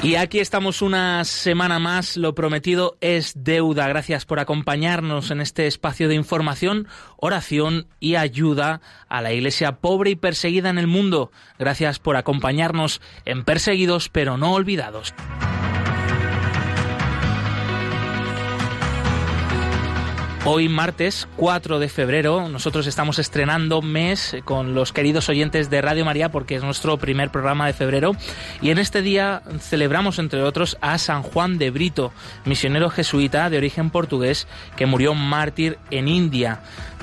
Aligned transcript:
Y 0.00 0.14
aquí 0.14 0.38
estamos 0.38 0.80
una 0.80 1.24
semana 1.24 1.80
más, 1.80 2.16
lo 2.16 2.32
prometido 2.34 2.96
es 3.00 3.32
deuda. 3.36 3.88
Gracias 3.88 4.24
por 4.26 4.38
acompañarnos 4.38 5.32
en 5.32 5.40
este 5.40 5.66
espacio 5.66 6.08
de 6.08 6.14
información, 6.14 6.86
oración 7.16 7.88
y 7.98 8.14
ayuda 8.14 8.80
a 9.08 9.22
la 9.22 9.32
iglesia 9.32 9.78
pobre 9.78 10.10
y 10.10 10.16
perseguida 10.16 10.70
en 10.70 10.78
el 10.78 10.86
mundo. 10.86 11.32
Gracias 11.58 11.98
por 11.98 12.16
acompañarnos 12.16 13.00
en 13.24 13.42
Perseguidos 13.42 14.08
pero 14.08 14.36
no 14.36 14.52
olvidados. 14.52 15.14
Hoy 20.50 20.70
martes 20.70 21.28
4 21.36 21.78
de 21.78 21.90
febrero 21.90 22.48
nosotros 22.48 22.86
estamos 22.86 23.18
estrenando 23.18 23.82
mes 23.82 24.34
con 24.46 24.74
los 24.74 24.94
queridos 24.94 25.28
oyentes 25.28 25.68
de 25.68 25.82
Radio 25.82 26.06
María 26.06 26.30
porque 26.30 26.54
es 26.54 26.62
nuestro 26.62 26.96
primer 26.96 27.28
programa 27.28 27.66
de 27.66 27.74
febrero. 27.74 28.12
Y 28.62 28.70
en 28.70 28.78
este 28.78 29.02
día 29.02 29.42
celebramos 29.60 30.18
entre 30.18 30.42
otros 30.42 30.78
a 30.80 30.96
San 30.96 31.22
Juan 31.22 31.58
de 31.58 31.70
Brito, 31.70 32.14
misionero 32.46 32.88
jesuita 32.88 33.50
de 33.50 33.58
origen 33.58 33.90
portugués 33.90 34.48
que 34.74 34.86
murió 34.86 35.12
mártir 35.12 35.78
en 35.90 36.08
India 36.08 36.62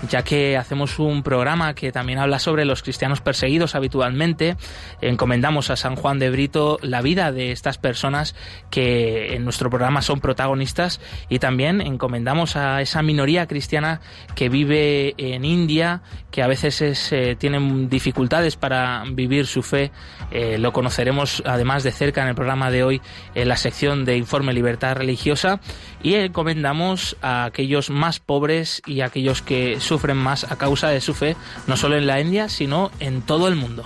ya 0.10 0.24
que 0.24 0.58
hacemos 0.58 1.00
un 1.00 1.24
programa 1.24 1.74
que 1.74 1.92
también 1.92 2.20
habla 2.20 2.40
sobre 2.40 2.66
los 2.66 2.84
cristianos 2.84 3.22
perseguidos 3.22 3.76
habitualmente. 3.76 4.56
Encomendamos 5.02 5.70
a 5.70 5.76
San 5.76 5.96
Juan 5.96 6.20
de 6.20 6.30
Brito 6.30 6.80
la 6.82 7.02
vida 7.02 7.32
de 7.32 7.52
estas 7.52 7.78
personas 7.78 8.36
que 8.70 9.36
en 9.36 9.44
nuestro 9.44 9.70
programa 9.70 10.02
son 10.02 10.20
protagonistas 10.20 11.00
y 11.30 11.40
también 11.40 11.82
encomendamos 11.82 12.56
a 12.56 12.82
esa 12.82 13.02
minoría 13.02 13.48
cristiana 13.48 14.02
que 14.36 14.50
vive 14.50 15.16
en 15.18 15.46
India, 15.46 16.02
que 16.32 16.44
a 16.44 16.48
veces 16.48 16.82
es, 16.82 17.12
eh, 17.12 17.36
tienen 17.38 17.90
dificultades 17.90 18.56
para 18.56 19.04
vivir 19.10 19.48
su 19.48 19.64
fe. 19.64 19.92
Eh, 20.32 20.58
lo 20.58 20.74
conoceremos 20.74 21.44
además 21.46 21.84
de 21.84 21.92
cerca 21.92 22.22
en 22.22 22.30
el 22.30 22.36
programa 22.36 22.72
de 22.72 22.84
hoy 22.84 23.02
en 23.34 23.48
la 23.48 23.58
sección 23.58 24.06
de 24.06 24.18
Informe 24.18 24.54
Libertad 24.54 24.96
Religiosa 24.96 25.60
y 26.02 26.16
encomendamos 26.16 27.18
a 27.22 27.46
aquellos 27.46 27.90
más 27.90 28.20
pobres 28.20 28.82
y 28.86 29.02
a 29.02 29.08
aquellos 29.08 29.42
que 29.42 29.80
sufren 29.86 30.18
más 30.18 30.44
a 30.44 30.58
causa 30.58 30.90
de 30.90 31.02
su 31.02 31.14
fe, 31.14 31.36
no 31.68 31.78
solo 31.78 31.96
en 31.96 32.08
la 32.08 32.20
India, 32.20 32.50
sino 32.50 32.92
en 33.00 33.22
todo 33.22 33.48
el 33.48 33.56
mundo. 33.56 33.86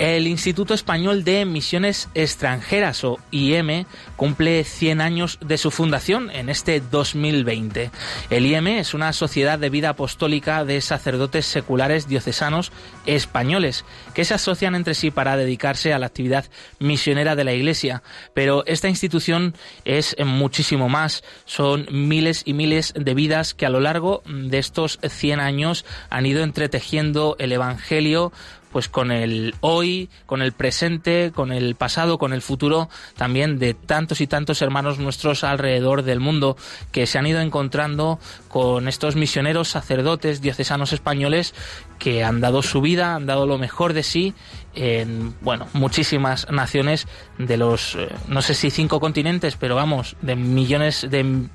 El 0.00 0.26
Instituto 0.26 0.72
Español 0.72 1.24
de 1.24 1.44
Misiones 1.44 2.08
Extranjeras, 2.14 3.04
o 3.04 3.18
IM, 3.30 3.84
cumple 4.16 4.64
100 4.64 5.02
años 5.02 5.38
de 5.42 5.58
su 5.58 5.70
fundación 5.70 6.30
en 6.30 6.48
este 6.48 6.80
2020. 6.80 7.90
El 8.30 8.46
IM 8.46 8.66
es 8.68 8.94
una 8.94 9.12
sociedad 9.12 9.58
de 9.58 9.68
vida 9.68 9.90
apostólica 9.90 10.64
de 10.64 10.80
sacerdotes 10.80 11.44
seculares 11.44 12.08
diocesanos 12.08 12.72
españoles 13.04 13.84
que 14.14 14.24
se 14.24 14.32
asocian 14.32 14.74
entre 14.74 14.94
sí 14.94 15.10
para 15.10 15.36
dedicarse 15.36 15.92
a 15.92 15.98
la 15.98 16.06
actividad 16.06 16.46
misionera 16.78 17.36
de 17.36 17.44
la 17.44 17.52
Iglesia. 17.52 18.02
Pero 18.32 18.64
esta 18.64 18.88
institución 18.88 19.54
es 19.84 20.16
muchísimo 20.24 20.88
más. 20.88 21.22
Son 21.44 21.86
miles 21.90 22.40
y 22.46 22.54
miles 22.54 22.94
de 22.96 23.12
vidas 23.12 23.52
que 23.52 23.66
a 23.66 23.70
lo 23.70 23.80
largo 23.80 24.22
de 24.24 24.56
estos 24.56 24.98
100 25.06 25.40
años 25.40 25.84
han 26.08 26.24
ido 26.24 26.42
entretejiendo 26.42 27.36
el 27.38 27.52
Evangelio 27.52 28.32
pues 28.72 28.88
con 28.88 29.10
el 29.10 29.54
hoy, 29.60 30.08
con 30.26 30.42
el 30.42 30.52
presente, 30.52 31.32
con 31.34 31.52
el 31.52 31.74
pasado, 31.74 32.18
con 32.18 32.32
el 32.32 32.42
futuro 32.42 32.88
también 33.16 33.58
de 33.58 33.74
tantos 33.74 34.20
y 34.20 34.26
tantos 34.26 34.62
hermanos 34.62 34.98
nuestros 34.98 35.44
alrededor 35.44 36.02
del 36.02 36.20
mundo 36.20 36.56
que 36.92 37.06
se 37.06 37.18
han 37.18 37.26
ido 37.26 37.40
encontrando 37.40 38.18
con 38.48 38.88
estos 38.88 39.16
misioneros 39.16 39.68
sacerdotes 39.68 40.40
diocesanos 40.40 40.92
españoles 40.92 41.54
que 42.00 42.24
han 42.24 42.40
dado 42.40 42.62
su 42.62 42.80
vida, 42.80 43.14
han 43.14 43.26
dado 43.26 43.46
lo 43.46 43.58
mejor 43.58 43.92
de 43.92 44.02
sí 44.02 44.34
en 44.74 45.34
bueno 45.40 45.66
muchísimas 45.72 46.48
naciones 46.48 47.08
de 47.38 47.56
los 47.56 47.96
eh, 47.96 48.08
no 48.28 48.40
sé 48.40 48.54
si 48.54 48.70
cinco 48.70 49.00
continentes 49.00 49.56
pero 49.56 49.74
vamos 49.74 50.14
de 50.22 50.36
millones 50.36 51.08
de 51.10 51.48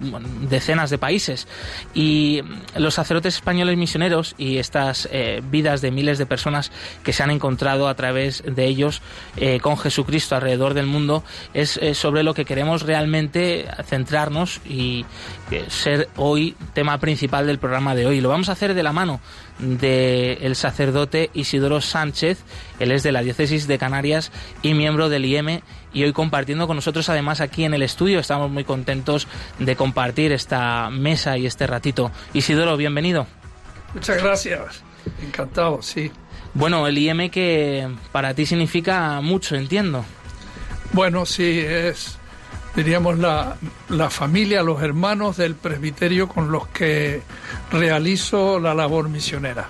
decenas 0.49 0.89
de 0.89 0.97
países. 0.97 1.47
Y 1.93 2.41
los 2.77 2.93
sacerdotes 2.93 3.35
españoles 3.35 3.77
misioneros 3.77 4.35
y 4.37 4.57
estas 4.57 5.09
eh, 5.11 5.41
vidas 5.49 5.81
de 5.81 5.91
miles 5.91 6.17
de 6.17 6.25
personas 6.25 6.71
que 7.03 7.11
se 7.11 7.23
han 7.23 7.31
encontrado 7.31 7.87
a 7.87 7.95
través 7.95 8.43
de 8.45 8.65
ellos 8.65 9.01
eh, 9.37 9.59
con 9.59 9.77
Jesucristo 9.77 10.35
alrededor 10.35 10.73
del 10.73 10.85
mundo 10.85 11.23
es 11.53 11.79
sobre 11.93 12.23
lo 12.23 12.33
que 12.33 12.45
queremos 12.45 12.83
realmente 12.83 13.67
centrarnos 13.85 14.61
y 14.65 15.05
ser 15.67 16.09
hoy 16.15 16.55
tema 16.73 16.99
principal 16.99 17.47
del 17.47 17.57
programa 17.57 17.95
de 17.95 18.05
hoy. 18.05 18.21
Lo 18.21 18.29
vamos 18.29 18.49
a 18.49 18.51
hacer 18.51 18.73
de 18.75 18.83
la 18.83 18.93
mano 18.93 19.19
del 19.59 20.55
sacerdote 20.55 21.29
Isidoro 21.33 21.81
Sánchez, 21.81 22.43
él 22.79 22.91
es 22.91 23.03
de 23.03 23.11
la 23.11 23.21
diócesis 23.21 23.67
de 23.67 23.77
Canarias 23.77 24.31
y 24.61 24.73
miembro 24.73 25.09
del 25.09 25.25
IEM 25.25 25.61
y 25.93 26.03
hoy 26.03 26.13
compartiendo 26.13 26.67
con 26.67 26.75
nosotros 26.75 27.09
además 27.09 27.41
aquí 27.41 27.63
en 27.63 27.73
el 27.73 27.81
estudio. 27.81 28.19
Estamos 28.19 28.51
muy 28.51 28.63
contentos 28.63 29.27
de 29.59 29.75
compartir 29.75 30.31
esta 30.31 30.89
mesa 30.89 31.37
y 31.37 31.45
este 31.45 31.67
ratito. 31.67 32.11
Isidoro, 32.33 32.75
bienvenido. 32.77 33.27
Muchas 33.93 34.21
gracias, 34.21 34.83
encantado, 35.21 35.81
sí. 35.81 36.11
Bueno, 36.53 36.87
el 36.87 36.97
IEM 36.97 37.29
que 37.29 37.87
para 38.11 38.33
ti 38.33 38.45
significa 38.45 39.21
mucho, 39.21 39.55
entiendo. 39.55 40.05
Bueno, 40.91 41.25
sí, 41.25 41.59
es 41.59 42.17
diríamos, 42.75 43.17
la, 43.17 43.57
la, 43.89 44.09
familia, 44.09 44.61
los 44.63 44.81
hermanos 44.81 45.37
del 45.37 45.55
presbiterio 45.55 46.27
con 46.27 46.51
los 46.51 46.67
que 46.67 47.21
realizo 47.71 48.59
la 48.59 48.73
labor 48.73 49.09
misionera. 49.09 49.67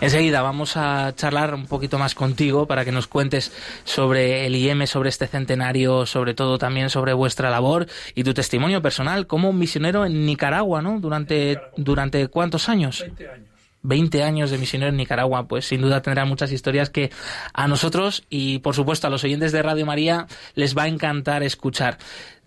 Enseguida 0.00 0.42
vamos 0.42 0.76
a 0.76 1.14
charlar 1.14 1.54
un 1.54 1.66
poquito 1.66 1.98
más 1.98 2.14
contigo 2.14 2.66
para 2.66 2.84
que 2.84 2.92
nos 2.92 3.06
cuentes 3.06 3.52
sobre 3.84 4.46
el 4.46 4.56
IEM, 4.56 4.86
sobre 4.86 5.08
este 5.08 5.26
centenario, 5.26 6.04
sobre 6.06 6.34
todo 6.34 6.58
también 6.58 6.90
sobre 6.90 7.12
vuestra 7.12 7.50
labor 7.50 7.86
y 8.14 8.24
tu 8.24 8.34
testimonio 8.34 8.82
personal 8.82 9.26
como 9.26 9.52
misionero 9.52 10.04
en 10.04 10.26
Nicaragua, 10.26 10.82
¿no? 10.82 10.98
Durante, 10.98 11.60
durante 11.76 12.26
cuántos 12.28 12.68
años? 12.68 13.00
20 13.00 13.30
años. 13.30 13.49
20 13.82 14.22
años 14.22 14.50
de 14.50 14.58
misionero 14.58 14.90
en 14.90 14.96
Nicaragua, 14.96 15.46
pues 15.48 15.66
sin 15.66 15.80
duda 15.80 16.02
tendrá 16.02 16.24
muchas 16.24 16.52
historias 16.52 16.90
que 16.90 17.10
a 17.52 17.68
nosotros 17.68 18.24
y 18.28 18.58
por 18.58 18.74
supuesto 18.74 19.06
a 19.06 19.10
los 19.10 19.24
oyentes 19.24 19.52
de 19.52 19.62
Radio 19.62 19.86
María 19.86 20.26
les 20.54 20.76
va 20.76 20.84
a 20.84 20.88
encantar 20.88 21.42
escuchar. 21.42 21.98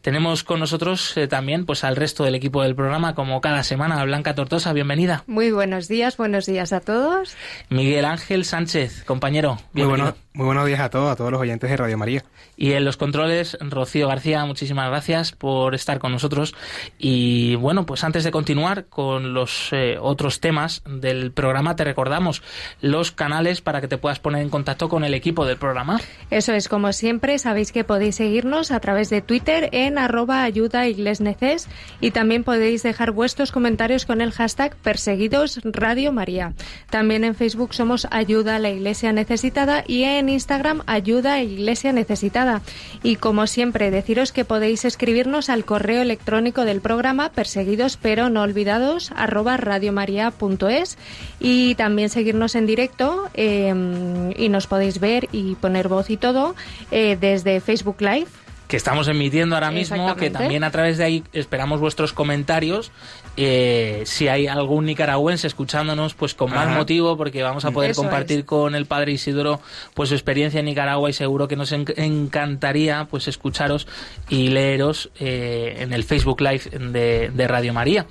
Tenemos 0.03 0.43
con 0.43 0.59
nosotros 0.59 1.15
eh, 1.15 1.29
también 1.29 1.65
pues 1.65 1.85
al 1.85 1.95
resto 1.95 2.25
del 2.25 2.35
equipo 2.35 2.61
del 2.61 2.75
programa, 2.75 3.15
como 3.15 3.39
cada 3.39 3.63
semana, 3.63 4.03
Blanca 4.03 4.35
Tortosa, 4.35 4.73
bienvenida. 4.73 5.23
Muy 5.27 5.51
buenos 5.51 5.87
días, 5.87 6.17
buenos 6.17 6.45
días 6.45 6.73
a 6.73 6.81
todos. 6.81 7.37
Miguel 7.69 8.03
Ángel 8.03 8.43
Sánchez, 8.43 9.05
compañero. 9.05 9.59
Muy, 9.71 9.85
bueno, 9.85 10.13
muy 10.35 10.45
buenos 10.45 10.65
días 10.65 10.79
a 10.79 10.89
todos, 10.89 11.11
a 11.11 11.15
todos 11.15 11.31
los 11.31 11.41
oyentes 11.41 11.69
de 11.69 11.77
Radio 11.77 11.97
María. 11.97 12.23
Y 12.57 12.71
en 12.71 12.85
los 12.85 12.97
controles, 12.97 13.57
Rocío 13.61 14.07
García, 14.07 14.43
muchísimas 14.45 14.89
gracias 14.89 15.31
por 15.31 15.75
estar 15.75 15.99
con 15.99 16.11
nosotros. 16.11 16.55
Y 16.97 17.55
bueno, 17.55 17.85
pues 17.85 18.03
antes 18.03 18.23
de 18.23 18.31
continuar 18.31 18.85
con 18.85 19.33
los 19.33 19.69
eh, 19.71 19.97
otros 19.99 20.39
temas 20.39 20.81
del 20.87 21.31
programa, 21.31 21.75
te 21.75 21.83
recordamos 21.83 22.41
los 22.81 23.11
canales 23.11 23.61
para 23.61 23.79
que 23.79 23.87
te 23.87 23.97
puedas 23.97 24.19
poner 24.19 24.41
en 24.41 24.49
contacto 24.49 24.89
con 24.89 25.03
el 25.03 25.13
equipo 25.13 25.45
del 25.45 25.57
programa. 25.57 26.01
Eso 26.31 26.53
es, 26.53 26.67
como 26.67 26.93
siempre, 26.93 27.37
sabéis 27.37 27.71
que 27.71 27.83
podéis 27.83 28.15
seguirnos 28.15 28.71
a 28.71 28.79
través 28.79 29.11
de 29.11 29.21
Twitter 29.21 29.69
en 29.71 29.99
arroba 29.99 30.43
ayuda 30.43 30.87
iglesneces 30.87 31.69
y 32.01 32.11
también 32.11 32.43
podéis 32.43 32.81
dejar 32.81 33.11
vuestros 33.11 33.51
comentarios 33.51 34.05
con 34.05 34.21
el 34.21 34.31
hashtag 34.31 34.75
perseguidos 34.77 35.59
Radio 35.63 36.11
María. 36.11 36.53
También 36.89 37.23
en 37.23 37.35
Facebook 37.35 37.73
somos 37.73 38.07
Ayuda 38.09 38.55
a 38.55 38.59
la 38.59 38.69
Iglesia 38.69 39.13
Necesitada 39.13 39.83
y 39.87 40.03
en 40.03 40.22
Instagram 40.29 40.81
Ayuda 40.85 41.33
a 41.33 41.41
Iglesia 41.41 41.93
Necesitada. 41.93 42.61
Y 43.03 43.17
como 43.17 43.47
siempre, 43.47 43.91
deciros 43.91 44.31
que 44.31 44.45
podéis 44.45 44.85
escribirnos 44.85 45.49
al 45.49 45.65
correo 45.65 46.01
electrónico 46.01 46.65
del 46.65 46.81
programa 46.81 47.29
perseguidos 47.29 47.97
pero 47.97 48.29
no 48.29 48.41
olvidados 48.41 49.11
arroba 49.15 49.57
radiomaria.es 49.57 50.97
y 51.39 51.75
también 51.75 52.09
seguirnos 52.09 52.55
en 52.55 52.65
directo 52.65 53.29
eh, 53.33 54.33
y 54.37 54.49
nos 54.49 54.67
podéis 54.67 54.99
ver 54.99 55.29
y 55.31 55.55
poner 55.55 55.87
voz 55.87 56.09
y 56.09 56.17
todo 56.17 56.55
eh, 56.91 57.17
desde 57.19 57.59
Facebook 57.59 57.97
Live 57.99 58.27
que 58.67 58.77
estamos 58.77 59.07
emitiendo 59.07 59.55
ahora 59.55 59.69
mismo, 59.69 60.15
que 60.15 60.31
también 60.31 60.63
a 60.63 60.71
través 60.71 60.97
de 60.97 61.03
ahí 61.03 61.23
esperamos 61.31 61.79
vuestros 61.79 62.11
comentarios. 62.11 62.91
Eh, 63.35 64.03
si 64.05 64.27
hay 64.27 64.47
algún 64.47 64.85
nicaragüense 64.85 65.47
escuchándonos, 65.47 66.13
pues 66.13 66.35
con 66.35 66.51
más 66.51 66.69
motivo, 66.69 67.17
porque 67.17 67.41
vamos 67.41 67.65
a 67.65 67.71
poder 67.71 67.95
compartir 67.95 68.45
con 68.45 68.75
el 68.75 68.85
padre 68.85 69.13
Isidoro 69.13 69.59
pues 69.93 70.09
su 70.09 70.15
experiencia 70.15 70.59
en 70.59 70.65
Nicaragua 70.65 71.09
y 71.09 71.13
seguro 71.13 71.47
que 71.47 71.55
nos 71.55 71.71
encantaría 71.71 73.07
pues 73.09 73.27
escucharos 73.27 73.87
y 74.29 74.49
leeros 74.49 75.09
eh, 75.19 75.77
en 75.79 75.93
el 75.93 76.03
Facebook 76.03 76.41
Live 76.41 76.69
de, 76.91 77.31
de 77.33 77.47
Radio 77.47 77.73
María. 77.73 78.05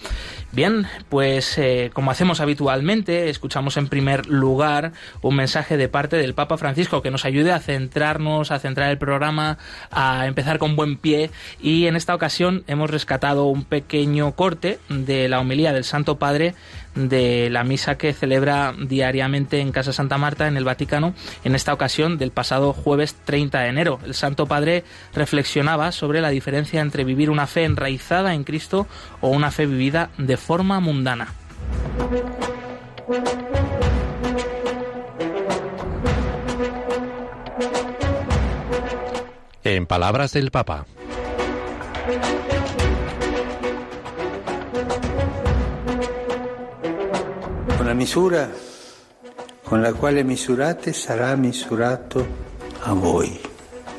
Bien, 0.54 0.87
pues 1.08 1.56
eh, 1.56 1.90
como 1.94 2.10
hacemos 2.10 2.40
habitualmente, 2.40 3.31
escuchamos 3.31 3.78
en 3.78 3.88
primer 3.88 4.26
lugar 4.26 4.93
un 5.22 5.34
mensaje 5.34 5.78
de 5.78 5.88
parte 5.88 6.19
del 6.19 6.34
Papa 6.34 6.58
Francisco 6.58 7.00
que 7.00 7.10
nos 7.10 7.25
ayude 7.25 7.52
a 7.52 7.58
centrarnos, 7.58 8.50
a 8.50 8.58
centrar 8.58 8.90
el 8.90 8.99
programa, 8.99 9.56
a 9.90 10.26
empezar 10.26 10.58
con 10.58 10.76
buen 10.76 10.99
pie. 10.99 11.31
Y 11.58 11.87
en 11.87 11.96
esta 11.96 12.14
ocasión 12.14 12.64
hemos 12.66 12.90
rescatado 12.90 13.46
un 13.46 13.64
pequeño 13.64 14.32
corte 14.32 14.78
de 14.90 15.26
la 15.31 15.40
homilía 15.40 15.72
del 15.72 15.84
Santo 15.84 16.19
Padre 16.19 16.55
de 16.94 17.49
la 17.50 17.65
misa 17.65 17.97
que 17.97 18.12
celebra 18.12 18.75
diariamente 18.79 19.61
en 19.61 19.73
Casa 19.73 19.93
Santa 19.93 20.19
Marta, 20.19 20.47
en 20.47 20.56
el 20.56 20.65
Vaticano, 20.65 21.15
en 21.44 21.55
esta 21.55 21.73
ocasión 21.73 22.19
del 22.19 22.31
pasado 22.31 22.73
jueves 22.73 23.17
30 23.25 23.61
de 23.61 23.69
enero. 23.69 23.99
El 24.05 24.15
Santo 24.15 24.47
Padre 24.47 24.85
reflexionaba 25.15 25.93
sobre 25.93 26.21
la 26.21 26.31
diferencia 26.31 26.81
entre 26.81 27.05
vivir 27.05 27.31
una 27.31 27.47
fe 27.47 27.65
enraizada 27.65 28.35
en 28.35 28.44
Cristo 28.44 28.87
o 29.21 29.29
una 29.29 29.50
fe 29.50 29.67
vivida 29.67 30.11
de 30.19 30.37
forma 30.37 30.81
mundana. 30.81 31.29
En 39.65 39.87
palabras 39.87 40.33
del 40.33 40.50
Papa. 40.50 40.87
La 47.87 47.94
misura 47.94 48.50
con 49.64 49.81
la 49.81 49.93
quale 49.94 50.23
misurate 50.23 50.93
sarà 50.93 51.34
misurato 51.37 52.26
a 52.81 52.93
voi, 52.93 53.40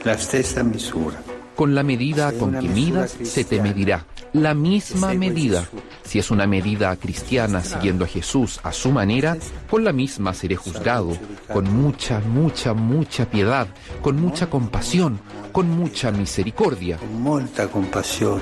la 0.04 0.18
stessa 0.18 0.62
misura. 0.62 1.22
Con 1.56 1.74
la 1.74 1.84
medida 1.84 2.32
con 2.34 2.52
que 2.52 2.68
midas 2.68 3.18
se 3.24 3.44
te 3.44 3.62
medirá, 3.62 4.06
la 4.34 4.54
misma 4.54 5.14
medida. 5.14 5.68
Si 6.04 6.20
es 6.20 6.30
una 6.32 6.46
medida 6.46 6.96
cristiana 6.98 7.64
siguiendo 7.64 8.06
a 8.06 8.08
Jesús 8.08 8.60
a 8.64 8.72
su 8.72 8.92
manera, 8.92 9.38
con 9.70 9.84
la 9.84 9.94
misma 9.94 10.34
seré 10.34 10.56
juzgado, 10.56 11.18
con 11.52 11.66
mucha, 11.74 12.20
mucha, 12.20 12.74
mucha 12.74 13.26
piedad, 13.30 13.68
con 14.02 14.20
mucha 14.20 14.50
compasión, 14.50 15.20
con 15.52 15.70
mucha 15.70 16.12
misericordia. 16.12 16.98
Con 16.98 17.22
molta 17.22 17.68
compasión, 17.68 18.42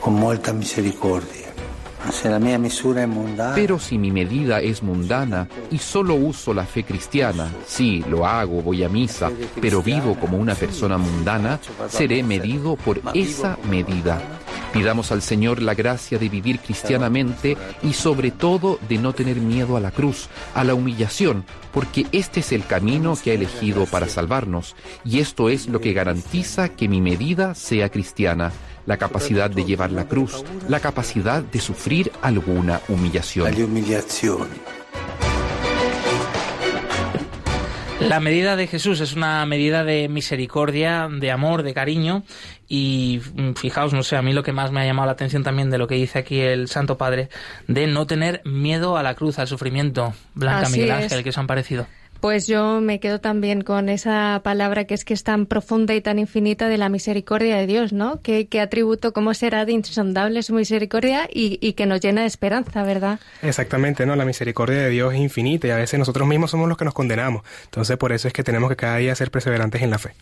con 0.00 0.14
molta 0.14 0.52
misericordia. 0.52 1.47
Pero 3.54 3.78
si 3.78 3.98
mi 3.98 4.10
medida 4.10 4.60
es 4.60 4.82
mundana 4.82 5.48
y 5.70 5.78
solo 5.78 6.14
uso 6.14 6.54
la 6.54 6.64
fe 6.64 6.84
cristiana, 6.84 7.50
sí, 7.66 8.04
lo 8.08 8.26
hago, 8.26 8.62
voy 8.62 8.84
a 8.84 8.88
misa, 8.88 9.30
pero 9.60 9.82
vivo 9.82 10.14
como 10.18 10.38
una 10.38 10.54
persona 10.54 10.96
mundana, 10.96 11.58
seré 11.88 12.22
medido 12.22 12.76
por 12.76 13.00
esa 13.14 13.58
medida. 13.68 14.20
Pidamos 14.72 15.12
al 15.12 15.22
Señor 15.22 15.62
la 15.62 15.74
gracia 15.74 16.18
de 16.18 16.28
vivir 16.28 16.60
cristianamente 16.60 17.56
y 17.82 17.94
sobre 17.94 18.30
todo 18.30 18.78
de 18.88 18.98
no 18.98 19.14
tener 19.14 19.36
miedo 19.36 19.76
a 19.76 19.80
la 19.80 19.90
cruz, 19.90 20.28
a 20.54 20.62
la 20.62 20.74
humillación, 20.74 21.44
porque 21.72 22.06
este 22.12 22.40
es 22.40 22.52
el 22.52 22.66
camino 22.66 23.16
que 23.16 23.30
ha 23.30 23.34
elegido 23.34 23.86
para 23.86 24.08
salvarnos 24.08 24.76
y 25.04 25.20
esto 25.20 25.48
es 25.48 25.68
lo 25.68 25.80
que 25.80 25.94
garantiza 25.94 26.68
que 26.68 26.86
mi 26.88 27.00
medida 27.00 27.54
sea 27.54 27.88
cristiana 27.88 28.52
la 28.88 28.96
capacidad 28.96 29.50
de 29.50 29.66
llevar 29.66 29.92
la 29.92 30.08
cruz, 30.08 30.42
la 30.66 30.80
capacidad 30.80 31.42
de 31.42 31.60
sufrir 31.60 32.10
alguna 32.22 32.80
humillación. 32.88 33.52
La 38.00 38.18
medida 38.20 38.56
de 38.56 38.66
Jesús 38.66 39.00
es 39.00 39.12
una 39.12 39.44
medida 39.44 39.84
de 39.84 40.08
misericordia, 40.08 41.06
de 41.10 41.30
amor, 41.30 41.64
de 41.64 41.74
cariño 41.74 42.22
y 42.66 43.20
mm, 43.34 43.52
fijaos, 43.54 43.92
no 43.92 44.02
sé, 44.02 44.16
a 44.16 44.22
mí 44.22 44.32
lo 44.32 44.42
que 44.42 44.52
más 44.52 44.72
me 44.72 44.80
ha 44.80 44.86
llamado 44.86 45.04
la 45.04 45.12
atención 45.12 45.42
también 45.42 45.68
de 45.68 45.76
lo 45.76 45.86
que 45.86 45.96
dice 45.96 46.20
aquí 46.20 46.40
el 46.40 46.68
Santo 46.68 46.96
Padre, 46.96 47.28
de 47.66 47.88
no 47.88 48.06
tener 48.06 48.40
miedo 48.46 48.96
a 48.96 49.02
la 49.02 49.14
cruz, 49.14 49.38
al 49.38 49.48
sufrimiento. 49.48 50.14
Blanca 50.34 50.70
Miguel 50.70 50.92
Ángel, 50.92 51.22
¿qué 51.22 51.28
os 51.28 51.36
han 51.36 51.46
parecido? 51.46 51.86
Pues 52.20 52.48
yo 52.48 52.80
me 52.80 52.98
quedo 52.98 53.20
también 53.20 53.62
con 53.62 53.88
esa 53.88 54.40
palabra 54.42 54.86
que 54.86 54.94
es 54.94 55.04
que 55.04 55.14
es 55.14 55.22
tan 55.22 55.46
profunda 55.46 55.94
y 55.94 56.00
tan 56.00 56.18
infinita 56.18 56.68
de 56.68 56.76
la 56.76 56.88
misericordia 56.88 57.56
de 57.56 57.68
Dios, 57.68 57.92
¿no? 57.92 58.20
¿Qué, 58.22 58.48
atributo, 58.60 59.12
cómo 59.12 59.34
será 59.34 59.64
de 59.64 59.72
insondable 59.72 60.42
su 60.42 60.52
misericordia 60.52 61.28
y, 61.32 61.72
que 61.74 61.86
nos 61.86 62.00
llena 62.00 62.22
de 62.22 62.26
esperanza, 62.26 62.82
¿verdad? 62.82 63.20
Exactamente, 63.40 64.04
¿no? 64.04 64.16
La 64.16 64.24
misericordia 64.24 64.78
de 64.78 64.90
Dios 64.90 65.14
es 65.14 65.20
infinita 65.20 65.68
y 65.68 65.70
a 65.70 65.76
veces 65.76 65.96
nosotros 65.96 66.26
mismos 66.26 66.50
somos 66.50 66.68
los 66.68 66.76
que 66.76 66.84
nos 66.84 66.94
condenamos. 66.94 67.42
Entonces 67.66 67.96
por 67.96 68.10
eso 68.10 68.26
es 68.26 68.34
que 68.34 68.42
tenemos 68.42 68.68
que 68.68 68.76
cada 68.76 68.96
día 68.96 69.14
ser 69.14 69.30
perseverantes 69.30 69.80
en 69.82 69.90
la 69.90 69.98
fe. 69.98 70.14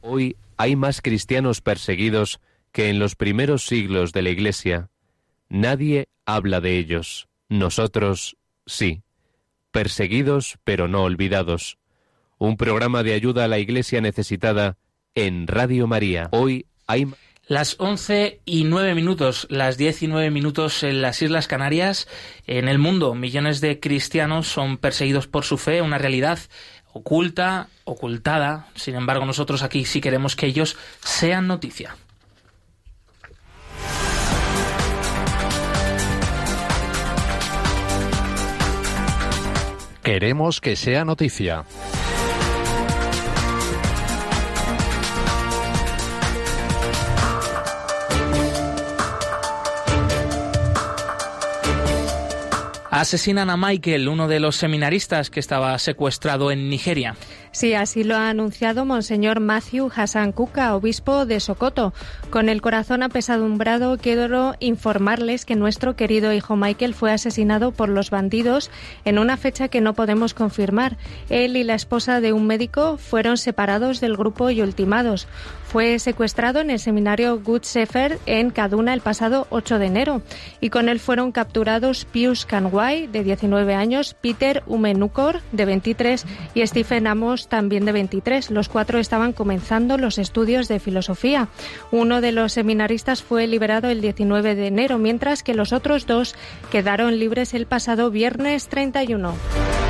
Hoy 0.00 0.36
hay 0.56 0.74
más 0.74 1.02
cristianos 1.02 1.60
perseguidos 1.60 2.40
que 2.72 2.88
en 2.88 2.98
los 2.98 3.14
primeros 3.14 3.66
siglos 3.66 4.12
de 4.12 4.22
la 4.22 4.30
Iglesia. 4.30 4.88
Nadie 5.50 6.08
habla 6.24 6.62
de 6.62 6.78
ellos. 6.78 7.28
Nosotros 7.50 8.38
sí 8.64 9.02
perseguidos 9.70 10.58
pero 10.64 10.88
no 10.88 11.02
olvidados. 11.02 11.78
Un 12.38 12.56
programa 12.56 13.02
de 13.02 13.14
ayuda 13.14 13.44
a 13.44 13.48
la 13.48 13.58
Iglesia 13.58 14.00
necesitada 14.00 14.76
en 15.14 15.46
Radio 15.46 15.86
María. 15.86 16.28
Hoy 16.32 16.66
hay... 16.86 17.06
Las 17.46 17.74
11 17.78 18.40
y 18.44 18.62
9 18.62 18.94
minutos, 18.94 19.48
las 19.50 19.76
10 19.76 20.04
y 20.04 20.06
9 20.06 20.30
minutos 20.30 20.84
en 20.84 21.02
las 21.02 21.20
Islas 21.20 21.48
Canarias. 21.48 22.06
En 22.46 22.68
el 22.68 22.78
mundo, 22.78 23.14
millones 23.14 23.60
de 23.60 23.80
cristianos 23.80 24.46
son 24.46 24.78
perseguidos 24.78 25.26
por 25.26 25.44
su 25.44 25.58
fe, 25.58 25.82
una 25.82 25.98
realidad 25.98 26.38
oculta, 26.92 27.68
ocultada. 27.84 28.68
Sin 28.76 28.94
embargo, 28.94 29.26
nosotros 29.26 29.62
aquí 29.62 29.84
sí 29.84 30.00
queremos 30.00 30.36
que 30.36 30.46
ellos 30.46 30.76
sean 31.02 31.48
noticia. 31.48 31.96
Queremos 40.12 40.60
que 40.60 40.74
sea 40.74 41.04
noticia. 41.04 41.64
Asesinan 52.90 53.50
a 53.50 53.56
Michael, 53.56 54.08
uno 54.08 54.26
de 54.26 54.40
los 54.40 54.56
seminaristas 54.56 55.30
que 55.30 55.38
estaba 55.38 55.78
secuestrado 55.78 56.50
en 56.50 56.68
Nigeria. 56.68 57.14
Sí, 57.52 57.74
así 57.74 58.04
lo 58.04 58.14
ha 58.14 58.28
anunciado 58.28 58.84
Monseñor 58.84 59.40
Matthew 59.40 59.90
Hassan 59.94 60.30
Kuka, 60.30 60.76
obispo 60.76 61.26
de 61.26 61.40
Sokoto. 61.40 61.92
Con 62.30 62.48
el 62.48 62.62
corazón 62.62 63.02
apesadumbrado, 63.02 63.98
quiero 63.98 64.54
informarles 64.60 65.44
que 65.44 65.56
nuestro 65.56 65.96
querido 65.96 66.32
hijo 66.32 66.54
Michael 66.54 66.94
fue 66.94 67.10
asesinado 67.10 67.72
por 67.72 67.88
los 67.88 68.10
bandidos 68.10 68.70
en 69.04 69.18
una 69.18 69.36
fecha 69.36 69.66
que 69.66 69.80
no 69.80 69.94
podemos 69.94 70.32
confirmar. 70.32 70.96
Él 71.28 71.56
y 71.56 71.64
la 71.64 71.74
esposa 71.74 72.20
de 72.20 72.32
un 72.32 72.46
médico 72.46 72.98
fueron 72.98 73.36
separados 73.36 74.00
del 74.00 74.16
grupo 74.16 74.50
y 74.50 74.62
ultimados. 74.62 75.26
Fue 75.70 76.00
secuestrado 76.00 76.58
en 76.58 76.70
el 76.70 76.80
seminario 76.80 77.38
Good 77.38 77.62
Shepherd 77.62 78.18
en 78.26 78.50
Kaduna 78.50 78.92
el 78.92 79.02
pasado 79.02 79.46
8 79.50 79.78
de 79.78 79.86
enero 79.86 80.22
y 80.60 80.70
con 80.70 80.88
él 80.88 80.98
fueron 80.98 81.30
capturados 81.30 82.06
Pius 82.06 82.44
Kanwai, 82.44 83.06
de 83.06 83.22
19 83.22 83.72
años, 83.76 84.16
Peter 84.20 84.64
Umenukor, 84.66 85.42
de 85.52 85.66
23 85.66 86.26
y 86.54 86.66
Stephen 86.66 87.06
Amos, 87.06 87.39
también 87.48 87.84
de 87.84 87.92
23. 87.92 88.50
Los 88.50 88.68
cuatro 88.68 88.98
estaban 88.98 89.32
comenzando 89.32 89.98
los 89.98 90.18
estudios 90.18 90.68
de 90.68 90.80
filosofía. 90.80 91.48
Uno 91.90 92.20
de 92.20 92.32
los 92.32 92.52
seminaristas 92.52 93.22
fue 93.22 93.46
liberado 93.46 93.88
el 93.88 94.00
19 94.00 94.54
de 94.54 94.66
enero, 94.66 94.98
mientras 94.98 95.42
que 95.42 95.54
los 95.54 95.72
otros 95.72 96.06
dos 96.06 96.34
quedaron 96.70 97.18
libres 97.18 97.54
el 97.54 97.66
pasado 97.66 98.10
viernes 98.10 98.68
31. 98.68 99.89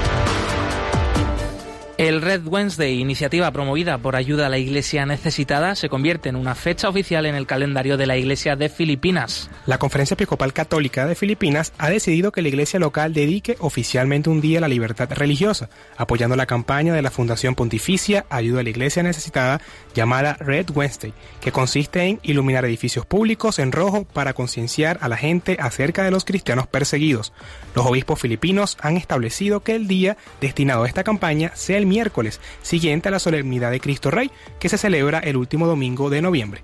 El 2.00 2.23
Red 2.23 2.47
Wednesday, 2.47 2.99
iniciativa 2.99 3.50
promovida 3.50 3.99
por 3.99 4.16
ayuda 4.16 4.47
a 4.47 4.49
la 4.49 4.57
Iglesia 4.57 5.04
necesitada, 5.04 5.75
se 5.75 5.90
convierte 5.90 6.30
en 6.30 6.37
una 6.37 6.54
fecha 6.54 6.88
oficial 6.88 7.26
en 7.26 7.35
el 7.35 7.47
calendario 7.47 7.99
de 7.99 8.07
la 8.07 8.16
Iglesia 8.16 8.57
de 8.57 8.71
Filipinas. 8.71 9.50
La 9.66 9.76
Conferencia 9.76 10.14
Episcopal 10.14 10.54
Católica 10.54 11.04
de 11.04 11.14
Filipinas 11.14 11.75
ha 11.76 11.90
decidido 11.90 12.33
que 12.33 12.40
la 12.40 12.49
Iglesia 12.49 12.80
local 12.80 13.12
dedique 13.12 13.59
oficialmente 13.61 14.30
un 14.30 14.40
día 14.40 14.57
a 14.57 14.61
la 14.62 14.69
libertad 14.69 15.11
religiosa, 15.12 15.69
apoyando 15.99 16.37
la 16.37 16.47
campaña 16.47 16.95
de 16.95 17.02
la 17.02 17.11
Fundación 17.11 17.54
Pontificia 17.54 18.25
Ayuda 18.30 18.61
a 18.61 18.62
la 18.62 18.71
Iglesia 18.71 19.02
Necesitada 19.02 19.61
llamada 19.95 20.38
Red 20.40 20.71
Wednesday, 20.71 21.12
que 21.42 21.52
consiste 21.52 22.04
en 22.04 22.19
iluminar 22.23 22.64
edificios 22.64 23.04
públicos 23.04 23.59
en 23.59 23.73
rojo 23.73 24.04
para 24.04 24.33
concienciar 24.33 24.97
a 25.02 25.09
la 25.11 25.19
gente 25.19 25.59
acerca 25.61 26.02
de 26.02 26.12
los 26.12 26.25
cristianos 26.25 26.66
perseguidos. 26.66 27.35
Los 27.75 27.85
obispos 27.85 28.19
filipinos 28.21 28.78
han 28.80 28.97
establecido 28.97 29.61
que 29.61 29.75
el 29.75 29.87
día 29.87 30.16
destinado 30.40 30.85
a 30.85 30.88
esta 30.88 31.04
campaña 31.04 31.52
sea 31.54 31.76
el 31.76 31.89
miércoles, 31.90 32.40
siguiente 32.62 33.09
a 33.09 33.12
la 33.12 33.18
solemnidad 33.18 33.70
de 33.70 33.80
Cristo 33.80 34.11
Rey, 34.11 34.30
que 34.59 34.70
se 34.70 34.78
celebra 34.78 35.18
el 35.18 35.37
último 35.37 35.66
domingo 35.66 36.09
de 36.09 36.23
noviembre. 36.23 36.62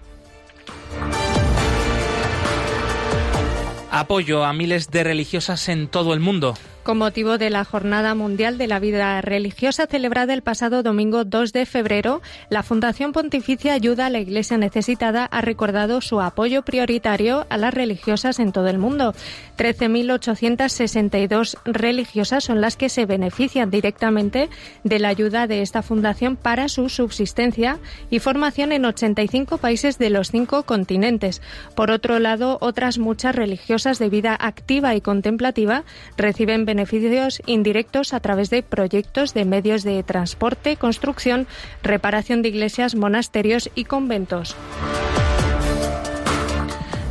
Apoyo 3.91 4.45
a 4.45 4.53
miles 4.53 4.91
de 4.91 5.05
religiosas 5.05 5.69
en 5.69 5.89
todo 5.89 6.15
el 6.15 6.21
mundo. 6.21 6.55
Con 6.87 6.99
motivo 6.99 7.37
de 7.37 7.51
la 7.51 7.65
Jornada 7.65 8.15
Mundial 8.15 8.59
de 8.59 8.69
la 8.69 8.79
Vida 8.79 9.21
Religiosa 9.21 9.89
celebrada 9.89 10.33
el 10.35 10.43
pasado 10.43 10.85
domingo 10.85 11.25
2 11.25 11.53
de 11.53 11.67
febrero, 11.67 12.23
la 12.49 12.63
Fundación 12.63 13.11
Pontificia 13.11 13.73
Ayuda 13.73 14.07
a 14.07 14.11
la 14.11 14.21
Iglesia 14.21 14.57
Necesitada 14.57 15.25
ha 15.25 15.41
recordado 15.41 16.01
su 16.01 16.21
apoyo 16.21 16.63
prioritario 16.63 17.45
a 17.49 17.57
las 17.57 17.75
religiosas 17.75 18.39
en 18.39 18.53
todo 18.53 18.69
el 18.69 18.79
mundo. 18.79 19.15
13.862 19.59 21.59
religiosas 21.65 22.45
son 22.45 22.61
las 22.61 22.77
que 22.77 22.89
se 22.89 23.05
benefician 23.05 23.69
directamente 23.69 24.49
de 24.85 25.01
la 25.01 25.09
ayuda 25.09 25.49
de 25.49 25.63
esta 25.63 25.83
fundación 25.83 26.37
para 26.37 26.69
su 26.69 26.89
subsistencia 26.89 27.81
y 28.11 28.21
formación 28.21 28.71
en 28.71 28.85
85 28.85 29.59
países 29.59 29.99
de 29.99 30.11
los 30.11 30.31
cinco 30.31 30.63
continentes. 30.63 31.43
Por 31.75 31.91
otro 31.91 32.21
lado, 32.21 32.59
otras 32.61 32.99
muchas 32.99 33.35
religiosas 33.35 33.99
de 33.99 34.09
vida 34.09 34.37
activa 34.39 34.95
y 34.95 35.01
contemplativa 35.01 35.83
reciben 36.17 36.65
beneficios 36.65 36.76
beneficios 36.77 37.41
indirectos 37.47 38.13
a 38.13 38.21
través 38.21 38.51
de 38.51 38.63
proyectos 38.63 39.33
de 39.33 39.47
medios 39.47 39.83
de 39.83 40.03
transporte, 40.03 40.77
construcción, 40.77 41.47
reparación 41.83 42.43
de 42.43 42.51
iglesias, 42.51 42.95
monasterios 42.95 43.71
y 43.75 43.85
conventos. 43.85 44.55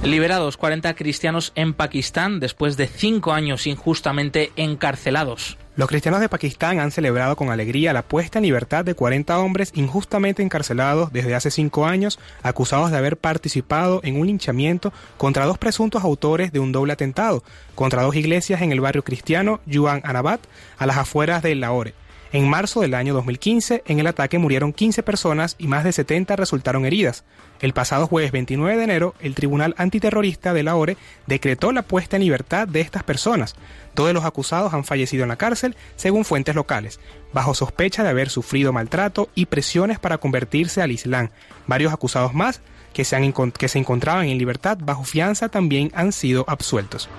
Liberados 0.04 0.56
40 0.58 0.94
cristianos 0.94 1.52
en 1.56 1.74
Pakistán 1.74 2.40
después 2.40 2.78
de 2.78 2.86
cinco 2.86 3.34
años 3.34 3.66
injustamente 3.66 4.52
encarcelados. 4.56 5.58
Los 5.78 5.90
cristianos 5.90 6.22
de 6.22 6.30
Pakistán 6.30 6.80
han 6.80 6.92
celebrado 6.92 7.36
con 7.36 7.50
alegría 7.50 7.92
la 7.92 8.02
puesta 8.02 8.40
en 8.40 8.46
libertad 8.46 8.86
de 8.86 8.96
40 8.96 9.38
hombres 9.40 9.72
injustamente 9.76 10.42
encarcelados 10.42 11.12
desde 11.12 11.36
hace 11.36 11.52
cinco 11.52 11.86
años, 11.86 12.18
acusados 12.44 12.92
de 12.92 12.98
haber 12.98 13.18
participado 13.18 14.00
en 14.04 14.18
un 14.18 14.28
linchamiento 14.28 14.94
contra 15.18 15.44
dos 15.44 15.58
presuntos 15.58 16.06
autores 16.06 16.54
de 16.54 16.60
un 16.60 16.72
doble 16.72 16.94
atentado, 16.94 17.44
contra 17.76 18.04
dos 18.04 18.16
iglesias 18.16 18.62
en 18.62 18.72
el 18.72 18.80
barrio 18.80 19.04
cristiano 19.04 19.60
Yuan 19.66 20.00
Anabat, 20.06 20.40
a 20.78 20.86
las 20.86 20.96
afueras 20.96 21.44
de 21.44 21.56
Lahore. 21.56 21.94
En 22.32 22.50
marzo 22.50 22.82
del 22.82 22.96
año 22.96 23.14
2015, 23.14 23.84
en 23.86 24.00
el 24.00 24.08
ataque 24.08 24.40
murieron 24.40 24.74
15 24.74 25.04
personas 25.04 25.56
y 25.58 25.68
más 25.68 25.84
de 25.84 25.92
70 25.92 26.36
resultaron 26.36 26.86
heridas. 26.86 27.24
El 27.62 27.74
pasado 27.74 28.08
jueves 28.08 28.32
29 28.32 28.76
de 28.78 28.84
enero, 28.84 29.16
el 29.22 29.36
Tribunal 29.36 29.74
Antiterrorista 29.78 30.54
de 30.54 30.64
Lahore 30.64 30.98
decretó 31.28 31.72
la 31.72 31.84
puesta 31.84 32.18
en 32.18 32.24
libertad 32.24 32.68
de 32.68 32.82
estas 32.82 33.04
personas. 33.04 33.56
Todos 33.94 34.14
los 34.14 34.26
acusados 34.26 34.74
han 34.74 34.84
fallecido 34.84 35.24
en 35.24 35.30
la 35.30 35.38
cárcel, 35.38 35.76
según 35.96 36.26
fuentes 36.26 36.56
locales, 36.56 37.00
bajo 37.32 37.54
sospecha 37.54 38.04
de 38.04 38.10
haber 38.10 38.30
sufrido 38.30 38.74
maltrato 38.74 39.30
y 39.36 39.46
presiones 39.46 40.00
para 40.00 40.18
convertirse 40.18 40.82
al 40.82 40.92
Islam. 40.92 41.30
Varios 41.68 41.94
acusados 41.94 42.34
más 42.34 42.62
que 42.94 43.06
se, 43.06 43.34
que 43.58 43.68
se 43.68 43.80
encontraban 43.80 44.28
en 44.28 44.38
libertad 44.38 44.78
bajo 44.82 45.04
fianza 45.04 45.50
también 45.50 45.92
han 45.96 46.12
sido 46.12 46.44
absueltos. 46.48 47.10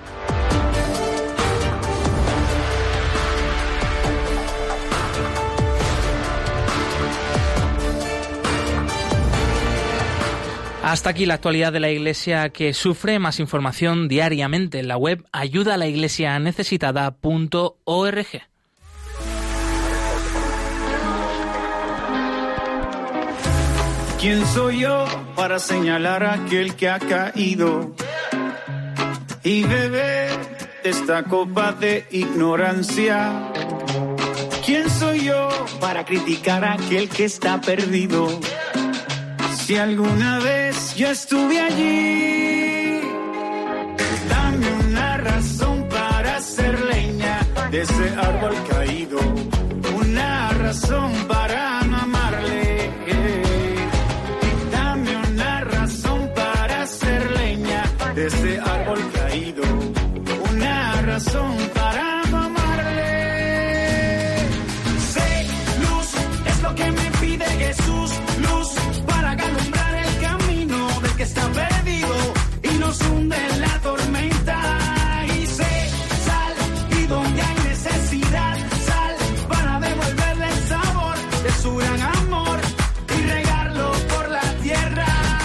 Hasta 10.87 11.09
aquí 11.09 11.25
la 11.25 11.33
actualidad 11.33 11.73
de 11.73 11.81
la 11.81 11.89
Iglesia 11.89 12.47
que 12.47 12.73
sufre. 12.73 13.19
Más 13.19 13.41
información 13.41 14.07
diariamente 14.07 14.79
en 14.79 14.87
la 14.87 14.95
web 14.95 15.25
ayuda 15.33 15.73
a 15.73 15.77
la. 15.77 15.85
¿Quién 24.17 24.45
soy 24.45 24.79
yo 24.79 25.05
para 25.35 25.59
señalar 25.59 26.23
a 26.23 26.35
aquel 26.35 26.73
que 26.77 26.87
ha 26.87 26.99
caído 26.99 27.93
y 29.43 29.63
beber 29.63 30.29
esta 30.85 31.23
copa 31.23 31.73
de 31.73 32.05
ignorancia? 32.11 33.51
¿Quién 34.65 34.89
soy 34.89 35.25
yo 35.25 35.49
para 35.81 36.05
criticar 36.05 36.63
a 36.63 36.75
aquel 36.75 37.09
que 37.09 37.25
está 37.25 37.59
perdido? 37.59 38.39
Si 39.67 39.75
alguna 39.75 40.39
vez 40.39 40.95
yo 40.95 41.09
estuve 41.09 41.59
allí, 41.59 43.01
dame 44.29 44.71
una 44.87 45.17
razón 45.17 45.85
para 45.89 46.37
hacer 46.37 46.79
leña 46.85 47.45
de 47.69 47.81
ese 47.81 48.09
árbol 48.15 48.55
caído, 48.69 49.19
una 49.93 50.51
razón 50.53 51.11
para 51.27 51.36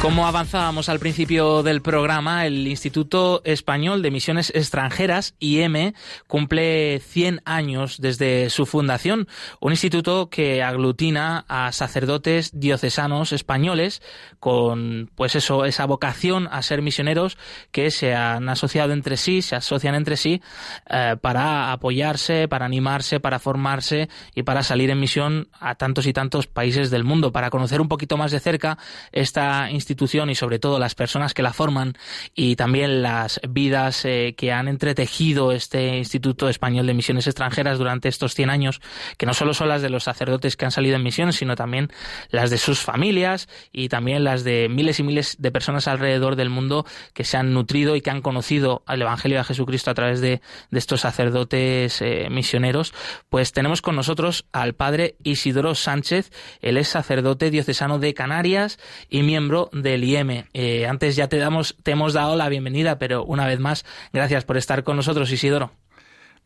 Como 0.03 0.27
avanzábamos 0.27 0.89
al 0.89 0.99
principio 0.99 1.63
del 1.63 1.81
programa, 1.81 2.45
el 2.45 2.67
Instituto 2.67 3.41
Español 3.45 4.03
de 4.03 4.11
Misiones 4.11 4.51
Extranjeras, 4.53 5.37
IM, 5.39 5.93
cumple 6.27 6.99
100 6.99 7.41
años 7.45 7.99
desde 8.01 8.51
su 8.51 8.67
fundación, 8.67 9.29
un 9.61 9.71
instituto 9.71 10.29
que 10.29 10.61
aglutina 10.61 11.45
a 11.47 11.71
sacerdotes 11.71 12.51
diocesanos 12.53 13.33
españoles 13.33 14.03
con, 14.41 15.09
pues 15.15 15.37
eso, 15.37 15.67
esa 15.67 15.87
vocación 15.87 16.49
a 16.51 16.63
ser 16.63 16.83
misioneros 16.83 17.39
que 17.71 17.93
se 17.93 18.13
han 18.13 18.49
asociado 18.49 18.95
entre 18.95 19.17
sí, 19.17 19.41
se 19.41 19.55
asocian 19.55 19.95
entre 19.95 20.17
sí 20.17 20.43
eh, 20.91 21.15
para 21.21 21.71
apoyarse, 21.71 22.49
para 22.49 22.67
animarse, 22.67 23.21
para 23.21 23.39
formarse 23.39 24.09
y 24.35 24.43
para 24.43 24.65
salir 24.65 24.91
en 24.91 24.99
misión 24.99 25.47
a 25.61 25.77
tantos 25.77 26.09
y 26.09 26.13
tantos 26.13 26.49
países 26.49 26.91
del 26.91 27.05
mundo, 27.05 27.31
para 27.31 27.51
conocer 27.51 27.81
un 27.81 27.89
poquito 27.89 28.17
más 28.17 28.33
de 28.33 28.41
cerca 28.41 28.79
esta 29.13 29.71
institución 29.71 29.93
y 30.03 30.35
sobre 30.35 30.59
todo 30.59 30.81
las 30.81 30.97
personas 30.97 31.33
que 31.33 31.43
la 31.43 31.53
forman 31.53 31.95
y 32.35 32.57
también 32.57 33.03
las 33.03 33.41
vidas 33.49 34.05
eh, 34.05 34.35
que 34.37 34.51
han 34.51 34.67
entretejido 34.67 35.53
este 35.53 35.97
Instituto 35.97 36.49
Español 36.49 36.87
de 36.87 36.95
Misiones 36.95 37.29
Extranjeras 37.29 37.79
durante 37.79 38.09
estos 38.09 38.35
100 38.35 38.51
años, 38.51 38.81
que 39.17 39.27
no 39.27 39.33
solo 39.33 39.55
son 39.55 39.69
las 39.69 39.81
de 39.81 39.91
los 39.91 40.05
sacerdotes 40.05 40.57
que 40.57 40.65
han 40.65 40.73
salido 40.73 40.97
en 40.97 41.05
misiones, 41.05 41.37
sino 41.37 41.55
también 41.55 41.89
las 42.31 42.51
de 42.51 42.59
sus 42.59 42.81
familias 42.81 43.49
y 43.73 43.89
también 43.89 44.25
las 44.25 44.43
de 44.43 44.69
miles 44.69 44.99
y 44.99 45.05
miles 45.05 45.37
de 45.39 45.53
personas 45.53 45.87
alrededor 45.87 46.35
del 46.35 46.51
mundo 46.51 46.85
que 47.15 47.23
se 47.23 47.37
han 47.37 47.55
nutrido 47.55 47.95
y 47.95 48.01
que 48.01 48.11
han 48.11 48.23
conocido 48.23 48.83
el 48.89 49.03
Evangelio 49.03 49.39
de 49.39 49.45
Jesucristo 49.45 49.93
a 49.93 49.95
través 49.95 50.21
de, 50.21 50.41
de 50.71 50.79
estos 50.79 51.03
sacerdotes 51.03 52.03
eh, 52.03 52.27
misioneros, 52.29 52.93
pues 53.29 53.53
tenemos 53.53 53.83
con 53.83 53.95
nosotros 53.95 54.47
al 54.53 54.75
padre 54.75 55.15
Isidoro 55.23 55.77
Sánchez, 55.77 56.33
él 56.61 56.77
es 56.77 56.89
sacerdote 56.89 57.53
diocesano 57.53 58.01
de 58.01 58.15
Canarias 58.15 58.81
y 59.09 59.23
miembro 59.23 59.71
del 59.83 60.05
IEM. 60.05 60.45
Eh, 60.53 60.87
antes 60.87 61.17
ya 61.17 61.29
te 61.29 61.39
damos, 61.39 61.77
te 61.83 61.93
hemos 61.93 62.13
dado 62.13 62.37
la 62.37 62.49
bienvenida, 62.49 62.99
pero 62.99 63.25
una 63.25 63.47
vez 63.47 63.61
más, 63.61 63.85
gracias 64.13 64.45
por 64.45 64.57
estar 64.57 64.85
con 64.85 64.97
nosotros, 64.97 65.31
Isidoro. 65.31 65.73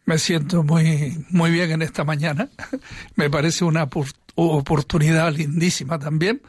Me 0.04 0.18
siento 0.18 0.62
muy, 0.62 1.24
muy 1.30 1.50
bien 1.50 1.70
en 1.72 1.82
esta 1.82 2.04
mañana. 2.04 2.48
Me 3.16 3.28
parece 3.28 3.64
una 3.64 3.88
oportunidad 4.36 5.32
lindísima 5.32 5.98
también, 5.98 6.42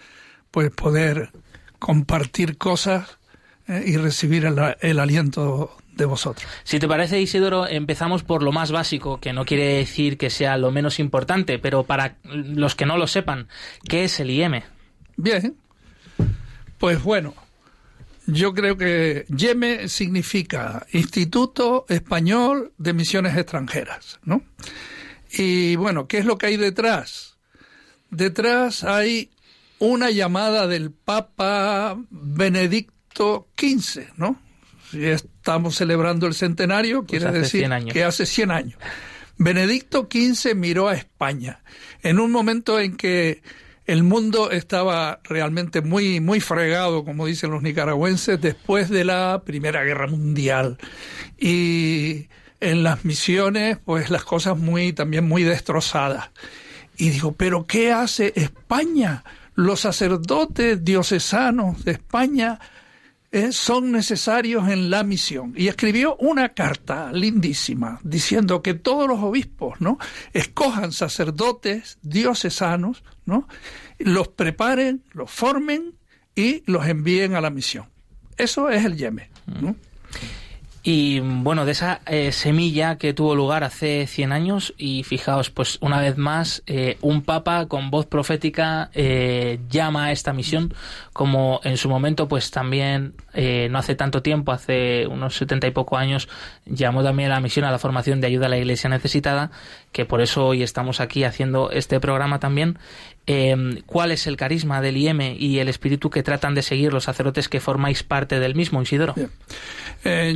pues 0.51 0.69
poder 0.71 1.31
compartir 1.79 2.57
cosas 2.57 3.17
eh, 3.67 3.83
y 3.85 3.97
recibir 3.97 4.45
el, 4.45 4.57
el 4.81 4.99
aliento 4.99 5.75
de 5.97 6.05
vosotros. 6.05 6.47
Si 6.63 6.79
te 6.79 6.87
parece, 6.87 7.19
Isidoro, 7.19 7.67
empezamos 7.67 8.23
por 8.23 8.43
lo 8.43 8.51
más 8.51 8.71
básico, 8.71 9.19
que 9.19 9.33
no 9.33 9.45
quiere 9.45 9.77
decir 9.77 10.17
que 10.17 10.29
sea 10.29 10.57
lo 10.57 10.71
menos 10.71 10.99
importante, 10.99 11.59
pero 11.59 11.83
para 11.83 12.17
los 12.23 12.75
que 12.75 12.85
no 12.85 12.97
lo 12.97 13.07
sepan, 13.07 13.47
¿qué 13.89 14.03
es 14.05 14.19
el 14.19 14.29
IEM? 14.29 14.61
Bien, 15.17 15.57
pues 16.77 17.01
bueno, 17.03 17.33
yo 18.27 18.53
creo 18.53 18.77
que 18.77 19.25
YEME 19.29 19.87
significa 19.87 20.85
Instituto 20.91 21.85
Español 21.87 22.73
de 22.77 22.93
Misiones 22.93 23.37
Extranjeras, 23.37 24.19
¿no? 24.23 24.43
Y 25.31 25.75
bueno, 25.77 26.07
¿qué 26.07 26.19
es 26.19 26.25
lo 26.25 26.37
que 26.37 26.47
hay 26.47 26.57
detrás? 26.57 27.37
Detrás 28.09 28.83
hay 28.83 29.31
una 29.79 30.11
llamada 30.11 30.67
del 30.67 30.91
Papa 30.91 31.97
Benedicto 32.09 33.47
XV, 33.57 34.17
¿no? 34.17 34.41
Si 34.91 35.05
estamos 35.05 35.75
celebrando 35.75 36.27
el 36.27 36.33
centenario, 36.33 37.05
quiere 37.05 37.29
pues 37.29 37.41
decir 37.41 37.69
que 37.91 38.03
hace 38.03 38.25
100 38.25 38.51
años. 38.51 38.79
Benedicto 39.37 40.07
XV 40.11 40.55
miró 40.55 40.87
a 40.87 40.95
España 40.95 41.61
en 42.01 42.19
un 42.19 42.31
momento 42.31 42.79
en 42.79 42.95
que 42.95 43.41
el 43.87 44.03
mundo 44.03 44.51
estaba 44.51 45.21
realmente 45.23 45.81
muy, 45.81 46.19
muy 46.19 46.41
fregado, 46.41 47.05
como 47.05 47.25
dicen 47.25 47.51
los 47.51 47.63
nicaragüenses, 47.63 48.39
después 48.39 48.89
de 48.89 49.05
la 49.05 49.41
Primera 49.45 49.83
Guerra 49.83 50.07
Mundial. 50.07 50.77
Y 51.37 52.27
en 52.59 52.83
las 52.83 53.05
misiones, 53.05 53.77
pues 53.83 54.09
las 54.09 54.25
cosas 54.25 54.57
muy, 54.57 54.91
también 54.91 55.25
muy 55.25 55.43
destrozadas. 55.43 56.31
Y 56.97 57.09
digo, 57.11 57.31
¿pero 57.31 57.65
qué 57.65 57.93
hace 57.93 58.33
España? 58.35 59.23
Los 59.55 59.79
sacerdotes 59.81 60.83
diocesanos 60.83 61.85
de 61.85 61.93
España 61.93 62.59
eh, 63.31 63.51
son 63.51 63.91
necesarios 63.91 64.67
en 64.69 64.89
la 64.89 65.03
misión. 65.03 65.53
Y 65.55 65.67
escribió 65.67 66.17
una 66.17 66.49
carta 66.49 67.11
lindísima 67.13 67.99
diciendo 68.03 68.61
que 68.61 68.73
todos 68.73 69.07
los 69.07 69.19
obispos, 69.19 69.79
¿no? 69.79 69.97
Escojan 70.33 70.91
sacerdotes 70.91 71.99
diocesanos, 72.01 73.03
¿no? 73.27 73.47
Los 73.99 74.29
preparen, 74.29 75.03
los 75.13 75.29
formen 75.29 75.93
y 76.33 76.63
los 76.65 76.87
envíen 76.87 77.35
a 77.35 77.41
la 77.41 77.51
misión. 77.51 77.85
Eso 78.37 78.69
es 78.69 78.83
el 78.85 78.97
Yemen, 78.97 79.29
¿no? 79.61 79.75
Y 80.89 81.19
bueno, 81.19 81.65
de 81.65 81.73
esa 81.73 81.99
eh, 82.05 82.31
semilla 82.31 82.97
que 82.97 83.13
tuvo 83.13 83.35
lugar 83.35 83.65
hace 83.65 84.07
100 84.07 84.31
años, 84.31 84.73
y 84.77 85.03
fijaos, 85.03 85.49
pues 85.49 85.77
una 85.81 85.99
vez 85.99 86.17
más, 86.17 86.63
eh, 86.65 86.97
un 87.01 87.23
papa 87.23 87.65
con 87.67 87.91
voz 87.91 88.05
profética 88.05 88.89
eh, 88.93 89.59
llama 89.69 90.05
a 90.05 90.11
esta 90.13 90.31
misión, 90.31 90.73
como 91.11 91.59
en 91.65 91.75
su 91.75 91.89
momento, 91.89 92.29
pues 92.29 92.51
también, 92.51 93.15
no 93.69 93.77
hace 93.77 93.95
tanto 93.95 94.21
tiempo, 94.21 94.53
hace 94.53 95.05
unos 95.07 95.35
70 95.35 95.67
y 95.67 95.71
poco 95.71 95.97
años, 95.97 96.29
llamó 96.65 97.03
también 97.03 97.31
a 97.31 97.35
la 97.35 97.41
misión 97.41 97.65
a 97.65 97.71
la 97.71 97.79
formación 97.79 98.21
de 98.21 98.27
ayuda 98.27 98.45
a 98.45 98.49
la 98.49 98.57
iglesia 98.57 98.89
necesitada, 98.89 99.51
que 99.97 100.05
por 100.05 100.21
eso 100.21 100.45
hoy 100.45 100.61
estamos 100.61 100.99
aquí 100.99 101.23
haciendo 101.23 101.71
este 101.71 101.99
programa 101.99 102.39
también. 102.39 102.77
¿Cuál 103.87 104.11
es 104.11 104.27
el 104.27 104.37
carisma 104.37 104.79
del 104.79 104.95
IEM 104.95 105.21
y 105.39 105.57
el 105.57 105.69
espíritu 105.69 106.11
que 106.11 106.21
tratan 106.21 106.53
de 106.53 106.61
seguir 106.61 106.93
los 106.93 107.05
sacerdotes 107.05 107.49
que 107.49 107.59
formáis 107.59 108.03
parte 108.03 108.39
del 108.39 108.53
mismo, 108.53 108.79
Isidoro? 108.79 109.15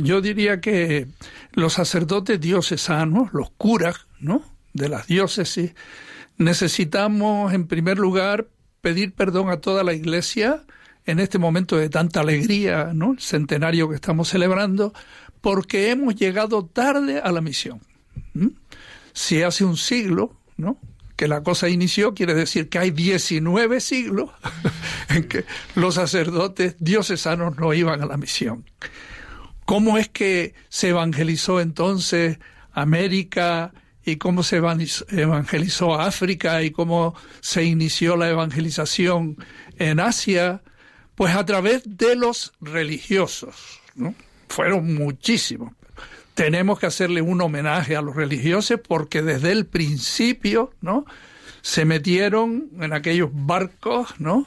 yo 0.02 0.20
diría 0.20 0.60
que 0.60 1.06
los 1.52 1.74
sacerdotes 1.74 2.40
diocesanos, 2.40 3.32
los 3.32 3.50
curas, 3.50 4.06
¿no? 4.18 4.42
De 4.72 4.88
las 4.88 5.06
diócesis, 5.06 5.76
necesitamos 6.38 7.52
en 7.52 7.68
primer 7.68 7.98
lugar 7.98 8.48
pedir 8.80 9.14
perdón 9.14 9.48
a 9.48 9.58
toda 9.58 9.84
la 9.84 9.92
Iglesia 9.92 10.64
en 11.06 11.20
este 11.20 11.38
momento 11.38 11.76
de 11.76 11.88
tanta 11.88 12.18
alegría, 12.18 12.90
¿no? 12.92 13.12
El 13.12 13.20
centenario 13.20 13.88
que 13.88 13.94
estamos 13.94 14.28
celebrando, 14.28 14.92
porque 15.40 15.92
hemos 15.92 16.16
llegado 16.16 16.64
tarde 16.64 17.20
a 17.20 17.30
la 17.30 17.40
misión. 17.40 17.80
Si 19.12 19.42
hace 19.42 19.64
un 19.64 19.76
siglo, 19.76 20.36
¿no? 20.56 20.78
que 21.16 21.28
la 21.28 21.44
cosa 21.44 21.68
inició, 21.68 22.14
quiere 22.14 22.34
decir 22.34 22.68
que 22.68 22.80
hay 22.80 22.90
19 22.90 23.80
siglos 23.80 24.30
en 25.08 25.28
que 25.28 25.44
los 25.76 25.94
sacerdotes 25.94 26.74
diocesanos 26.80 27.56
no 27.58 27.72
iban 27.74 28.02
a 28.02 28.06
la 28.06 28.16
misión. 28.16 28.64
¿Cómo 29.64 29.98
es 29.98 30.08
que 30.08 30.54
se 30.68 30.88
evangelizó 30.88 31.60
entonces 31.60 32.38
América 32.72 33.72
y 34.04 34.16
cómo 34.16 34.42
se 34.42 34.56
evangelizó 34.56 35.94
África 35.94 36.62
y 36.62 36.72
cómo 36.72 37.14
se 37.40 37.64
inició 37.64 38.16
la 38.16 38.28
evangelización 38.28 39.36
en 39.78 40.00
Asia? 40.00 40.62
Pues 41.14 41.36
a 41.36 41.46
través 41.46 41.82
de 41.86 42.16
los 42.16 42.52
religiosos, 42.60 43.80
¿no? 43.94 44.14
Fueron 44.48 44.94
muchísimos. 44.94 45.72
Tenemos 46.34 46.78
que 46.78 46.86
hacerle 46.86 47.22
un 47.22 47.40
homenaje 47.40 47.96
a 47.96 48.02
los 48.02 48.16
religiosos 48.16 48.80
porque 48.86 49.22
desde 49.22 49.52
el 49.52 49.66
principio, 49.66 50.72
¿no? 50.80 51.04
Se 51.60 51.84
metieron 51.84 52.70
en 52.80 52.92
aquellos 52.92 53.30
barcos, 53.32 54.14
¿no? 54.18 54.46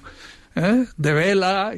¿Eh? 0.56 0.86
De 0.98 1.14
vela 1.14 1.74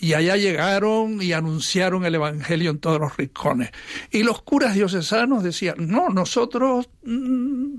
y 0.00 0.14
allá 0.14 0.36
llegaron 0.36 1.20
y 1.20 1.32
anunciaron 1.32 2.04
el 2.06 2.14
Evangelio 2.14 2.70
en 2.70 2.78
todos 2.78 2.98
los 2.98 3.16
rincones. 3.16 3.70
Y 4.10 4.22
los 4.22 4.40
curas 4.42 4.74
diocesanos 4.74 5.42
decían, 5.44 5.74
no, 5.78 6.08
nosotros, 6.08 6.88
mm, 7.04 7.74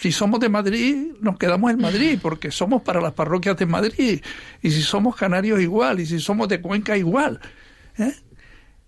si 0.00 0.12
somos 0.12 0.38
de 0.38 0.48
Madrid, 0.48 1.08
nos 1.20 1.38
quedamos 1.38 1.72
en 1.72 1.80
Madrid, 1.80 2.18
porque 2.22 2.52
somos 2.52 2.82
para 2.82 3.00
las 3.00 3.14
parroquias 3.14 3.56
de 3.56 3.66
Madrid. 3.66 4.20
Y 4.62 4.70
si 4.70 4.82
somos 4.82 5.16
canarios 5.16 5.60
igual, 5.60 5.98
y 5.98 6.06
si 6.06 6.20
somos 6.20 6.48
de 6.48 6.60
Cuenca 6.60 6.96
igual. 6.96 7.40
¿eh? 7.98 8.14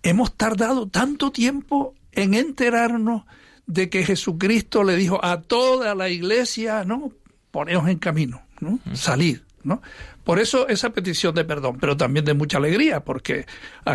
Hemos 0.01 0.37
tardado 0.37 0.87
tanto 0.87 1.31
tiempo 1.31 1.95
en 2.11 2.33
enterarnos 2.33 3.23
de 3.65 3.89
que 3.89 4.03
Jesucristo 4.03 4.83
le 4.83 4.95
dijo 4.95 5.23
a 5.23 5.41
toda 5.41 5.93
la 5.95 6.09
iglesia, 6.09 6.83
no, 6.85 7.11
poneos 7.51 7.87
en 7.87 7.99
camino, 7.99 8.41
¿no? 8.59 8.79
Salid, 8.93 9.39
¿no? 9.63 9.81
Por 10.23 10.39
eso 10.39 10.67
esa 10.67 10.91
petición 10.91 11.33
de 11.33 11.43
perdón, 11.43 11.77
pero 11.79 11.97
también 11.97 12.25
de 12.25 12.35
mucha 12.35 12.57
alegría, 12.57 13.03
porque 13.03 13.45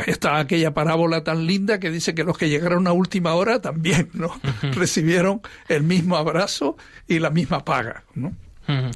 está 0.07 0.38
aquella 0.38 0.74
parábola 0.74 1.22
tan 1.22 1.46
linda 1.46 1.79
que 1.79 1.90
dice 1.90 2.14
que 2.14 2.24
los 2.24 2.37
que 2.37 2.48
llegaron 2.48 2.87
a 2.87 2.92
última 2.92 3.35
hora 3.35 3.61
también 3.61 4.11
¿no? 4.14 4.40
recibieron 4.72 5.42
el 5.68 5.85
mismo 5.85 6.16
abrazo 6.16 6.77
y 7.07 7.20
la 7.20 7.31
misma 7.31 7.64
paga. 7.64 8.03
¿no? 8.14 8.33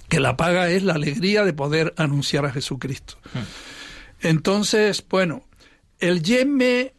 Que 0.08 0.18
la 0.18 0.36
paga 0.36 0.68
es 0.70 0.82
la 0.82 0.94
alegría 0.94 1.44
de 1.44 1.52
poder 1.52 1.94
anunciar 1.96 2.44
a 2.46 2.50
Jesucristo. 2.50 3.18
Entonces, 4.20 5.04
bueno, 5.08 5.44
el 6.00 6.22
Yeme 6.22 6.94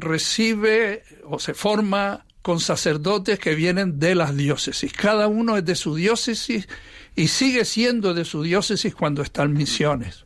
recibe 0.00 1.02
o 1.24 1.38
se 1.38 1.54
forma 1.54 2.24
con 2.42 2.60
sacerdotes 2.60 3.38
que 3.38 3.54
vienen 3.54 3.98
de 3.98 4.14
las 4.14 4.36
diócesis. 4.36 4.92
Cada 4.92 5.26
uno 5.26 5.56
es 5.56 5.64
de 5.64 5.74
su 5.74 5.94
diócesis 5.94 6.68
y 7.14 7.28
sigue 7.28 7.64
siendo 7.64 8.14
de 8.14 8.24
su 8.24 8.42
diócesis 8.42 8.94
cuando 8.94 9.22
está 9.22 9.42
en 9.42 9.52
misiones. 9.54 10.24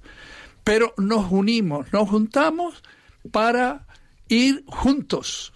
Pero 0.64 0.94
nos 0.96 1.32
unimos, 1.32 1.92
nos 1.92 2.08
juntamos 2.08 2.82
para 3.30 3.86
ir 4.28 4.64
juntos. 4.66 5.52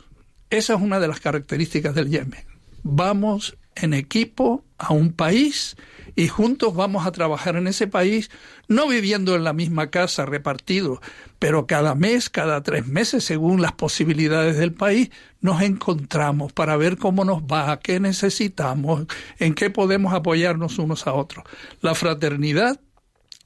Esa 0.51 0.75
es 0.75 0.81
una 0.81 0.99
de 0.99 1.09
las 1.09 1.21
características 1.21 1.95
del 1.95 2.11
Yemen. 2.11 2.45
Vamos 2.83 3.57
en 3.76 3.94
equipo 3.94 4.64
a 4.78 4.92
un 4.92 5.12
país 5.12 5.76
y 6.16 6.28
juntos 6.28 6.74
vamos 6.74 7.06
a 7.06 7.12
trabajar 7.12 7.56
en 7.56 7.66
ese 7.66 7.86
país, 7.86 8.30
no 8.68 8.88
viviendo 8.88 9.36
en 9.36 9.44
la 9.44 9.52
misma 9.52 9.90
casa 9.90 10.24
repartido, 10.24 11.00
pero 11.38 11.66
cada 11.66 11.94
mes, 11.94 12.30
cada 12.30 12.62
tres 12.62 12.86
meses, 12.86 13.22
según 13.22 13.60
las 13.60 13.72
posibilidades 13.72 14.56
del 14.56 14.72
país, 14.72 15.10
nos 15.42 15.60
encontramos 15.60 16.54
para 16.54 16.76
ver 16.78 16.96
cómo 16.96 17.24
nos 17.24 17.42
va, 17.42 17.78
qué 17.80 18.00
necesitamos, 18.00 19.06
en 19.38 19.54
qué 19.54 19.68
podemos 19.68 20.14
apoyarnos 20.14 20.78
unos 20.78 21.06
a 21.06 21.12
otros. 21.12 21.44
La 21.82 21.94
fraternidad 21.94 22.80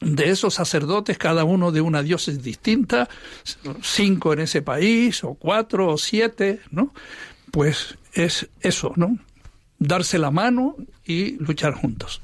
de 0.01 0.31
esos 0.31 0.55
sacerdotes, 0.55 1.19
cada 1.19 1.45
uno 1.45 1.73
de 1.73 1.81
una 1.81 2.03
diócesis 2.03 2.43
distinta, 2.43 3.09
cinco 3.83 4.33
en 4.33 4.41
ese 4.41 4.63
país, 4.63 5.25
o 5.25 5.35
cuatro, 5.35 5.89
o 5.89 5.99
siete, 5.99 6.61
¿no? 6.71 6.95
Pues 7.51 7.99
es 8.15 8.49
eso, 8.61 8.93
¿no? 8.97 9.19
Darse 9.81 10.19
la 10.19 10.31
mano 10.31 10.77
y 11.05 11.33
luchar 11.43 11.75
juntos. 11.75 12.23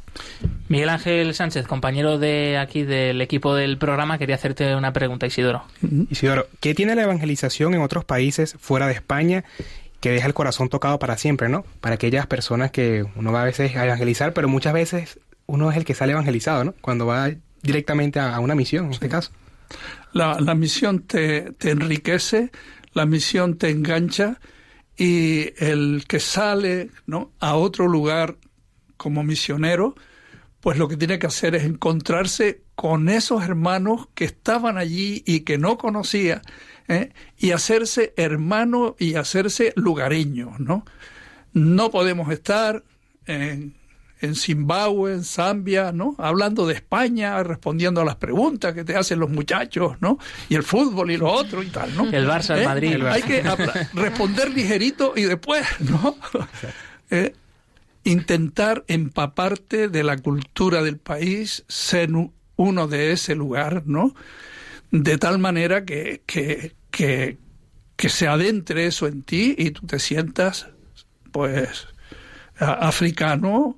Miguel 0.69 0.91
Ángel 0.91 1.35
Sánchez, 1.35 1.67
compañero 1.67 2.19
de 2.19 2.59
aquí 2.59 2.83
del 2.83 3.21
equipo 3.21 3.55
del 3.55 3.79
programa, 3.79 4.19
quería 4.19 4.35
hacerte 4.35 4.75
una 4.75 4.93
pregunta, 4.93 5.27
Isidoro. 5.27 5.65
Isidoro, 6.11 6.47
¿qué 6.61 6.75
tiene 6.75 6.95
la 6.95 7.03
evangelización 7.03 7.75
en 7.75 7.81
otros 7.81 8.05
países 8.05 8.57
fuera 8.61 8.87
de 8.87 8.93
España 8.93 9.45
que 10.01 10.11
deja 10.11 10.27
el 10.27 10.35
corazón 10.35 10.69
tocado 10.69 10.99
para 10.99 11.17
siempre, 11.17 11.49
¿no? 11.49 11.65
Para 11.81 11.95
aquellas 11.95 12.27
personas 12.27 12.71
que 12.71 13.05
uno 13.17 13.33
va 13.33 13.43
a 13.43 13.45
veces 13.45 13.75
a 13.75 13.85
evangelizar, 13.87 14.35
pero 14.35 14.49
muchas 14.49 14.75
veces 14.75 15.19
uno 15.47 15.71
es 15.71 15.77
el 15.77 15.85
que 15.85 15.95
sale 15.95 16.13
evangelizado, 16.13 16.65
¿no? 16.65 16.75
Cuando 16.81 17.07
va 17.07 17.31
directamente 17.63 18.21
a, 18.21 18.39
una 18.41 18.55
misión, 18.55 18.87
en 18.87 18.93
este 18.93 19.09
caso. 19.09 19.33
La, 20.13 20.37
misión 20.55 21.01
te, 21.01 21.53
te 21.53 21.71
enriquece, 21.71 22.51
la 22.93 23.07
misión 23.07 23.57
te 23.57 23.71
engancha 23.71 24.39
y 24.97 25.53
el 25.63 26.05
que 26.09 26.21
sale 26.21 26.91
¿no? 27.07 27.33
a 27.39 27.55
otro 27.55 27.87
lugar 27.87 28.37
como 28.97 29.23
misionero, 29.23 29.95
pues 30.61 30.79
lo 30.79 30.89
que 30.89 30.97
tiene 30.97 31.19
que 31.19 31.27
hacer 31.27 31.55
es 31.55 31.65
encontrarse 31.65 32.63
con 32.75 33.09
esos 33.09 33.45
hermanos 33.45 34.09
que 34.15 34.25
estaban 34.25 34.79
allí 34.79 35.23
y 35.27 35.41
que 35.41 35.59
no 35.59 35.79
conocía, 35.79 36.43
¿eh? 36.89 37.13
y 37.39 37.53
hacerse 37.53 38.15
hermano 38.17 38.97
y 38.99 39.15
hacerse 39.15 39.73
lugareño, 39.77 40.57
¿no? 40.59 40.85
No 41.53 41.91
podemos 41.91 42.31
estar 42.33 42.83
en, 43.27 43.76
en 44.21 44.35
Zimbabue, 44.35 45.13
en 45.13 45.25
Zambia, 45.25 45.93
¿no? 45.93 46.15
Hablando 46.19 46.67
de 46.67 46.75
España, 46.75 47.43
respondiendo 47.43 48.01
a 48.01 48.05
las 48.05 48.17
preguntas 48.17 48.75
que 48.75 48.85
te 48.85 48.97
hacen 48.97 49.19
los 49.19 49.31
muchachos, 49.31 49.97
¿no? 50.01 50.19
Y 50.49 50.55
el 50.55 50.63
fútbol 50.63 51.11
y 51.11 51.17
lo 51.17 51.31
otro 51.31 51.63
y 51.63 51.67
tal, 51.67 51.95
¿no? 51.95 52.09
El 52.11 52.27
Barça, 52.27 52.55
el 52.55 52.63
¿Eh? 52.63 52.65
Madrid. 52.65 53.05
Hay 53.05 53.23
que 53.23 53.43
responder 53.93 54.51
ligerito 54.51 55.13
y 55.17 55.23
después, 55.23 55.67
¿no? 55.81 56.17
intentar 58.07 58.85
empaparte 58.87 59.89
de 59.89 60.05
la 60.05 60.17
cultura 60.17 60.83
del 60.83 60.97
país, 60.97 61.65
ser 61.69 62.11
uno 62.57 62.89
de 62.89 63.13
ese 63.13 63.35
lugar, 63.35 63.83
¿no? 63.87 64.15
De 64.93 65.19
tal 65.19 65.39
manera 65.39 65.85
que, 65.85 66.23
que, 66.25 66.73
que, 66.91 68.09
se 68.09 68.29
adentre 68.29 68.87
eso 68.87 69.09
en 69.09 69.23
ti 69.23 69.57
y 69.59 69.73
tú 69.73 69.87
te 69.87 69.99
sientas, 69.99 70.69
pues, 71.33 71.89
africano 72.59 73.77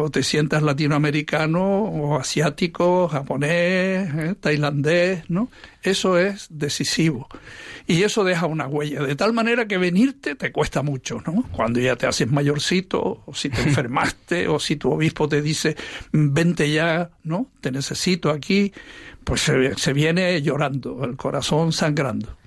o 0.00 0.10
te 0.10 0.22
sientas 0.22 0.62
latinoamericano 0.62 1.60
o 1.60 2.18
asiático, 2.18 3.08
japonés, 3.08 4.08
eh, 4.14 4.34
tailandés, 4.38 5.28
¿no? 5.28 5.50
Eso 5.82 6.16
es 6.18 6.46
decisivo. 6.50 7.28
Y 7.88 8.04
eso 8.04 8.22
deja 8.22 8.46
una 8.46 8.68
huella, 8.68 9.02
de 9.02 9.16
tal 9.16 9.32
manera 9.32 9.66
que 9.66 9.76
venirte 9.76 10.36
te 10.36 10.52
cuesta 10.52 10.82
mucho, 10.82 11.20
¿no? 11.26 11.42
Cuando 11.50 11.80
ya 11.80 11.96
te 11.96 12.06
haces 12.06 12.30
mayorcito, 12.30 13.24
o 13.26 13.34
si 13.34 13.48
te 13.48 13.60
enfermaste, 13.68 14.46
o 14.46 14.60
si 14.60 14.76
tu 14.76 14.92
obispo 14.92 15.28
te 15.28 15.42
dice, 15.42 15.76
vente 16.12 16.70
ya, 16.70 17.10
¿no? 17.24 17.48
Te 17.60 17.72
necesito 17.72 18.30
aquí, 18.30 18.72
pues 19.24 19.40
se, 19.40 19.74
se 19.74 19.92
viene 19.92 20.40
llorando, 20.42 21.04
el 21.04 21.16
corazón 21.16 21.72
sangrando. 21.72 22.37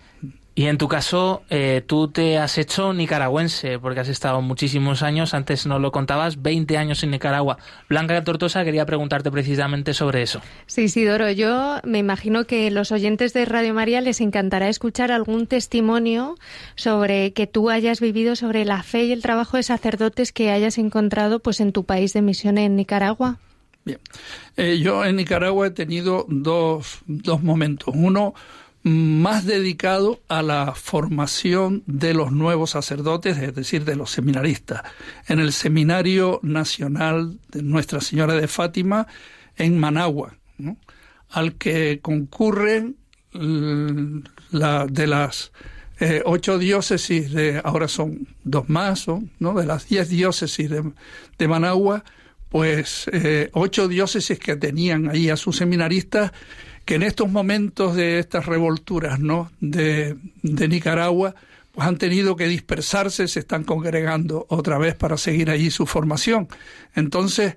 Y 0.53 0.65
en 0.65 0.77
tu 0.77 0.89
caso, 0.89 1.43
eh, 1.49 1.81
tú 1.85 2.09
te 2.09 2.37
has 2.37 2.57
hecho 2.57 2.93
nicaragüense, 2.93 3.79
porque 3.79 4.01
has 4.01 4.09
estado 4.09 4.41
muchísimos 4.41 5.01
años, 5.01 5.33
antes 5.33 5.65
no 5.65 5.79
lo 5.79 5.93
contabas, 5.93 6.41
20 6.41 6.77
años 6.77 7.03
en 7.03 7.11
Nicaragua. 7.11 7.57
Blanca 7.87 8.21
Tortosa 8.25 8.65
quería 8.65 8.85
preguntarte 8.85 9.31
precisamente 9.31 9.93
sobre 9.93 10.23
eso. 10.23 10.41
Sí, 10.65 10.83
Isidoro, 10.83 11.31
yo 11.31 11.79
me 11.85 11.99
imagino 11.99 12.45
que 12.45 12.69
los 12.69 12.91
oyentes 12.91 13.31
de 13.31 13.45
Radio 13.45 13.73
María 13.73 14.01
les 14.01 14.19
encantará 14.19 14.67
escuchar 14.67 15.13
algún 15.13 15.47
testimonio 15.47 16.35
sobre 16.75 17.31
que 17.31 17.47
tú 17.47 17.69
hayas 17.69 18.01
vivido 18.01 18.35
sobre 18.35 18.65
la 18.65 18.83
fe 18.83 19.05
y 19.05 19.13
el 19.13 19.21
trabajo 19.21 19.55
de 19.55 19.63
sacerdotes 19.63 20.33
que 20.33 20.51
hayas 20.51 20.77
encontrado 20.77 21.39
pues 21.39 21.61
en 21.61 21.71
tu 21.71 21.85
país 21.85 22.11
de 22.11 22.21
misión 22.21 22.57
en 22.57 22.75
Nicaragua. 22.75 23.39
Bien, 23.83 23.99
eh, 24.57 24.79
yo 24.79 25.05
en 25.05 25.15
Nicaragua 25.15 25.67
he 25.67 25.71
tenido 25.71 26.25
dos, 26.29 26.99
dos 27.07 27.41
momentos. 27.41 27.95
Uno, 27.97 28.35
más 28.83 29.45
dedicado 29.45 30.21
a 30.27 30.41
la 30.41 30.73
formación 30.73 31.83
de 31.85 32.13
los 32.13 32.31
nuevos 32.31 32.71
sacerdotes, 32.71 33.37
es 33.37 33.53
decir, 33.53 33.85
de 33.85 33.95
los 33.95 34.11
seminaristas, 34.11 34.81
en 35.27 35.39
el 35.39 35.53
Seminario 35.53 36.39
Nacional 36.41 37.37
de 37.49 37.61
Nuestra 37.61 38.01
Señora 38.01 38.33
de 38.33 38.47
Fátima 38.47 39.07
en 39.55 39.77
Managua, 39.77 40.35
al 41.29 41.55
que 41.55 41.99
concurren 42.01 42.97
la, 43.33 44.87
de 44.87 45.07
las 45.07 45.51
eh, 45.99 46.23
ocho 46.25 46.57
diócesis, 46.57 47.31
de, 47.31 47.61
ahora 47.63 47.87
son 47.87 48.27
dos 48.43 48.67
más, 48.67 49.05
¿no? 49.07 49.53
de 49.53 49.65
las 49.65 49.87
diez 49.87 50.09
diócesis 50.09 50.69
de, 50.69 51.47
Managua, 51.47 52.03
pues 52.49 53.07
eh, 53.13 53.49
ocho 53.53 53.87
diócesis 53.87 54.39
que 54.39 54.55
tenían 54.55 55.09
ahí 55.09 55.29
a 55.29 55.37
sus 55.37 55.57
seminaristas 55.57 56.31
que 56.85 56.95
en 56.95 57.03
estos 57.03 57.29
momentos 57.29 57.95
de 57.95 58.19
estas 58.19 58.45
revolturas 58.45 59.19
¿no? 59.19 59.51
de, 59.59 60.17
de 60.41 60.67
Nicaragua, 60.67 61.35
pues 61.71 61.87
han 61.87 61.97
tenido 61.97 62.35
que 62.35 62.47
dispersarse, 62.47 63.27
se 63.27 63.39
están 63.39 63.63
congregando 63.63 64.45
otra 64.49 64.77
vez 64.77 64.95
para 64.95 65.17
seguir 65.17 65.49
allí 65.49 65.71
su 65.71 65.85
formación. 65.85 66.47
Entonces, 66.95 67.55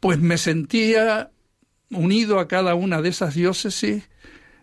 pues 0.00 0.18
me 0.18 0.38
sentía 0.38 1.30
unido 1.90 2.40
a 2.40 2.48
cada 2.48 2.74
una 2.74 3.00
de 3.02 3.10
esas 3.10 3.34
diócesis, 3.34 4.08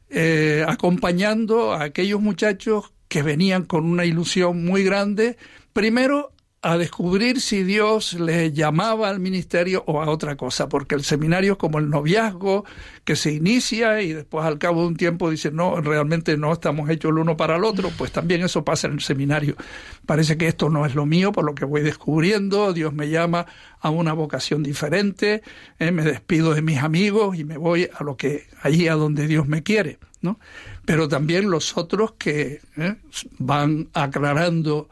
eh, 0.10 0.66
acompañando 0.68 1.74
a 1.74 1.84
aquellos 1.84 2.22
muchachos 2.22 2.92
que 3.08 3.24
venían 3.24 3.64
con 3.64 3.86
una 3.86 4.06
ilusión 4.06 4.66
muy 4.66 4.84
grande, 4.84 5.38
primero 5.72 6.33
a 6.66 6.78
descubrir 6.78 7.42
si 7.42 7.64
Dios 7.64 8.14
le 8.14 8.54
llamaba 8.54 9.10
al 9.10 9.20
ministerio 9.20 9.84
o 9.86 10.02
a 10.02 10.10
otra 10.10 10.38
cosa, 10.38 10.70
porque 10.70 10.96
el 10.96 11.04
seminario 11.04 11.52
es 11.52 11.58
como 11.58 11.78
el 11.78 11.90
noviazgo 11.90 12.64
que 13.04 13.18
se 13.18 13.34
inicia 13.34 14.02
y 14.02 14.14
después 14.14 14.46
al 14.46 14.60
cabo 14.60 14.82
de 14.82 14.88
un 14.88 14.96
tiempo 14.96 15.30
dice, 15.30 15.52
no, 15.52 15.82
realmente 15.82 16.38
no 16.38 16.54
estamos 16.54 16.90
hechos 16.90 17.12
el 17.12 17.18
uno 17.18 17.36
para 17.36 17.58
el 17.58 17.66
otro, 17.66 17.92
pues 17.98 18.14
también 18.14 18.42
eso 18.44 18.64
pasa 18.64 18.88
en 18.88 18.94
el 18.94 19.02
seminario. 19.02 19.58
Parece 20.06 20.38
que 20.38 20.48
esto 20.48 20.70
no 20.70 20.86
es 20.86 20.96
lo 20.96 21.06
mío, 21.06 21.34
por 21.34 21.44
lo 21.44 21.54
que 21.54 21.66
voy 21.66 21.82
descubriendo, 21.82 22.72
Dios 22.72 22.94
me 22.94 23.10
llama 23.10 23.46
a 23.82 23.90
una 23.90 24.14
vocación 24.14 24.64
diferente, 24.64 25.44
eh, 25.80 25.92
me 25.92 26.04
despido 26.04 26.54
de 26.54 26.62
mis 26.62 26.78
amigos 26.78 27.38
y 27.38 27.44
me 27.44 27.58
voy 27.58 27.90
a 27.94 28.06
lo 28.06 28.16
que 28.16 28.48
allí 28.62 28.88
a 28.88 28.94
donde 28.94 29.28
Dios 29.28 29.50
me 29.50 29.64
quiere, 29.64 30.00
¿no? 30.22 30.40
Pero 30.86 31.10
también 31.10 31.52
los 31.52 31.76
otros 31.76 32.14
que 32.14 32.62
eh, 32.78 32.96
van 33.38 33.90
aclarando 33.94 34.88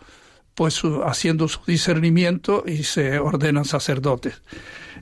pues 0.62 0.80
haciendo 1.06 1.48
su 1.48 1.60
discernimiento 1.66 2.64
y 2.68 2.84
se 2.84 3.18
ordenan 3.18 3.66
sacerdotes. 3.66 4.44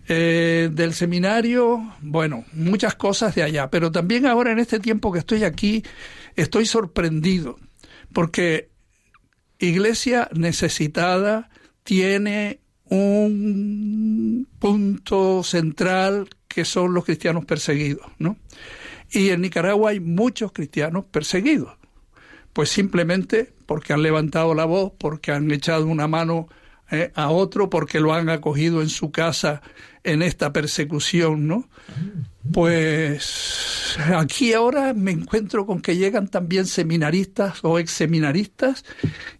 Eh, 0.08 0.69
del 0.72 0.93
seminario, 0.93 1.95
bueno, 2.00 2.45
muchas 2.54 2.95
cosas 2.95 3.36
de 3.36 3.43
allá, 3.43 3.69
pero 3.69 3.91
también 3.91 4.26
ahora 4.26 4.54
en 4.54 4.60
este 4.60 4.80
tiempo 4.80 5.12
que 5.12 5.19
estoy 5.19 5.43
aquí, 5.43 5.84
estoy 6.38 6.65
sorprendido, 6.65 7.60
porque 8.13 8.69
iglesia 9.60 10.30
necesitada 10.34 11.50
tiene 11.84 12.62
un 12.86 14.48
punto 14.60 15.43
central 15.43 16.30
que 16.48 16.63
son 16.63 16.93
los 16.93 17.04
cristianos 17.04 17.43
perseguidos, 17.43 18.10
¿no? 18.17 18.38
Y 19.12 19.32
en 19.32 19.41
Nicaragua 19.41 19.89
hay 19.89 20.00
muchos 20.00 20.54
cristianos 20.54 21.04
perseguidos 21.12 21.80
pues 22.54 22.69
simplemente 22.69 23.54
porque 23.69 23.93
han 23.93 24.01
levantado 24.01 24.55
la 24.55 24.65
voz, 24.65 24.93
porque 24.97 25.32
han 25.32 25.51
echado 25.51 25.86
una 25.86 26.08
mano 26.08 26.47
eh, 26.89 27.12
a 27.13 27.29
otro, 27.29 27.69
porque 27.69 27.99
lo 27.99 28.15
han 28.15 28.27
acogido 28.27 28.82
en 28.82 28.89
su 28.89 29.12
casa 29.12 29.62
en 30.03 30.23
esta 30.23 30.51
persecución, 30.51 31.45
¿no? 31.45 31.69
Pues 32.51 33.95
aquí 34.17 34.53
ahora 34.53 34.95
me 34.95 35.12
encuentro 35.12 35.67
con 35.67 35.84
que 35.84 35.97
llegan 35.97 36.29
también 36.29 36.65
seminaristas 36.65 37.60
o 37.62 37.77
ex 37.77 37.91
seminaristas 37.91 38.86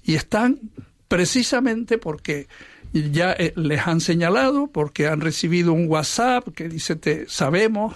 y 0.03 0.13
están 0.13 0.59
precisamente 1.07 1.97
porque 1.97 2.47
ya 2.93 3.31
eh, 3.31 3.53
les 3.55 3.87
han 3.87 3.99
señalado, 3.99 4.67
porque 4.67 5.07
han 5.07 5.21
recibido 5.21 5.73
un 5.73 5.87
WhatsApp 5.87 6.49
que 6.53 6.69
dice, 6.69 6.95
te 6.95 7.27
sabemos 7.27 7.95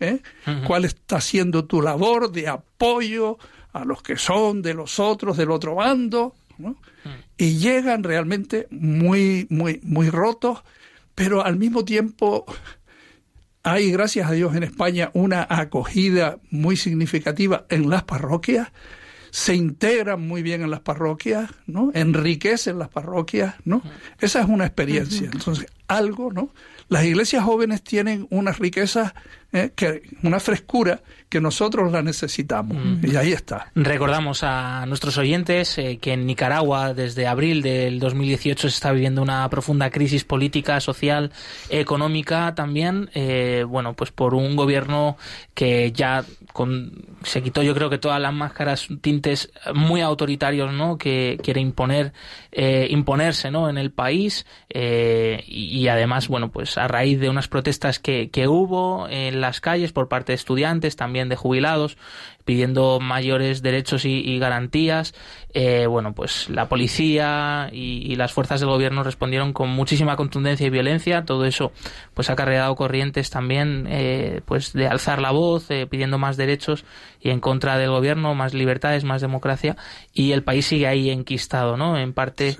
¿eh? 0.00 0.20
cuál 0.66 0.84
está 0.84 1.20
siendo 1.20 1.64
tu 1.64 1.80
labor 1.80 2.32
de 2.32 2.48
apoyo 2.48 3.38
a 3.72 3.84
los 3.84 4.02
que 4.02 4.16
son 4.16 4.62
de 4.62 4.74
los 4.74 4.98
otros, 4.98 5.36
del 5.36 5.50
otro 5.50 5.76
bando, 5.76 6.34
¿no? 6.58 6.76
y 7.38 7.58
llegan 7.58 8.02
realmente 8.02 8.66
muy, 8.70 9.46
muy, 9.48 9.80
muy 9.82 10.10
rotos, 10.10 10.62
pero 11.14 11.44
al 11.44 11.56
mismo 11.56 11.84
tiempo 11.84 12.44
hay, 13.62 13.90
gracias 13.90 14.28
a 14.28 14.32
Dios, 14.32 14.54
en 14.54 14.62
España 14.62 15.10
una 15.14 15.46
acogida 15.48 16.38
muy 16.50 16.76
significativa 16.76 17.66
en 17.68 17.90
las 17.90 18.04
parroquias, 18.04 18.68
se 19.30 19.54
integran 19.54 20.26
muy 20.26 20.42
bien 20.42 20.62
en 20.62 20.70
las 20.70 20.80
parroquias, 20.80 21.50
¿no? 21.66 21.90
Enriquecen 21.94 22.78
las 22.78 22.88
parroquias, 22.88 23.54
¿no? 23.64 23.82
Esa 24.18 24.40
es 24.40 24.48
una 24.48 24.66
experiencia. 24.66 25.30
Entonces, 25.32 25.66
algo, 25.88 26.32
¿no? 26.32 26.50
Las 26.88 27.04
iglesias 27.04 27.44
jóvenes 27.44 27.82
tienen 27.82 28.26
unas 28.30 28.58
riquezas, 28.58 29.12
eh, 29.52 29.70
que, 29.76 30.02
una 30.24 30.40
frescura 30.40 31.00
que 31.28 31.40
nosotros 31.40 31.92
la 31.92 32.02
necesitamos. 32.02 32.76
Mm. 32.76 33.06
Y 33.06 33.16
ahí 33.16 33.32
está. 33.32 33.70
Recordamos 33.76 34.42
a 34.42 34.84
nuestros 34.86 35.16
oyentes 35.16 35.78
eh, 35.78 35.98
que 36.00 36.14
en 36.14 36.26
Nicaragua 36.26 36.94
desde 36.94 37.28
abril 37.28 37.62
del 37.62 38.00
2018 38.00 38.68
se 38.68 38.74
está 38.74 38.90
viviendo 38.90 39.22
una 39.22 39.48
profunda 39.50 39.90
crisis 39.90 40.24
política, 40.24 40.80
social, 40.80 41.30
económica 41.68 42.56
también, 42.56 43.08
eh, 43.14 43.64
bueno, 43.68 43.94
pues 43.94 44.10
por 44.10 44.34
un 44.34 44.56
gobierno 44.56 45.16
que 45.54 45.92
ya 45.92 46.24
con, 46.52 47.06
se 47.22 47.42
quitó 47.42 47.62
yo 47.62 47.74
creo 47.74 47.90
que 47.90 47.98
todas 47.98 48.20
las 48.20 48.32
máscaras, 48.32 48.88
tintes 49.00 49.52
muy 49.74 50.00
autoritarios, 50.00 50.72
¿no? 50.72 50.98
Que 50.98 51.38
quiere 51.42 51.60
imponer, 51.60 52.12
imponerse, 52.52 53.50
¿no? 53.50 53.68
En 53.68 53.78
el 53.78 53.90
país 53.92 54.46
y, 54.68 55.40
y 55.46 55.88
además, 55.88 56.28
bueno, 56.28 56.50
pues 56.50 56.78
a 56.78 56.88
raíz 56.88 57.20
de 57.20 57.28
unas 57.28 57.48
protestas 57.48 57.98
que, 57.98 58.30
que 58.30 58.48
hubo 58.48 59.08
en 59.08 59.40
las 59.40 59.60
calles 59.60 59.92
por 59.92 60.08
parte 60.08 60.32
de 60.32 60.36
estudiantes, 60.36 60.96
también 60.96 61.28
de 61.28 61.36
jubilados, 61.36 61.96
pidiendo 62.44 63.00
mayores 63.00 63.62
derechos 63.62 64.04
y, 64.04 64.38
garantías. 64.38 65.14
Eh, 65.52 65.86
bueno, 65.86 66.14
pues 66.14 66.48
la 66.48 66.68
policía 66.68 67.68
y, 67.72 68.14
las 68.16 68.32
fuerzas 68.32 68.60
del 68.60 68.68
gobierno 68.68 69.02
respondieron 69.02 69.52
con 69.52 69.70
muchísima 69.70 70.16
contundencia 70.16 70.66
y 70.66 70.70
violencia. 70.70 71.24
Todo 71.24 71.44
eso, 71.44 71.72
pues 72.14 72.30
ha 72.30 72.36
cargado 72.36 72.74
corrientes 72.76 73.30
también, 73.30 73.86
eh, 73.88 74.40
pues 74.44 74.72
de 74.72 74.86
alzar 74.86 75.20
la 75.20 75.30
voz, 75.30 75.70
eh, 75.70 75.86
pidiendo 75.86 76.18
más 76.18 76.36
derechos 76.36 76.84
y 77.20 77.30
en 77.30 77.40
contra 77.40 77.78
del 77.78 77.90
gobierno, 77.90 78.34
más 78.34 78.54
libertades, 78.54 79.04
más 79.04 79.20
democracia. 79.20 79.76
Y 80.12 80.32
el 80.32 80.42
país 80.42 80.66
sigue 80.66 80.86
ahí 80.86 81.10
enquistado, 81.10 81.76
¿no? 81.76 81.98
En 81.98 82.12
parte. 82.12 82.56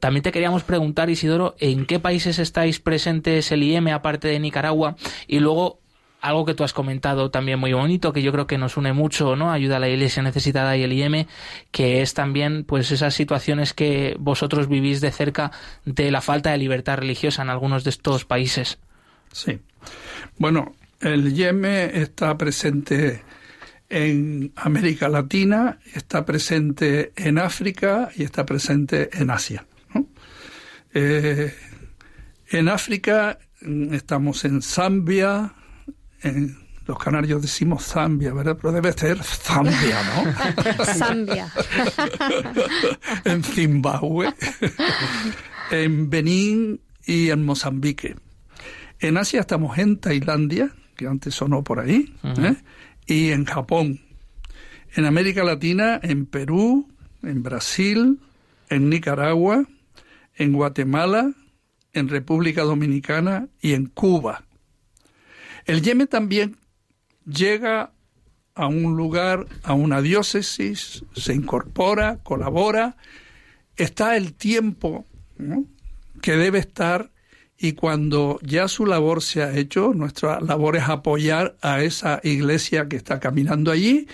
también 0.00 0.22
te 0.22 0.32
queríamos 0.32 0.64
preguntar, 0.64 1.10
Isidoro, 1.10 1.56
¿en 1.58 1.86
qué 1.86 1.98
países 2.00 2.38
estáis 2.38 2.80
presentes 2.80 3.50
el 3.52 3.62
IEM 3.62 3.88
aparte 3.88 4.28
de 4.28 4.40
Nicaragua? 4.40 4.96
Y 5.26 5.40
luego 5.40 5.83
algo 6.24 6.46
que 6.46 6.54
tú 6.54 6.64
has 6.64 6.72
comentado 6.72 7.30
también 7.30 7.58
muy 7.58 7.74
bonito, 7.74 8.14
que 8.14 8.22
yo 8.22 8.32
creo 8.32 8.46
que 8.46 8.56
nos 8.56 8.78
une 8.78 8.94
mucho, 8.94 9.36
¿no? 9.36 9.52
Ayuda 9.52 9.76
a 9.76 9.78
la 9.78 9.90
Iglesia 9.90 10.22
necesitada 10.22 10.74
y 10.74 10.82
el 10.82 10.92
IM, 10.92 11.26
que 11.70 12.00
es 12.00 12.14
también, 12.14 12.64
pues, 12.64 12.90
esas 12.90 13.12
situaciones 13.12 13.74
que 13.74 14.16
vosotros 14.18 14.66
vivís 14.66 15.02
de 15.02 15.12
cerca 15.12 15.52
de 15.84 16.10
la 16.10 16.22
falta 16.22 16.50
de 16.50 16.56
libertad 16.56 16.96
religiosa 16.96 17.42
en 17.42 17.50
algunos 17.50 17.84
de 17.84 17.90
estos 17.90 18.24
países. 18.24 18.78
Sí. 19.32 19.58
Bueno, 20.38 20.74
el 21.00 21.30
IEM 21.36 21.66
está 21.66 22.38
presente 22.38 23.22
en 23.90 24.50
América 24.56 25.10
Latina, 25.10 25.78
está 25.92 26.24
presente 26.24 27.12
en 27.16 27.36
África 27.36 28.08
y 28.16 28.22
está 28.22 28.46
presente 28.46 29.10
en 29.12 29.30
Asia. 29.30 29.66
Eh, 30.94 31.52
en 32.50 32.68
África 32.68 33.38
mm, 33.60 33.92
estamos 33.92 34.44
en 34.44 34.62
Zambia, 34.62 35.52
en 36.24 36.56
los 36.86 36.98
canarios 36.98 37.40
decimos 37.40 37.84
Zambia, 37.84 38.32
¿verdad? 38.34 38.58
Pero 38.60 38.72
debe 38.72 38.92
ser 38.92 39.22
Zambia, 39.22 39.98
¿no? 40.02 40.84
Zambia. 40.84 41.50
en 43.24 43.42
Zimbabue, 43.42 44.34
en 45.70 46.10
Benín 46.10 46.80
y 47.06 47.30
en 47.30 47.44
Mozambique. 47.44 48.16
En 49.00 49.16
Asia 49.16 49.40
estamos 49.40 49.78
en 49.78 49.98
Tailandia, 49.98 50.72
que 50.96 51.06
antes 51.06 51.34
sonó 51.34 51.64
por 51.64 51.80
ahí, 51.80 52.14
¿eh? 52.22 52.56
y 53.06 53.30
en 53.30 53.44
Japón. 53.44 54.00
En 54.94 55.06
América 55.06 55.42
Latina, 55.42 55.98
en 56.02 56.26
Perú, 56.26 56.88
en 57.22 57.42
Brasil, 57.42 58.20
en 58.68 58.88
Nicaragua, 58.90 59.64
en 60.36 60.52
Guatemala, 60.52 61.32
en 61.92 62.08
República 62.08 62.62
Dominicana 62.62 63.48
y 63.60 63.72
en 63.72 63.86
Cuba. 63.86 64.44
El 65.66 65.82
Yemen 65.82 66.08
también 66.08 66.56
llega 67.26 67.92
a 68.54 68.66
un 68.66 68.96
lugar, 68.96 69.46
a 69.62 69.74
una 69.74 70.00
diócesis, 70.00 71.04
se 71.14 71.34
incorpora, 71.34 72.18
colabora, 72.22 72.96
está 73.76 74.16
el 74.16 74.34
tiempo 74.34 75.04
¿no? 75.38 75.64
que 76.22 76.36
debe 76.36 76.58
estar 76.58 77.10
y 77.58 77.72
cuando 77.72 78.38
ya 78.42 78.68
su 78.68 78.86
labor 78.86 79.22
se 79.22 79.42
ha 79.42 79.56
hecho, 79.56 79.92
nuestra 79.94 80.40
labor 80.40 80.76
es 80.76 80.84
apoyar 80.88 81.56
a 81.62 81.82
esa 81.82 82.20
iglesia 82.22 82.88
que 82.88 82.96
está 82.96 83.20
caminando 83.20 83.70
allí, 83.70 84.06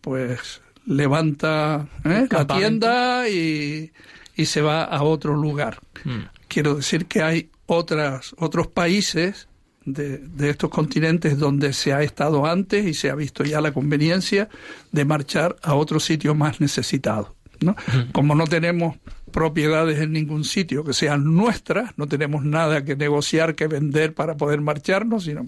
pues 0.00 0.60
levanta 0.84 1.88
¿eh? 2.04 2.26
la 2.30 2.46
tienda 2.46 3.28
y, 3.28 3.92
y, 4.36 4.46
se 4.46 4.62
va 4.62 4.84
a 4.84 5.02
otro 5.02 5.34
lugar. 5.34 5.78
Mm. 6.04 6.20
Quiero 6.48 6.76
decir 6.76 7.06
que 7.06 7.22
hay 7.22 7.50
otras, 7.66 8.34
otros 8.38 8.66
países 8.68 9.47
de, 9.92 10.18
de, 10.18 10.50
estos 10.50 10.70
continentes 10.70 11.38
donde 11.38 11.72
se 11.72 11.92
ha 11.92 12.02
estado 12.02 12.46
antes 12.46 12.86
y 12.86 12.94
se 12.94 13.10
ha 13.10 13.14
visto 13.14 13.44
ya 13.44 13.60
la 13.60 13.72
conveniencia 13.72 14.48
de 14.92 15.04
marchar 15.04 15.56
a 15.62 15.74
otro 15.74 16.00
sitio 16.00 16.34
más 16.34 16.60
necesitado. 16.60 17.34
¿no? 17.60 17.76
Como 18.12 18.34
no 18.34 18.46
tenemos 18.46 18.96
propiedades 19.32 20.00
en 20.00 20.12
ningún 20.12 20.44
sitio 20.44 20.84
que 20.84 20.92
sean 20.92 21.34
nuestras, 21.34 21.96
no 21.96 22.06
tenemos 22.06 22.44
nada 22.44 22.84
que 22.84 22.96
negociar, 22.96 23.54
que 23.54 23.66
vender 23.66 24.14
para 24.14 24.36
poder 24.36 24.60
marcharnos, 24.60 25.24
sino 25.24 25.46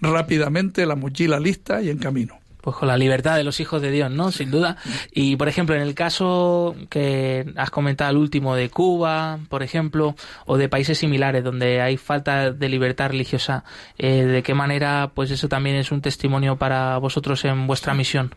rápidamente 0.00 0.86
la 0.86 0.96
mochila 0.96 1.38
lista 1.38 1.82
y 1.82 1.90
en 1.90 1.98
camino 1.98 2.38
pues 2.66 2.78
con 2.78 2.88
la 2.88 2.98
libertad 2.98 3.36
de 3.36 3.44
los 3.44 3.60
hijos 3.60 3.80
de 3.80 3.92
Dios, 3.92 4.10
¿no? 4.10 4.32
Sin 4.32 4.50
duda. 4.50 4.76
Y 5.12 5.36
por 5.36 5.46
ejemplo, 5.46 5.76
en 5.76 5.82
el 5.82 5.94
caso 5.94 6.74
que 6.90 7.46
has 7.54 7.70
comentado 7.70 8.10
el 8.10 8.16
último 8.16 8.56
de 8.56 8.70
Cuba, 8.70 9.38
por 9.48 9.62
ejemplo, 9.62 10.16
o 10.46 10.58
de 10.58 10.68
países 10.68 10.98
similares 10.98 11.44
donde 11.44 11.80
hay 11.80 11.96
falta 11.96 12.50
de 12.50 12.68
libertad 12.68 13.10
religiosa, 13.10 13.62
eh, 13.98 14.24
¿de 14.24 14.42
qué 14.42 14.52
manera, 14.52 15.12
pues 15.14 15.30
eso 15.30 15.48
también 15.48 15.76
es 15.76 15.92
un 15.92 16.00
testimonio 16.00 16.56
para 16.56 16.98
vosotros 16.98 17.44
en 17.44 17.68
vuestra 17.68 17.94
misión? 17.94 18.34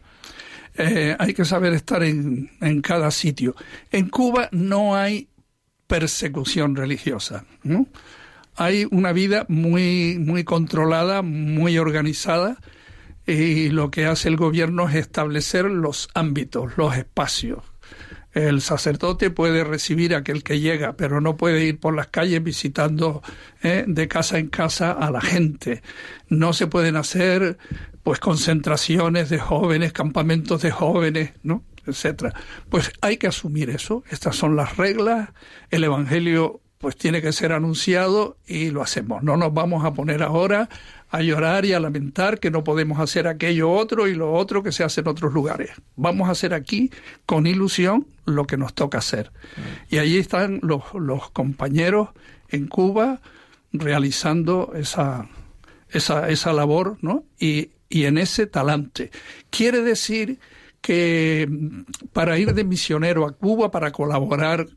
Eh, 0.78 1.16
hay 1.18 1.34
que 1.34 1.44
saber 1.44 1.74
estar 1.74 2.04
en, 2.04 2.52
en 2.62 2.82
cada 2.84 3.10
sitio. 3.10 3.56
En 3.90 4.10
Cuba 4.10 4.48
no 4.52 4.96
hay 4.96 5.28
persecución 5.88 6.76
religiosa, 6.76 7.46
¿no? 7.64 7.88
Hay 8.56 8.86
una 8.92 9.12
vida 9.12 9.48
muy, 9.48 10.20
muy 10.20 10.44
controlada, 10.44 11.24
muy 11.24 11.80
organizada, 11.80 12.58
y 13.32 13.70
lo 13.70 13.92
que 13.92 14.06
hace 14.06 14.28
el 14.28 14.38
gobierno 14.38 14.90
es 14.90 14.96
establecer 14.96 15.66
los 15.66 16.10
ámbitos, 16.14 16.78
los 16.78 16.98
espacios. 16.98 17.60
El 18.32 18.62
sacerdote 18.62 19.32
puede 19.32 19.64
recibir 19.64 20.14
a 20.14 20.20
aquel 20.20 20.44
que 20.44 20.60
llega, 20.60 20.94
pero 20.94 21.20
no 21.20 21.36
puede 21.36 21.66
ir 21.66 21.80
por 21.80 21.96
las 21.96 22.08
calles 22.08 22.44
visitando 22.44 23.24
eh, 23.64 23.86
de 23.88 24.08
casa 24.08 24.38
en 24.38 24.50
casa 24.50 24.92
a 24.92 25.10
la 25.10 25.22
gente. 25.22 25.82
No 26.28 26.54
se 26.54 26.68
pueden 26.68 26.96
hacer 26.96 27.58
pues 28.04 28.20
concentraciones 28.20 29.30
de 29.30 29.40
jóvenes, 29.40 29.94
campamentos 29.94 30.62
de 30.62 30.72
jóvenes, 30.72 31.34
¿no? 31.44 31.64
etcétera. 31.86 32.34
Pues 32.70 32.92
hay 33.02 33.18
que 33.18 33.28
asumir 33.28 33.70
eso. 33.70 34.04
Estas 34.10 34.36
son 34.36 34.56
las 34.56 34.78
reglas. 34.78 35.30
El 35.72 35.84
evangelio 35.84 36.62
pues 36.78 36.96
tiene 36.96 37.22
que 37.22 37.34
ser 37.34 37.52
anunciado 37.52 38.38
y 38.48 38.70
lo 38.70 38.82
hacemos. 38.82 39.22
No 39.22 39.36
nos 39.36 39.54
vamos 39.54 39.84
a 39.84 39.94
poner 39.94 40.24
ahora 40.24 40.70
a 41.10 41.22
llorar 41.22 41.66
y 41.66 41.74
a 41.74 41.80
lamentar 41.80 42.40
que 42.40 42.52
no 42.52 42.64
podemos 42.64 43.00
hacer 43.00 43.28
aquello 43.28 43.72
otro 43.72 44.08
y 44.08 44.14
lo 44.14 44.34
otro 44.34 44.62
que 44.62 44.72
se 44.72 44.84
hace 44.84 45.02
en 45.02 45.08
otros 45.08 45.34
lugares. 45.34 45.72
Vamos 45.96 46.30
a 46.30 46.32
hacer 46.32 46.54
aquí 46.54 46.92
con 47.26 47.48
ilusión 47.48 48.08
lo 48.26 48.46
que 48.46 48.58
nos 48.58 48.74
toca 48.74 49.00
hacer. 49.00 49.32
Y 49.90 49.98
allí 49.98 50.18
están 50.18 50.60
los, 50.62 50.84
los 50.94 51.32
compañeros 51.32 52.10
en 52.50 52.68
Cuba 52.68 53.22
realizando 53.72 54.74
esa, 54.76 55.28
esa, 55.90 56.30
esa 56.30 56.54
labor 56.54 56.98
¿no? 57.02 57.24
y, 57.40 57.72
y 57.90 58.06
en 58.06 58.18
ese 58.18 58.46
talante. 58.46 59.10
Quiere 59.50 59.82
decir 59.82 60.40
que 60.82 61.50
para 62.14 62.38
ir 62.38 62.54
de 62.54 62.64
misionero 62.64 63.26
a 63.26 63.32
Cuba, 63.32 63.72
para 63.72 63.92
colaborar 63.92 64.68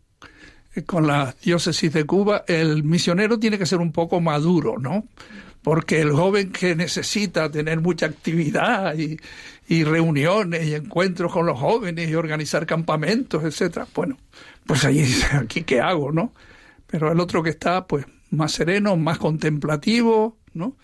con 0.87 1.07
la 1.07 1.35
diócesis 1.43 1.93
de 1.93 2.05
Cuba, 2.05 2.45
el 2.49 2.83
misionero 2.83 3.39
tiene 3.39 3.59
que 3.59 3.67
ser 3.67 3.79
un 3.79 3.93
poco 3.93 4.21
maduro, 4.21 4.79
¿no? 4.79 5.07
Porque 5.63 6.01
el 6.01 6.11
joven 6.13 6.51
que 6.51 6.75
necesita 6.75 7.51
tener 7.51 7.81
mucha 7.81 8.07
actividad 8.07 8.97
y, 8.99 9.17
y 9.69 9.85
reuniones 9.85 10.67
y 10.67 10.75
encuentros 10.75 11.33
con 11.33 11.47
los 11.47 11.59
jóvenes 11.59 12.11
y 12.11 12.15
organizar 12.15 12.67
campamentos, 12.67 13.45
etcétera, 13.45 13.87
bueno, 13.95 14.19
pues 14.67 14.85
ahí 14.85 15.05
aquí 15.33 15.63
qué 15.63 15.81
hago, 15.81 16.13
¿no? 16.13 16.33
Pero 16.87 17.11
el 17.13 17.21
otro 17.21 17.43
que 17.43 17.51
está, 17.51 17.87
pues, 17.87 18.05
más 18.31 18.53
sereno, 18.53 18.97
más 18.97 19.19
contemplativo, 19.19 20.37
¿no? 20.53 20.77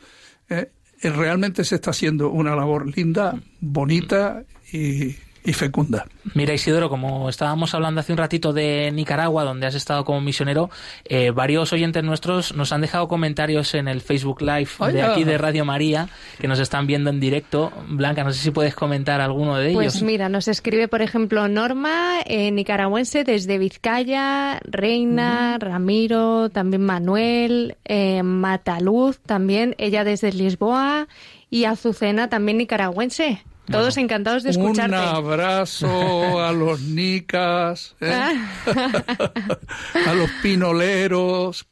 Eh, 0.48 0.70
realmente 1.02 1.64
se 1.64 1.76
está 1.76 1.90
haciendo 1.90 2.30
una 2.30 2.56
labor 2.56 2.96
linda, 2.96 3.38
bonita 3.60 4.44
y, 4.72 5.16
y 5.48 5.54
fecunda. 5.54 6.06
Mira, 6.34 6.52
Isidoro, 6.52 6.90
como 6.90 7.28
estábamos 7.30 7.74
hablando 7.74 8.00
hace 8.00 8.12
un 8.12 8.18
ratito 8.18 8.52
de 8.52 8.90
Nicaragua, 8.92 9.44
donde 9.44 9.66
has 9.66 9.74
estado 9.74 10.04
como 10.04 10.20
misionero, 10.20 10.68
eh, 11.06 11.30
varios 11.30 11.72
oyentes 11.72 12.04
nuestros 12.04 12.54
nos 12.54 12.70
han 12.72 12.82
dejado 12.82 13.08
comentarios 13.08 13.74
en 13.74 13.88
el 13.88 14.02
Facebook 14.02 14.42
Live 14.42 14.68
de 14.92 15.02
aquí 15.02 15.24
de 15.24 15.38
Radio 15.38 15.64
María, 15.64 16.08
que 16.38 16.48
nos 16.48 16.58
están 16.58 16.86
viendo 16.86 17.08
en 17.08 17.18
directo. 17.18 17.72
Blanca, 17.88 18.24
no 18.24 18.32
sé 18.32 18.40
si 18.40 18.50
puedes 18.50 18.74
comentar 18.74 19.22
alguno 19.22 19.56
de 19.56 19.70
ellos. 19.70 19.82
Pues 19.82 20.02
mira, 20.02 20.28
nos 20.28 20.48
escribe, 20.48 20.86
por 20.86 21.00
ejemplo, 21.00 21.48
Norma, 21.48 22.20
eh, 22.26 22.50
nicaragüense 22.50 23.24
desde 23.24 23.56
Vizcaya, 23.56 24.60
Reina, 24.64 25.56
Ramiro, 25.58 26.50
también 26.50 26.84
Manuel, 26.84 27.76
eh, 27.86 28.22
Mataluz, 28.22 29.18
también 29.20 29.74
ella 29.78 30.04
desde 30.04 30.30
Lisboa, 30.30 31.08
y 31.48 31.64
Azucena, 31.64 32.28
también 32.28 32.58
nicaragüense. 32.58 33.42
Todos 33.70 33.96
encantados 33.96 34.42
de 34.42 34.50
escucharte. 34.50 34.96
Un 34.96 35.02
abrazo 35.02 36.40
a 36.42 36.52
los 36.52 36.80
nicas, 36.80 37.94
¿eh? 38.00 38.12
a 40.06 40.14
los 40.14 40.30
pinoleros 40.42 41.66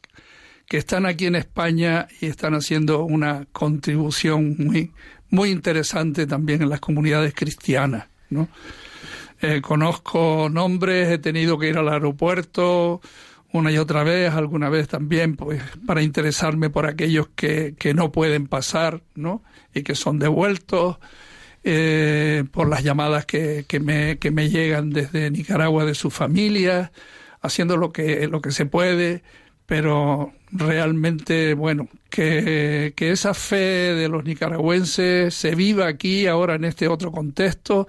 que 0.69 0.79
están 0.79 1.07
aquí 1.07 1.27
en 1.27 1.37
España 1.37 2.09
y 2.21 2.27
están 2.27 2.55
haciendo 2.55 3.05
una 3.05 3.47
contribución 3.53 4.57
muy, 4.59 4.93
muy 5.31 5.51
interesante 5.51 6.27
también 6.27 6.63
en 6.63 6.69
las 6.69 6.81
comunidades 6.81 7.35
cristianas. 7.35 8.09
¿no? 8.31 8.49
Eh, 9.41 9.61
conozco 9.61 10.49
nombres, 10.51 11.09
he 11.11 11.19
tenido 11.19 11.59
que 11.59 11.69
ir 11.69 11.79
al 11.79 11.89
aeropuerto 11.89 13.01
una 13.53 13.71
y 13.71 13.79
otra 13.79 14.05
vez, 14.05 14.33
alguna 14.35 14.69
vez 14.69 14.89
también, 14.89 15.37
pues 15.37 15.63
para 15.87 16.03
interesarme 16.03 16.69
por 16.69 16.87
aquellos 16.87 17.29
que, 17.35 17.75
que 17.79 17.95
no 17.95 18.13
pueden 18.13 18.49
pasar, 18.49 19.03
¿no? 19.15 19.43
Y 19.73 19.83
que 19.83 19.95
son 19.95 20.19
devueltos 20.19 20.99
eh, 21.69 22.45
por 22.53 22.69
las 22.69 22.85
llamadas 22.85 23.27
que, 23.27 23.65
que, 23.67 23.81
me, 23.81 24.19
que 24.19 24.31
me 24.31 24.49
llegan 24.49 24.91
desde 24.91 25.33
Nicaragua 25.33 25.85
de 25.85 25.97
su 25.97 26.11
familia, 26.11 26.93
haciendo 27.41 27.77
lo 27.77 27.93
que, 27.93 28.29
lo 28.29 28.41
que 28.41 28.53
se 28.53 28.67
puede, 28.67 29.25
pero 29.67 30.33
realmente, 30.53 31.55
bueno, 31.55 31.89
que, 32.09 32.93
que 32.95 33.11
esa 33.11 33.35
fe 33.35 33.97
de 33.97 34.09
los 34.09 34.25
nicaragüenses 34.25 35.35
se 35.35 35.57
viva 35.57 35.89
aquí, 35.89 36.29
ahora 36.29 36.55
en 36.55 36.67
este 36.67 36.87
otro 36.87 37.11
contexto, 37.11 37.89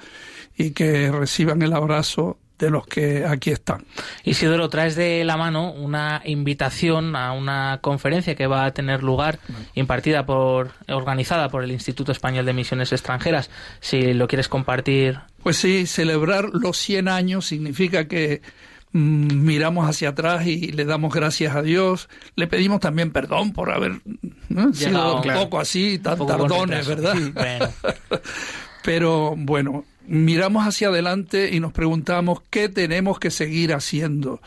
y 0.58 0.72
que 0.72 1.12
reciban 1.12 1.62
el 1.62 1.74
abrazo 1.74 2.40
de 2.60 2.70
los 2.70 2.88
que 2.88 3.26
aquí 3.26 3.52
están. 3.52 3.86
Isidoro, 4.24 4.70
traes 4.70 4.96
de 4.96 5.24
la 5.24 5.38
mano 5.38 5.72
una 5.72 6.22
invitación 6.26 7.15
a 7.15 7.32
una 7.34 7.80
conferencia 7.82 8.36
que 8.36 8.48
va 8.48 8.65
a 8.65 8.74
tener 8.74 9.04
lugar 9.04 9.39
impartida 9.76 10.26
por, 10.26 10.72
organizada 10.88 11.50
por 11.50 11.63
el 11.63 11.72
Instituto 11.72 12.12
Español 12.12 12.46
de 12.46 12.54
Misiones 12.54 12.91
Extranjeras. 12.91 13.50
Si 13.80 14.13
lo 14.13 14.28
quieres 14.28 14.48
compartir. 14.50 15.20
Pues 15.43 15.58
sí, 15.58 15.86
celebrar 15.86 16.50
los 16.52 16.78
100 16.78 17.08
años 17.08 17.46
significa 17.46 18.08
que 18.08 18.41
mm, 18.91 19.46
miramos 19.46 19.88
hacia 19.88 20.10
atrás 20.10 20.46
y 20.48 20.72
le 20.72 20.86
damos 20.86 21.13
gracias 21.13 21.56
a 21.56 21.62
Dios. 21.62 22.10
Le 22.36 22.48
pedimos 22.48 22.80
también 22.80 23.12
perdón 23.12 23.54
por 23.54 23.72
haber 23.72 24.02
sido 24.74 25.22
un 25.22 25.34
poco 25.34 25.60
así, 25.60 26.00
tan 26.00 26.26
tardones, 26.26 26.88
¿verdad? 26.88 27.15
Pero 28.84 29.36
bueno, 29.38 29.84
miramos 30.08 30.65
hacia 30.65 30.88
adelante 30.88 31.54
y 31.54 31.60
nos 31.60 31.74
preguntamos 31.74 32.41
qué 32.50 32.70
tenemos 32.70 33.20
que 33.20 33.32
seguir 33.32 33.74
haciendo. 33.74 34.41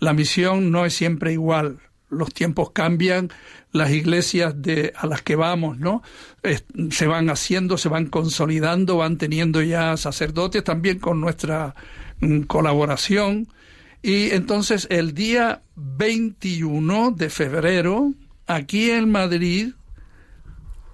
La 0.00 0.12
misión 0.12 0.70
no 0.70 0.84
es 0.84 0.94
siempre 0.94 1.32
igual. 1.32 1.78
Los 2.10 2.34
tiempos 2.34 2.70
cambian, 2.70 3.30
las 3.72 3.90
iglesias 3.90 4.60
de, 4.60 4.92
a 4.96 5.06
las 5.06 5.22
que 5.22 5.36
vamos, 5.36 5.78
¿no? 5.78 6.02
se 6.90 7.06
van 7.06 7.30
haciendo, 7.30 7.78
se 7.78 7.88
van 7.88 8.06
consolidando, 8.06 8.98
van 8.98 9.18
teniendo 9.18 9.62
ya 9.62 9.96
sacerdotes 9.96 10.62
también 10.62 10.98
con 10.98 11.20
nuestra 11.20 11.74
mm, 12.20 12.42
colaboración. 12.42 13.48
Y 14.02 14.30
entonces 14.30 14.86
el 14.90 15.14
día 15.14 15.62
21 15.76 17.12
de 17.12 17.30
febrero, 17.30 18.12
aquí 18.46 18.90
en 18.90 19.10
Madrid, 19.10 19.72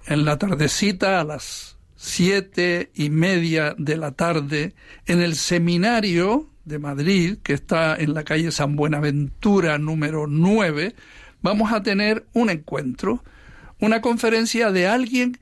en 0.05 0.25
la 0.25 0.37
tardecita 0.37 1.19
a 1.19 1.23
las 1.23 1.77
siete 2.03 2.89
y 2.95 3.11
media 3.11 3.75
de 3.77 3.95
la 3.95 4.13
tarde, 4.13 4.73
en 5.05 5.21
el 5.21 5.35
seminario 5.35 6.49
de 6.65 6.79
Madrid, 6.79 7.37
que 7.43 7.53
está 7.53 7.95
en 7.95 8.15
la 8.15 8.23
calle 8.23 8.51
San 8.51 8.75
Buenaventura 8.75 9.77
número 9.77 10.25
9, 10.25 10.95
vamos 11.43 11.71
a 11.71 11.83
tener 11.83 12.25
un 12.33 12.49
encuentro, 12.49 13.23
una 13.79 14.01
conferencia 14.01 14.71
de 14.71 14.87
alguien 14.87 15.37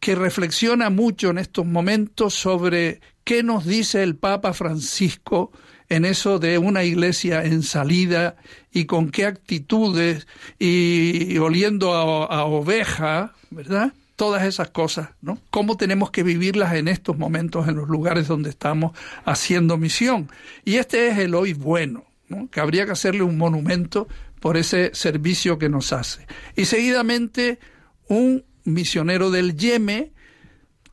que 0.00 0.14
reflexiona 0.14 0.88
mucho 0.88 1.28
en 1.28 1.36
estos 1.36 1.66
momentos 1.66 2.32
sobre 2.32 3.02
qué 3.22 3.42
nos 3.42 3.66
dice 3.66 4.02
el 4.02 4.16
Papa 4.16 4.54
Francisco 4.54 5.52
en 5.90 6.06
eso 6.06 6.38
de 6.38 6.56
una 6.56 6.84
iglesia 6.84 7.44
en 7.44 7.62
salida 7.62 8.36
y 8.72 8.86
con 8.86 9.10
qué 9.10 9.26
actitudes 9.26 10.26
y, 10.58 11.36
oliendo 11.36 11.92
a, 11.92 12.24
a 12.34 12.44
oveja, 12.46 13.34
¿verdad? 13.50 13.92
Todas 14.18 14.42
esas 14.42 14.70
cosas, 14.70 15.10
¿no? 15.22 15.38
Cómo 15.50 15.76
tenemos 15.76 16.10
que 16.10 16.24
vivirlas 16.24 16.74
en 16.74 16.88
estos 16.88 17.16
momentos, 17.16 17.68
en 17.68 17.76
los 17.76 17.88
lugares 17.88 18.26
donde 18.26 18.50
estamos 18.50 18.98
haciendo 19.24 19.78
misión. 19.78 20.28
Y 20.64 20.74
este 20.74 21.08
es 21.08 21.18
el 21.18 21.36
hoy 21.36 21.52
bueno, 21.52 22.04
¿no? 22.28 22.50
Que 22.50 22.58
habría 22.58 22.84
que 22.84 22.90
hacerle 22.90 23.22
un 23.22 23.38
monumento 23.38 24.08
por 24.40 24.56
ese 24.56 24.90
servicio 24.92 25.56
que 25.56 25.68
nos 25.68 25.92
hace. 25.92 26.26
Y 26.56 26.64
seguidamente 26.64 27.60
un 28.08 28.44
misionero 28.64 29.30
del 29.30 29.56
Yeme, 29.56 30.10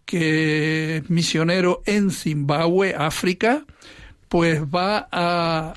que 0.06 0.98
es 0.98 1.10
misionero 1.10 1.82
en 1.88 2.12
Zimbabue, 2.12 2.94
África, 2.94 3.66
pues 4.30 4.62
va 4.62 5.08
a 5.12 5.74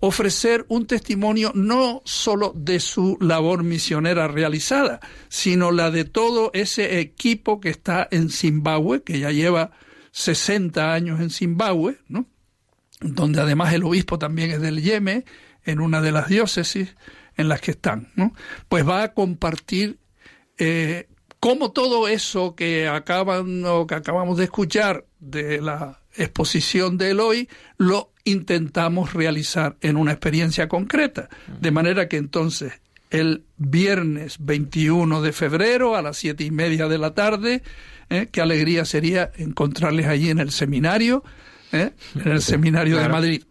ofrecer 0.00 0.64
un 0.68 0.86
testimonio 0.86 1.52
no 1.54 2.02
solo 2.04 2.52
de 2.54 2.80
su 2.80 3.18
labor 3.20 3.64
misionera 3.64 4.28
realizada, 4.28 5.00
sino 5.28 5.72
la 5.72 5.90
de 5.90 6.04
todo 6.04 6.50
ese 6.54 7.00
equipo 7.00 7.60
que 7.60 7.70
está 7.70 8.06
en 8.10 8.30
Zimbabue, 8.30 9.02
que 9.02 9.18
ya 9.18 9.30
lleva 9.32 9.72
60 10.12 10.92
años 10.92 11.20
en 11.20 11.30
Zimbabue, 11.30 11.98
¿no? 12.08 12.26
donde 13.00 13.40
además 13.40 13.72
el 13.72 13.84
obispo 13.84 14.18
también 14.18 14.50
es 14.50 14.60
del 14.60 14.82
Yeme, 14.82 15.24
en 15.64 15.80
una 15.80 16.00
de 16.00 16.12
las 16.12 16.28
diócesis 16.28 16.96
en 17.36 17.48
las 17.48 17.60
que 17.60 17.72
están, 17.72 18.08
¿no? 18.14 18.32
pues 18.68 18.88
va 18.88 19.02
a 19.02 19.14
compartir 19.14 19.98
eh, 20.58 21.08
cómo 21.40 21.72
todo 21.72 22.08
eso 22.08 22.54
que 22.54 22.88
acaban 22.88 23.64
o 23.64 23.86
que 23.86 23.94
acabamos 23.94 24.38
de 24.38 24.44
escuchar 24.44 25.06
de 25.18 25.60
la 25.60 26.00
exposición 26.18 26.98
de 26.98 27.10
Eloy 27.10 27.48
lo 27.78 28.12
intentamos 28.24 29.14
realizar 29.14 29.76
en 29.80 29.96
una 29.96 30.12
experiencia 30.12 30.68
concreta. 30.68 31.28
De 31.60 31.70
manera 31.70 32.08
que 32.08 32.16
entonces 32.16 32.74
el 33.10 33.44
viernes 33.56 34.36
21 34.40 35.22
de 35.22 35.32
febrero 35.32 35.96
a 35.96 36.02
las 36.02 36.18
siete 36.18 36.44
y 36.44 36.50
media 36.50 36.88
de 36.88 36.98
la 36.98 37.14
tarde, 37.14 37.62
¿eh? 38.10 38.28
qué 38.30 38.40
alegría 38.40 38.84
sería 38.84 39.30
encontrarles 39.36 40.06
allí 40.06 40.30
en 40.30 40.38
el 40.38 40.50
seminario, 40.50 41.24
¿eh? 41.72 41.92
en 42.14 42.32
el 42.32 42.42
seminario 42.42 42.98
de 42.98 43.08
Madrid. 43.08 43.42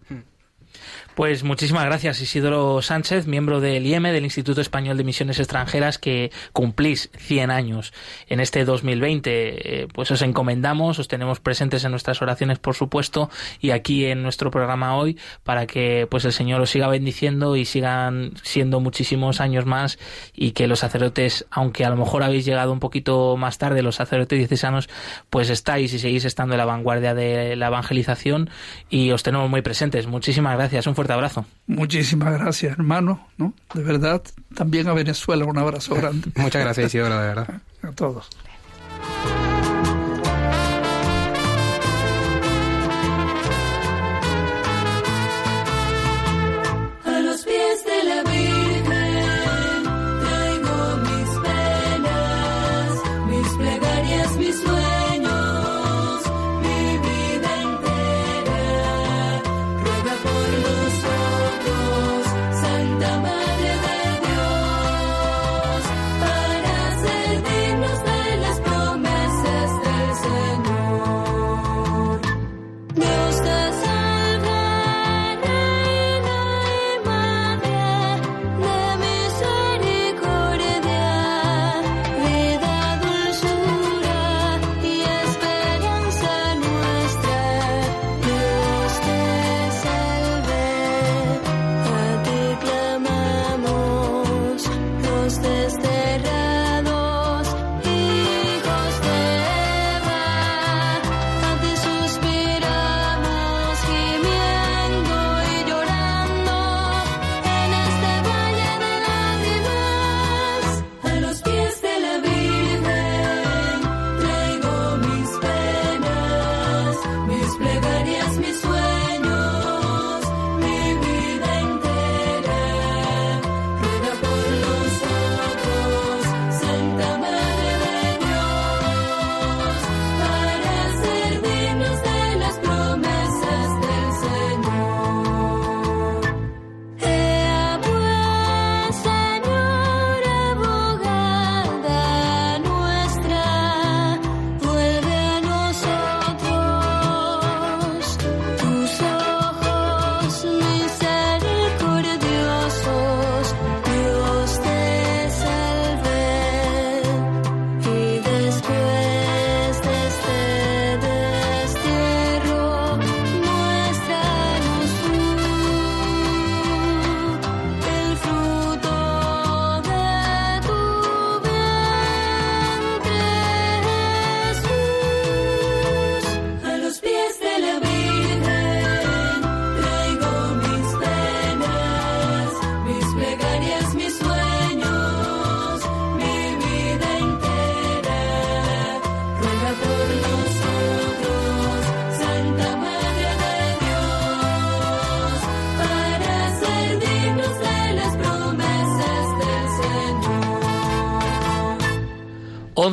Pues 1.17 1.43
muchísimas 1.43 1.83
gracias, 1.83 2.21
Isidoro 2.21 2.79
Sánchez, 2.83 3.25
miembro 3.25 3.59
del 3.59 3.87
IEM, 3.87 4.03
del 4.03 4.23
Instituto 4.23 4.61
Español 4.61 4.97
de 4.97 5.03
Misiones 5.03 5.39
Extranjeras, 5.39 5.97
que 5.97 6.31
cumplís 6.53 7.09
100 7.17 7.49
años 7.49 7.91
en 8.27 8.39
este 8.39 8.65
2020. 8.65 9.31
Eh, 9.31 9.87
pues 9.91 10.11
os 10.11 10.21
encomendamos, 10.21 10.99
os 10.99 11.07
tenemos 11.07 11.39
presentes 11.39 11.83
en 11.83 11.89
nuestras 11.89 12.21
oraciones, 12.21 12.59
por 12.59 12.75
supuesto, 12.75 13.31
y 13.59 13.71
aquí 13.71 14.05
en 14.05 14.21
nuestro 14.21 14.51
programa 14.51 14.95
hoy, 14.95 15.17
para 15.43 15.65
que 15.65 16.05
pues 16.07 16.23
el 16.23 16.33
Señor 16.33 16.61
os 16.61 16.69
siga 16.69 16.87
bendiciendo 16.87 17.55
y 17.55 17.65
sigan 17.65 18.33
siendo 18.43 18.79
muchísimos 18.79 19.41
años 19.41 19.65
más 19.65 19.97
y 20.35 20.51
que 20.51 20.67
los 20.67 20.81
sacerdotes, 20.81 21.47
aunque 21.49 21.83
a 21.83 21.89
lo 21.89 21.95
mejor 21.95 22.21
habéis 22.21 22.45
llegado 22.45 22.71
un 22.71 22.79
poquito 22.79 23.37
más 23.37 23.57
tarde, 23.57 23.81
los 23.81 23.95
sacerdotes 23.95 24.37
diocesanos, 24.37 24.87
pues 25.31 25.49
estáis 25.49 25.91
y 25.93 25.97
seguís 25.97 26.25
estando 26.25 26.53
en 26.53 26.59
la 26.59 26.65
vanguardia 26.65 27.15
de 27.15 27.55
la 27.55 27.69
evangelización 27.69 28.51
y 28.87 29.09
os 29.09 29.23
tenemos 29.23 29.49
muy 29.49 29.63
presentes. 29.63 30.05
Muchísimas 30.05 30.55
gracias. 30.55 30.85
Un 30.85 30.93
fuerte 30.93 31.06
abrazo. 31.13 31.45
Muchísimas 31.67 32.33
gracias, 32.33 32.73
hermano, 32.73 33.27
¿no? 33.37 33.53
De 33.73 33.83
verdad, 33.83 34.21
también 34.55 34.87
a 34.87 34.93
Venezuela 34.93 35.45
un 35.45 35.57
abrazo 35.57 35.95
grande. 35.95 36.31
Muchas 36.35 36.61
gracias, 36.61 36.87
Isidoro, 36.87 37.19
de 37.19 37.27
verdad. 37.27 37.61
A 37.83 37.91
todos. 37.91 38.29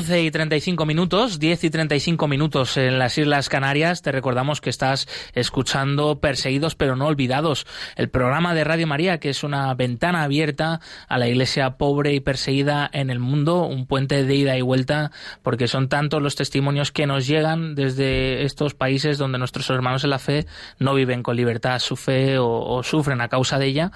11 0.05 0.21
y 0.21 0.31
35 0.31 0.85
minutos, 0.85 1.39
10 1.39 1.65
y 1.65 1.71
35 1.71 2.29
minutos 2.29 2.77
en 2.77 2.99
las 2.99 3.17
Islas 3.17 3.49
Canarias. 3.49 4.03
Te 4.03 4.13
recordamos 4.13 4.61
que 4.61 4.69
estás 4.69 5.09
escuchando 5.33 6.21
Perseguidos 6.21 6.75
pero 6.75 6.95
no 6.95 7.07
olvidados, 7.07 7.67
el 7.97 8.11
programa 8.11 8.53
de 8.53 8.65
Radio 8.65 8.87
María, 8.87 9.19
que 9.19 9.31
es 9.31 9.45
una 9.45 9.73
ventana 9.73 10.23
abierta 10.23 10.83
a 11.09 11.17
la 11.17 11.27
iglesia 11.27 11.79
pobre 11.79 12.13
y 12.13 12.21
perseguida 12.21 12.91
en 12.93 13.09
el 13.09 13.19
mundo, 13.19 13.65
un 13.65 13.87
puente 13.87 14.25
de 14.25 14.35
ida 14.35 14.59
y 14.59 14.61
vuelta, 14.61 15.11
porque 15.43 15.69
son 15.69 15.89
tantos 15.89 16.21
los 16.21 16.35
testimonios 16.35 16.93
que 16.93 17.07
nos 17.07 17.27
llegan 17.27 17.75
desde 17.75 18.45
estos 18.45 18.75
países 18.75 19.17
donde 19.17 19.39
nuestros 19.39 19.71
hermanos 19.71 20.05
en 20.05 20.11
la 20.11 20.19
fe 20.19 20.47
no 20.79 20.93
viven 20.93 21.23
con 21.23 21.35
libertad 21.35 21.79
su 21.79 21.97
fe 21.97 22.37
o, 22.37 22.47
o 22.47 22.83
sufren 22.83 23.23
a 23.23 23.29
causa 23.29 23.59
de 23.59 23.69
ella. 23.69 23.91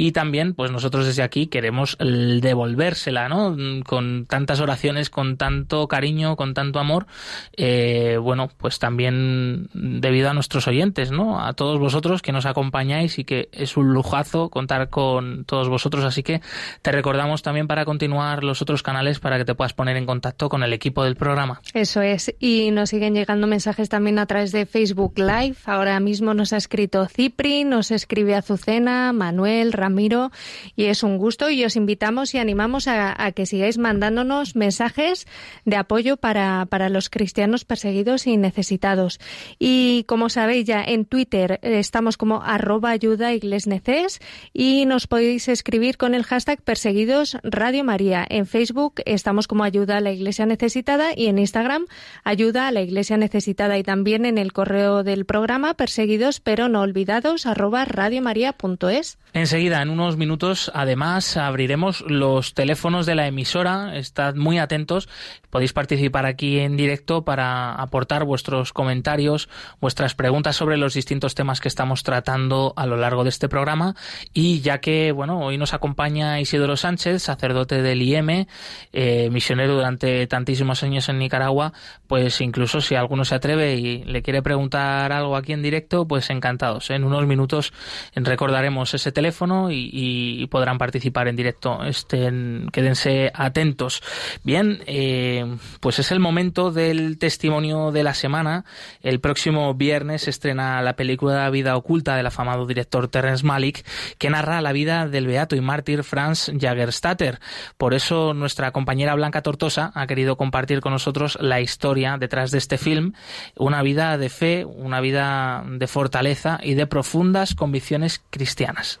Y 0.00 0.12
también, 0.12 0.54
pues 0.54 0.70
nosotros 0.70 1.06
desde 1.06 1.24
aquí 1.24 1.48
queremos 1.48 1.96
devolvérsela, 1.98 3.28
¿no? 3.28 3.56
Con 3.84 4.26
tantas 4.26 4.60
oraciones, 4.60 5.10
con 5.10 5.36
tanto 5.36 5.88
cariño, 5.88 6.36
con 6.36 6.54
tanto 6.54 6.78
amor, 6.78 7.08
eh, 7.56 8.16
bueno, 8.22 8.48
pues 8.58 8.78
también 8.78 9.68
debido 9.74 10.30
a 10.30 10.34
nuestros 10.34 10.68
oyentes, 10.68 11.10
¿no? 11.10 11.44
A 11.44 11.52
todos 11.54 11.80
vosotros 11.80 12.22
que 12.22 12.30
nos 12.30 12.46
acompañáis 12.46 13.18
y 13.18 13.24
que 13.24 13.48
es 13.50 13.76
un 13.76 13.92
lujazo 13.92 14.50
contar 14.50 14.88
con 14.88 15.44
todos 15.46 15.68
vosotros. 15.68 16.04
Así 16.04 16.22
que 16.22 16.42
te 16.80 16.92
recordamos 16.92 17.42
también 17.42 17.66
para 17.66 17.84
continuar 17.84 18.44
los 18.44 18.62
otros 18.62 18.84
canales 18.84 19.18
para 19.18 19.36
que 19.36 19.44
te 19.44 19.56
puedas 19.56 19.72
poner 19.72 19.96
en 19.96 20.06
contacto 20.06 20.48
con 20.48 20.62
el 20.62 20.72
equipo 20.72 21.02
del 21.02 21.16
programa. 21.16 21.60
Eso 21.74 22.02
es. 22.02 22.32
Y 22.38 22.70
nos 22.70 22.90
siguen 22.90 23.14
llegando 23.14 23.48
mensajes 23.48 23.88
también 23.88 24.20
a 24.20 24.26
través 24.26 24.52
de 24.52 24.64
Facebook 24.64 25.14
Live. 25.16 25.56
Ahora 25.64 25.98
mismo 25.98 26.34
nos 26.34 26.52
ha 26.52 26.56
escrito 26.56 27.04
Cipri, 27.08 27.64
nos 27.64 27.90
escribe 27.90 28.36
Azucena, 28.36 29.12
Manuel, 29.12 29.72
Ramiro, 29.88 30.30
y 30.76 30.84
es 30.84 31.02
un 31.02 31.16
gusto 31.16 31.48
y 31.48 31.64
os 31.64 31.74
invitamos 31.74 32.34
y 32.34 32.38
animamos 32.38 32.88
a, 32.88 33.32
que 33.32 33.46
sigáis 33.46 33.78
mandándonos 33.78 34.54
mensajes 34.54 35.26
de 35.64 35.76
apoyo 35.76 36.18
para, 36.18 36.66
para, 36.68 36.90
los 36.90 37.08
cristianos 37.08 37.64
perseguidos 37.64 38.26
y 38.26 38.36
necesitados. 38.36 39.18
Y 39.58 40.04
como 40.04 40.28
sabéis 40.28 40.66
ya 40.66 40.84
en 40.84 41.06
Twitter 41.06 41.58
estamos 41.62 42.18
como 42.18 42.42
arroba 42.42 42.90
ayuda 42.90 43.32
iglesneces 43.32 44.20
y 44.52 44.84
nos 44.84 45.06
podéis 45.06 45.48
escribir 45.48 45.96
con 45.96 46.14
el 46.14 46.24
hashtag 46.24 46.60
perseguidos 46.60 47.38
Radio 47.42 47.82
María. 47.82 48.26
En 48.28 48.44
Facebook 48.44 49.00
estamos 49.06 49.48
como 49.48 49.64
ayuda 49.64 49.96
a 49.96 50.00
la 50.02 50.12
iglesia 50.12 50.44
necesitada 50.44 51.12
y 51.16 51.28
en 51.28 51.38
Instagram 51.38 51.86
ayuda 52.24 52.68
a 52.68 52.72
la 52.72 52.82
iglesia 52.82 53.16
necesitada 53.16 53.78
y 53.78 53.82
también 53.82 54.26
en 54.26 54.36
el 54.36 54.52
correo 54.52 55.02
del 55.02 55.24
programa 55.24 55.72
perseguidos 55.72 56.40
pero 56.40 56.68
no 56.68 56.82
olvidados 56.82 57.46
arroba 57.46 57.86
radiomaria.es. 57.86 59.16
Enseguida, 59.32 59.82
en 59.82 59.90
unos 59.90 60.16
minutos, 60.16 60.70
además, 60.74 61.36
abriremos 61.36 62.02
los 62.02 62.54
teléfonos 62.54 63.06
de 63.06 63.14
la 63.14 63.26
emisora. 63.26 63.96
Estad 63.96 64.34
muy 64.34 64.58
atentos. 64.58 65.08
Podéis 65.50 65.72
participar 65.72 66.26
aquí 66.26 66.58
en 66.58 66.76
directo 66.76 67.24
para 67.24 67.74
aportar 67.74 68.24
vuestros 68.24 68.72
comentarios, 68.72 69.48
vuestras 69.80 70.14
preguntas 70.14 70.56
sobre 70.56 70.76
los 70.76 70.94
distintos 70.94 71.34
temas 71.34 71.60
que 71.60 71.68
estamos 71.68 72.02
tratando 72.02 72.74
a 72.76 72.86
lo 72.86 72.96
largo 72.96 73.22
de 73.22 73.30
este 73.30 73.48
programa. 73.48 73.94
Y 74.32 74.60
ya 74.60 74.78
que, 74.78 75.12
bueno, 75.12 75.40
hoy 75.40 75.56
nos 75.58 75.74
acompaña 75.74 76.40
Isidoro 76.40 76.76
Sánchez, 76.76 77.22
sacerdote 77.22 77.82
del 77.82 78.02
IEM, 78.02 78.46
eh, 78.92 79.28
misionero 79.30 79.74
durante 79.74 80.26
tantísimos 80.26 80.82
años 80.82 81.08
en 81.08 81.18
Nicaragua, 81.18 81.72
pues 82.06 82.40
incluso 82.40 82.80
si 82.80 82.94
alguno 82.94 83.24
se 83.24 83.34
atreve 83.34 83.76
y 83.76 84.04
le 84.04 84.22
quiere 84.22 84.42
preguntar 84.42 85.12
algo 85.12 85.36
aquí 85.36 85.52
en 85.52 85.62
directo, 85.62 86.06
pues 86.06 86.30
encantados. 86.30 86.90
En 86.90 87.04
unos 87.04 87.26
minutos 87.26 87.72
recordaremos 88.14 88.94
ese 88.94 89.12
teléfono 89.18 89.68
y, 89.72 90.46
podrán 90.48 90.78
participar 90.78 91.26
en 91.26 91.34
directo. 91.34 91.84
Estén, 91.84 92.68
quédense 92.72 93.32
atentos. 93.34 94.00
Bien, 94.44 94.80
eh, 94.86 95.56
pues 95.80 95.98
es 95.98 96.12
el 96.12 96.20
momento 96.20 96.70
del 96.70 97.18
testimonio 97.18 97.90
de 97.90 98.04
la 98.04 98.14
semana. 98.14 98.64
El 99.02 99.18
próximo 99.18 99.74
viernes 99.74 100.28
estrena 100.28 100.80
la 100.82 100.94
película 100.94 101.50
Vida 101.50 101.76
Oculta 101.76 102.14
del 102.14 102.26
afamado 102.26 102.64
director 102.64 103.08
Terrence 103.08 103.44
Malick, 103.44 103.84
que 104.18 104.30
narra 104.30 104.62
la 104.62 104.70
vida 104.70 105.08
del 105.08 105.26
beato 105.26 105.56
y 105.56 105.60
mártir 105.60 106.04
Franz 106.04 106.52
Jagerstatter. 106.56 107.40
Por 107.76 107.94
eso 107.94 108.34
nuestra 108.34 108.70
compañera 108.70 109.16
Blanca 109.16 109.42
Tortosa 109.42 109.90
ha 109.96 110.06
querido 110.06 110.36
compartir 110.36 110.80
con 110.80 110.92
nosotros 110.92 111.36
la 111.40 111.60
historia 111.60 112.18
detrás 112.18 112.52
de 112.52 112.58
este 112.58 112.78
film, 112.78 113.14
una 113.56 113.82
vida 113.82 114.16
de 114.16 114.28
fe, 114.28 114.64
una 114.64 115.00
vida 115.00 115.64
de 115.66 115.88
fortaleza 115.88 116.60
y 116.62 116.74
de 116.74 116.86
profundas 116.86 117.56
convicciones 117.56 118.22
cristianas. 118.30 119.00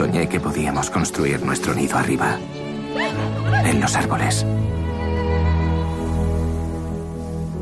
Soñé 0.00 0.30
que 0.30 0.40
podíamos 0.40 0.88
construir 0.88 1.44
nuestro 1.44 1.74
nido 1.74 1.98
arriba, 1.98 2.38
en 3.66 3.80
los 3.82 3.94
árboles. 3.94 4.46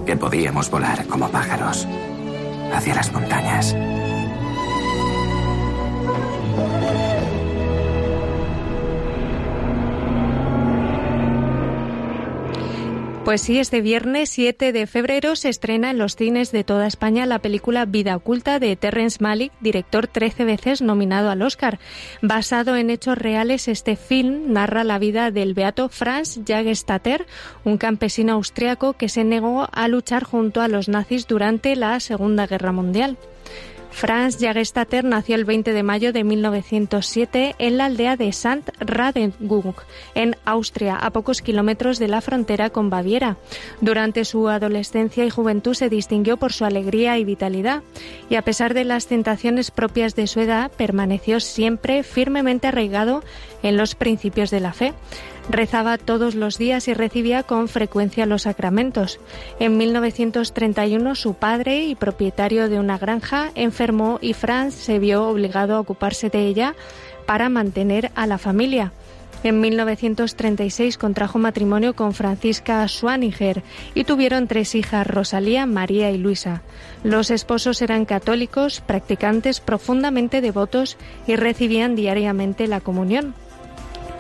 Que 0.07 0.17
podíamos 0.17 0.71
volar 0.71 1.05
como 1.09 1.29
pájaros 1.31 1.89
hacia 2.73 2.95
las 2.95 3.13
montañas. 3.13 3.75
Pues 13.29 13.43
sí, 13.43 13.59
este 13.59 13.83
viernes 13.83 14.31
7 14.31 14.73
de 14.73 14.87
febrero 14.87 15.37
se 15.37 15.51
estrena 15.51 15.91
en 15.91 15.99
los 15.99 16.17
cines 16.17 16.51
de 16.51 16.65
toda 16.65 16.87
España 16.87 17.27
la 17.27 17.41
película 17.41 17.85
Vida 17.85 18.17
Oculta 18.17 18.59
de 18.59 18.75
Terrence 18.75 19.19
Malick, 19.21 19.53
director 19.61 20.07
13 20.07 20.47
veces 20.47 20.81
nominado 20.81 21.29
al 21.29 21.43
Oscar. 21.43 21.79
Basado 22.23 22.75
en 22.75 22.89
hechos 22.89 23.19
reales, 23.19 23.69
este 23.69 23.97
film 23.97 24.55
narra 24.55 24.83
la 24.83 24.99
vida 24.99 25.31
del 25.31 25.53
beato 25.53 25.91
Franz 25.91 26.41
Jagerstatter, 26.47 27.27
un 27.65 27.77
campesino 27.77 28.33
austriaco 28.33 28.95
que 28.95 29.11
se 29.11 29.25
negó 29.25 29.69
a 29.73 29.89
luchar 29.89 30.25
junto 30.25 30.63
a 30.63 30.69
los 30.69 30.89
nazis 30.89 31.27
durante 31.27 31.77
la 31.77 32.01
Segunda 32.01 32.47
Guerra 32.47 32.73
Mundial. 32.73 33.19
Franz 33.91 34.39
Jagerstatter 34.39 35.05
nació 35.05 35.35
el 35.35 35.45
20 35.45 35.73
de 35.73 35.83
mayo 35.83 36.13
de 36.13 36.25
1907 36.25 37.57
en 37.59 37.77
la 37.77 37.87
aldea 37.87 38.17
de 38.17 38.29
St. 38.29 38.73
Radengung, 38.79 39.75
en 40.15 40.37
Austria, 40.45 40.97
a 40.97 41.11
pocos 41.11 41.43
kilómetros 41.43 41.99
de 41.99 42.09
la 42.09 42.21
frontera 42.21 42.71
con 42.71 42.91
Baviera. 42.91 43.37
Durante 43.81 44.25
su 44.25 44.49
adolescencia 44.49 45.25
y 45.25 45.31
juventud 45.31 45.75
se 45.75 45.89
distinguió 45.89 46.37
por 46.37 46.53
su 46.53 46.65
alegría 46.65 47.19
y 47.19 47.25
vitalidad, 47.25 47.83
y 48.31 48.37
a 48.37 48.43
pesar 48.43 48.75
de 48.75 48.85
las 48.85 49.07
tentaciones 49.07 49.71
propias 49.71 50.15
de 50.15 50.27
su 50.27 50.41
edad, 50.41 50.71
permaneció 50.71 51.41
siempre 51.41 52.03
firmemente 52.03 52.69
arraigado 52.69 53.23
en 53.63 53.77
los 53.77 53.95
principios 53.95 54.51
de 54.51 54.61
la 54.61 54.73
fe. 54.73 54.95
Rezaba 55.51 55.97
todos 55.97 56.35
los 56.35 56.59
días 56.59 56.89
y 56.89 56.95
recibía 56.95 57.43
con 57.43 57.69
frecuencia 57.69 58.27
los 58.27 58.43
sacramentos. 58.43 59.19
En 59.59 59.79
1931 59.79 61.15
su 61.15 61.35
padre 61.35 61.87
y 61.87 61.95
propietario 61.95 62.69
de 62.69 62.79
una 62.79 62.99
granja 62.99 63.51
enfermó 63.55 64.19
y 64.21 64.35
Franz 64.35 64.75
se 64.75 64.99
vio 64.99 65.27
obligado 65.27 65.77
a 65.77 65.81
ocuparse 65.81 66.29
de 66.29 66.47
ella 66.47 66.75
para 67.25 67.49
mantener 67.49 68.11
a 68.15 68.27
la 68.27 68.37
familia. 68.37 68.93
En 69.43 69.61
1936 69.61 70.99
contrajo 70.99 71.39
matrimonio 71.39 71.95
con 71.95 72.13
Francisca 72.13 72.87
Schwaniger 72.87 73.63
y 73.95 74.05
tuvieron 74.05 74.49
tres 74.49 74.75
hijas, 74.75 75.07
Rosalía, 75.07 75.65
María 75.65 76.11
y 76.11 76.19
Luisa. 76.19 76.63
Los 77.05 77.31
esposos 77.31 77.81
eran 77.81 78.05
católicos, 78.05 78.83
practicantes 78.85 79.61
profundamente 79.61 80.43
devotos 80.43 80.99
y 81.27 81.37
recibían 81.37 81.95
diariamente 81.95 82.67
la 82.67 82.81
comunión 82.81 83.35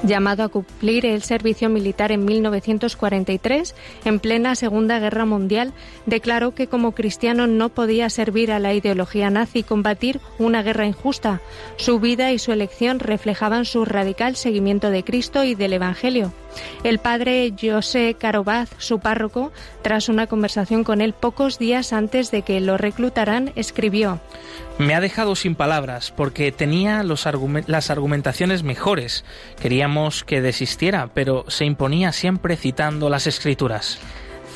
llamado 0.02 0.42
a 0.42 0.48
cumplir 0.48 1.06
el 1.06 1.22
servicio 1.22 1.68
militar 1.68 2.12
en 2.12 2.24
1943, 2.24 3.74
en 4.04 4.20
plena 4.20 4.54
Segunda 4.54 4.98
Guerra 4.98 5.24
Mundial, 5.24 5.72
declaró 6.06 6.54
que 6.54 6.66
como 6.66 6.92
cristiano 6.92 7.46
no 7.46 7.68
podía 7.68 8.10
servir 8.10 8.52
a 8.52 8.58
la 8.58 8.74
ideología 8.74 9.30
nazi 9.30 9.60
y 9.60 9.62
combatir 9.62 10.20
una 10.38 10.62
guerra 10.62 10.86
injusta. 10.86 11.40
Su 11.76 12.00
vida 12.00 12.32
y 12.32 12.38
su 12.38 12.52
elección 12.52 12.98
reflejaban 12.98 13.64
su 13.64 13.84
radical 13.84 14.36
seguimiento 14.36 14.90
de 14.90 15.04
Cristo 15.04 15.44
y 15.44 15.54
del 15.54 15.72
Evangelio. 15.72 16.32
El 16.84 16.98
padre 16.98 17.52
José 17.60 18.16
Carobaz, 18.18 18.70
su 18.78 19.00
párroco, 19.00 19.52
tras 19.82 20.08
una 20.08 20.26
conversación 20.26 20.84
con 20.84 21.00
él 21.00 21.12
pocos 21.12 21.58
días 21.58 21.92
antes 21.92 22.30
de 22.30 22.42
que 22.42 22.60
lo 22.60 22.76
reclutaran, 22.76 23.52
escribió 23.56 24.20
me 24.78 24.94
ha 24.94 25.00
dejado 25.00 25.34
sin 25.34 25.56
palabras 25.56 26.12
porque 26.16 26.52
tenía 26.52 27.02
las 27.02 27.90
argumentaciones 27.90 28.62
mejores. 28.62 29.24
Queríamos 29.60 30.22
que 30.22 30.40
desistiera, 30.40 31.10
pero 31.12 31.44
se 31.48 31.64
imponía 31.64 32.12
siempre 32.12 32.56
citando 32.56 33.10
las 33.10 33.26
escrituras. 33.26 33.98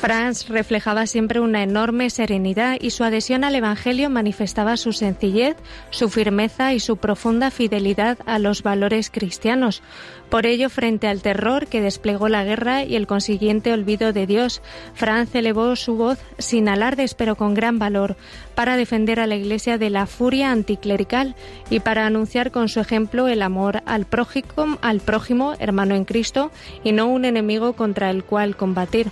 Franz 0.03 0.49
reflejaba 0.49 1.07
siempre 1.07 1.39
una 1.39 1.63
enorme 1.63 2.09
serenidad 2.09 2.75
y 2.81 2.89
su 2.89 3.05
adhesión 3.05 3.45
al 3.45 3.55
Evangelio 3.55 4.09
manifestaba 4.09 4.75
su 4.75 4.91
sencillez, 4.91 5.55
su 5.91 6.09
firmeza 6.09 6.73
y 6.73 6.81
su 6.81 6.97
profunda 6.97 7.51
fidelidad 7.51 8.17
a 8.25 8.37
los 8.37 8.63
valores 8.63 9.09
cristianos. 9.09 9.81
Por 10.29 10.45
ello, 10.45 10.69
frente 10.69 11.07
al 11.07 11.21
terror 11.21 11.67
que 11.67 11.79
desplegó 11.79 12.27
la 12.27 12.43
guerra 12.43 12.83
y 12.83 12.97
el 12.97 13.07
consiguiente 13.07 13.71
olvido 13.71 14.11
de 14.11 14.27
Dios, 14.27 14.61
Franz 14.93 15.33
elevó 15.35 15.73
su 15.77 15.95
voz 15.95 16.19
sin 16.37 16.67
alardes 16.67 17.13
pero 17.13 17.37
con 17.37 17.53
gran 17.53 17.79
valor 17.79 18.17
para 18.55 18.75
defender 18.75 19.21
a 19.21 19.27
la 19.27 19.35
Iglesia 19.35 19.77
de 19.77 19.89
la 19.89 20.05
furia 20.05 20.51
anticlerical 20.51 21.33
y 21.69 21.79
para 21.79 22.05
anunciar 22.05 22.51
con 22.51 22.67
su 22.67 22.81
ejemplo 22.81 23.29
el 23.29 23.41
amor 23.41 23.81
al 23.85 24.05
prójimo, 24.05 24.79
al 24.81 24.99
prójimo 24.99 25.53
hermano 25.59 25.95
en 25.95 26.03
Cristo, 26.03 26.51
y 26.83 26.91
no 26.91 27.07
un 27.07 27.23
enemigo 27.23 27.71
contra 27.71 28.09
el 28.09 28.25
cual 28.25 28.57
combatir. 28.57 29.07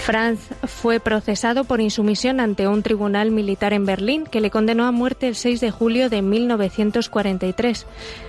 Franz 0.00 0.40
fue 0.66 0.98
procesado 0.98 1.64
por 1.64 1.80
insumisión 1.80 2.40
ante 2.40 2.66
un 2.66 2.82
tribunal 2.82 3.30
militar 3.30 3.74
en 3.74 3.84
Berlín 3.84 4.24
que 4.24 4.40
le 4.40 4.50
condenó 4.50 4.86
a 4.86 4.92
muerte 4.92 5.28
el 5.28 5.36
6 5.36 5.60
de 5.60 5.70
julio 5.70 6.08
de 6.08 6.22
1943. 6.22 7.86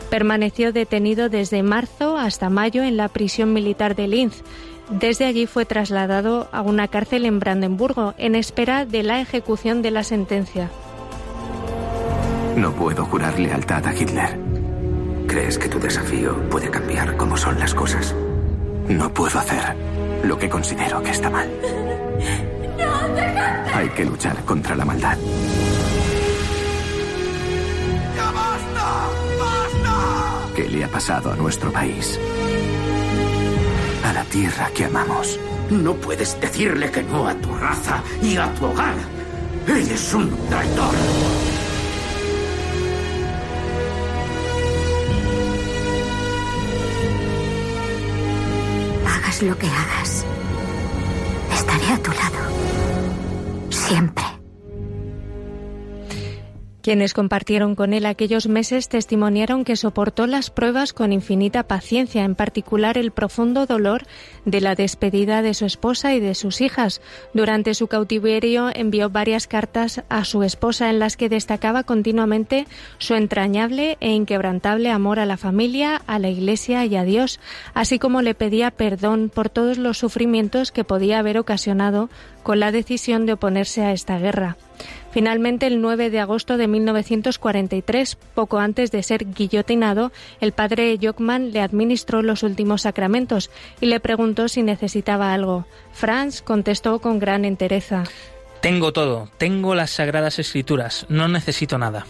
Permaneció 0.10 0.74
detenido 0.74 1.30
desde 1.30 1.64
marzo 1.64 2.18
hasta 2.18 2.50
mayo 2.50 2.84
en 2.84 2.98
la 2.98 3.08
prisión 3.08 3.54
militar 3.54 3.96
de 3.96 4.08
Linz. 4.10 4.44
Desde 4.90 5.26
allí 5.26 5.48
fue 5.48 5.66
trasladado 5.66 6.50
a 6.52 6.62
una 6.62 6.90
cárcel 6.90 7.26
en 7.26 7.40
Brandenburgo 7.40 8.14
en 8.18 8.36
espera 8.36 8.86
de 8.86 9.04
la 9.04 9.22
ejecución 9.22 9.82
de 9.82 9.92
la 9.92 10.04
sentencia. 10.04 10.70
No 12.58 12.74
puedo 12.74 13.06
jurar 13.06 13.40
lealtad 13.40 13.88
a 13.88 13.96
Hitler. 13.96 14.38
¿Crees 15.26 15.58
que 15.58 15.70
tu 15.70 15.80
desafío 15.80 16.38
puede 16.50 16.70
cambiar 16.70 17.16
cómo 17.16 17.38
son 17.38 17.58
las 17.58 17.74
cosas? 17.74 18.14
No 18.90 19.14
puedo 19.14 19.40
hacer 19.40 19.91
lo 20.24 20.38
que 20.38 20.50
considero 20.50 21.02
que 21.02 21.12
está 21.12 21.30
mal. 21.30 21.50
Hay 23.74 23.90
que 23.90 24.06
luchar 24.06 24.44
contra 24.46 24.76
la 24.76 24.86
maldad. 24.86 25.18
¡Ya 28.16 28.32
basta! 28.32 29.08
¡Basta! 29.40 30.54
¿Qué 30.56 30.70
le 30.70 30.84
ha 30.84 30.88
pasado 30.88 31.32
a 31.32 31.36
nuestro 31.36 31.72
país? 31.72 32.20
A 34.06 34.14
la 34.14 34.24
tierra 34.26 34.70
que 34.76 34.86
amamos. 34.86 35.40
No 35.70 35.94
puedes 35.96 36.40
decirle 36.40 36.92
que 36.92 37.04
no 37.04 37.28
a 37.28 37.34
tu 37.36 37.56
raza 37.56 38.04
y 38.22 38.36
a 38.36 38.54
tu 38.54 38.66
hogar. 38.66 38.96
Eres 39.68 40.14
un 40.14 40.30
traidor. 40.50 41.51
Lo 49.42 49.58
que 49.58 49.66
hagas. 49.66 50.24
Estaré 51.52 51.94
a 51.94 51.98
tu 51.98 52.12
lado. 52.12 52.38
Siempre. 53.72 54.41
Quienes 56.82 57.14
compartieron 57.14 57.76
con 57.76 57.94
él 57.94 58.08
aquellos 58.08 58.48
meses 58.48 58.90
testimoniaron 58.90 59.64
que 59.66 59.76
soportó 59.76 60.26
las 60.26 60.50
pruebas 60.50 60.94
con 60.94 61.14
infinita 61.14 61.62
paciencia, 61.64 62.24
en 62.24 62.34
particular 62.34 62.98
el 62.98 63.12
profundo 63.12 63.68
dolor 63.68 64.04
de 64.46 64.62
la 64.62 64.74
despedida 64.74 65.44
de 65.44 65.54
su 65.54 65.66
esposa 65.66 66.16
y 66.16 66.20
de 66.20 66.34
sus 66.34 66.60
hijas. 66.60 67.02
Durante 67.36 67.76
su 67.76 67.86
cautiverio 67.86 68.70
envió 68.74 69.12
varias 69.12 69.46
cartas 69.46 70.04
a 70.10 70.26
su 70.26 70.42
esposa 70.42 70.90
en 70.90 70.98
las 70.98 71.18
que 71.18 71.30
destacaba 71.30 71.84
continuamente 71.84 72.66
su 72.98 73.14
entrañable 73.14 73.98
e 74.00 74.10
inquebrantable 74.10 74.90
amor 74.90 75.20
a 75.20 75.28
la 75.28 75.38
familia, 75.38 76.02
a 76.08 76.18
la 76.18 76.30
Iglesia 76.30 76.84
y 76.86 76.96
a 76.96 77.04
Dios, 77.04 77.40
así 77.76 78.00
como 78.00 78.24
le 78.24 78.34
pedía 78.34 78.72
perdón 78.72 79.32
por 79.32 79.50
todos 79.50 79.78
los 79.78 80.00
sufrimientos 80.00 80.72
que 80.72 80.84
podía 80.84 81.20
haber 81.20 81.38
ocasionado 81.38 82.10
con 82.42 82.60
la 82.60 82.72
decisión 82.72 83.28
de 83.28 83.34
oponerse 83.34 83.84
a 83.84 83.92
esta 83.92 84.18
guerra. 84.18 84.58
Finalmente, 85.12 85.68
el 85.68 85.82
9 85.82 86.10
de 86.10 86.20
agosto 86.20 86.58
de 86.58 86.68
1943, 86.68 88.18
poco 88.34 88.60
antes 88.60 88.92
de 88.92 89.04
ser 89.04 89.26
guillotinado, 89.34 90.12
el 90.40 90.54
padre 90.54 90.98
Jockman 91.02 91.52
le 91.52 91.62
administró 91.62 92.22
los 92.22 92.44
últimos 92.44 92.84
sacramentos 92.84 93.52
y 93.82 93.88
le 93.88 94.00
preguntó 94.00 94.48
si 94.48 94.64
necesitaba 94.64 95.34
algo. 95.34 95.66
Franz 95.92 96.42
contestó 96.42 97.00
con 97.00 97.20
gran 97.20 97.46
entereza. 97.46 98.04
Tengo 98.62 98.94
todo, 98.94 99.30
tengo 99.38 99.76
las 99.76 99.92
sagradas 99.92 100.40
escrituras, 100.40 101.06
no 101.10 101.28
necesito 101.28 101.78
nada. 101.78 102.06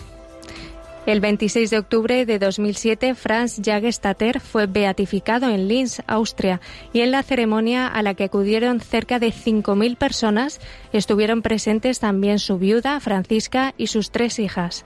El 1.08 1.20
26 1.20 1.72
de 1.72 1.80
octubre 1.80 2.26
de 2.28 2.38
2007, 2.38 3.16
Franz 3.16 3.60
Jagerstatter 3.60 4.40
fue 4.40 4.68
beatificado 4.68 5.50
en 5.50 5.68
Linz, 5.68 6.02
Austria, 6.06 6.62
y 6.94 7.02
en 7.02 7.10
la 7.10 7.24
ceremonia 7.24 7.88
a 7.88 8.04
la 8.04 8.14
que 8.14 8.26
acudieron 8.26 8.80
cerca 8.80 9.18
de 9.18 9.30
5.000 9.30 9.98
personas 9.98 10.62
estuvieron 10.94 11.42
presentes 11.42 12.00
también 12.00 12.38
su 12.38 12.60
viuda, 12.60 13.00
Francisca, 13.00 13.74
y 13.80 13.88
sus 13.88 14.12
tres 14.12 14.38
hijas. 14.38 14.86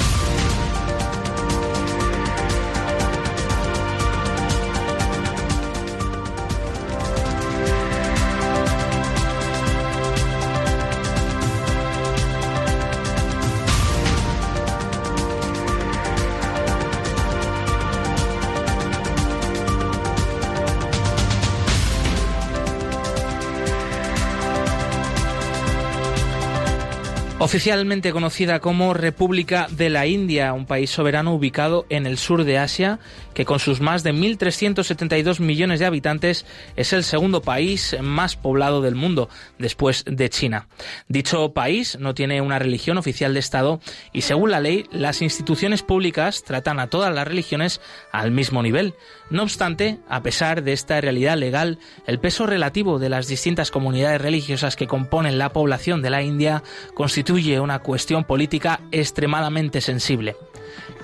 Oficialmente 27.51 28.13
conocida 28.13 28.61
como 28.61 28.93
República 28.93 29.67
de 29.69 29.89
la 29.89 30.07
India, 30.07 30.53
un 30.53 30.65
país 30.65 30.89
soberano 30.89 31.33
ubicado 31.33 31.85
en 31.89 32.05
el 32.05 32.17
sur 32.17 32.45
de 32.45 32.57
Asia, 32.57 32.99
que 33.33 33.43
con 33.43 33.59
sus 33.59 33.81
más 33.81 34.03
de 34.03 34.13
1.372 34.13 35.41
millones 35.41 35.81
de 35.81 35.85
habitantes 35.85 36.45
es 36.77 36.93
el 36.93 37.03
segundo 37.03 37.41
país 37.41 37.97
más 38.01 38.37
poblado 38.37 38.81
del 38.81 38.95
mundo, 38.95 39.27
después 39.59 40.05
de 40.07 40.29
China. 40.29 40.69
Dicho 41.09 41.51
país 41.51 41.97
no 41.99 42.13
tiene 42.13 42.39
una 42.39 42.57
religión 42.57 42.97
oficial 42.97 43.33
de 43.33 43.41
Estado 43.41 43.81
y, 44.13 44.21
según 44.21 44.51
la 44.51 44.61
ley, 44.61 44.85
las 44.89 45.21
instituciones 45.21 45.83
públicas 45.83 46.45
tratan 46.45 46.79
a 46.79 46.87
todas 46.87 47.13
las 47.13 47.27
religiones 47.27 47.81
al 48.13 48.31
mismo 48.31 48.63
nivel. 48.63 48.95
No 49.31 49.43
obstante, 49.43 49.99
a 50.09 50.21
pesar 50.21 50.61
de 50.61 50.73
esta 50.73 50.99
realidad 50.99 51.37
legal, 51.37 51.79
el 52.05 52.19
peso 52.19 52.45
relativo 52.45 52.99
de 52.99 53.07
las 53.07 53.27
distintas 53.27 53.71
comunidades 53.71 54.21
religiosas 54.21 54.75
que 54.75 54.87
componen 54.87 55.37
la 55.37 55.53
población 55.53 56.01
de 56.01 56.09
la 56.09 56.21
India 56.21 56.63
constituye 56.93 57.61
una 57.61 57.79
cuestión 57.79 58.25
política 58.25 58.81
extremadamente 58.91 59.79
sensible. 59.79 60.35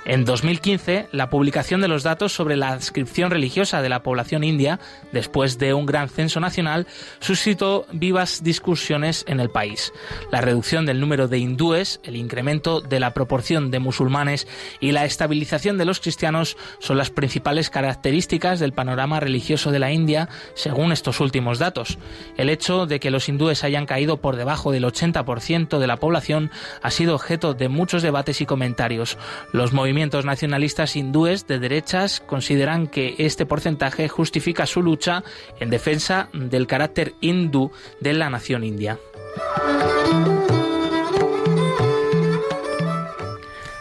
En 0.09 0.23
2015, 0.23 1.09
la 1.11 1.29
publicación 1.29 1.81
de 1.81 1.89
los 1.89 2.01
datos 2.01 2.31
sobre 2.31 2.55
la 2.55 2.69
adscripción 2.69 3.29
religiosa 3.29 3.81
de 3.81 3.89
la 3.89 4.03
población 4.03 4.45
india, 4.45 4.79
después 5.11 5.57
de 5.57 5.73
un 5.73 5.85
gran 5.85 6.07
censo 6.07 6.39
nacional, 6.39 6.87
suscitó 7.19 7.85
vivas 7.91 8.41
discusiones 8.41 9.25
en 9.27 9.41
el 9.41 9.49
país. 9.49 9.91
La 10.31 10.39
reducción 10.39 10.85
del 10.85 11.01
número 11.01 11.27
de 11.27 11.39
hindúes, 11.39 11.99
el 12.03 12.15
incremento 12.15 12.79
de 12.79 13.01
la 13.01 13.13
proporción 13.13 13.69
de 13.69 13.79
musulmanes 13.79 14.47
y 14.79 14.93
la 14.93 15.03
estabilización 15.03 15.77
de 15.77 15.83
los 15.83 15.99
cristianos 15.99 16.55
son 16.79 16.97
las 16.97 17.09
principales 17.09 17.69
características 17.69 18.61
del 18.61 18.71
panorama 18.71 19.19
religioso 19.19 19.71
de 19.71 19.79
la 19.79 19.91
India, 19.91 20.29
según 20.53 20.93
estos 20.93 21.19
últimos 21.19 21.59
datos. 21.59 21.97
El 22.37 22.49
hecho 22.49 22.85
de 22.85 23.01
que 23.01 23.11
los 23.11 23.27
hindúes 23.27 23.65
hayan 23.65 23.85
caído 23.85 24.21
por 24.21 24.37
debajo 24.37 24.71
del 24.71 24.85
80% 24.85 25.79
de 25.79 25.87
la 25.87 25.97
población 25.97 26.49
ha 26.81 26.91
sido 26.91 27.13
objeto 27.13 27.53
de 27.53 27.67
muchos 27.67 28.03
debates 28.03 28.39
y 28.39 28.45
comentarios. 28.45 29.17
Los 29.51 29.73
movimientos 29.73 29.96
nacionalistas 30.25 30.95
hindúes 30.95 31.47
de 31.47 31.59
derechas 31.59 32.19
consideran 32.19 32.87
que 32.87 33.15
este 33.17 33.45
porcentaje 33.45 34.07
justifica 34.07 34.65
su 34.65 34.81
lucha 34.81 35.23
en 35.59 35.69
defensa 35.69 36.29
del 36.33 36.67
carácter 36.67 37.13
hindú 37.21 37.71
de 37.99 38.13
la 38.13 38.29
nación 38.29 38.63
india. 38.63 38.99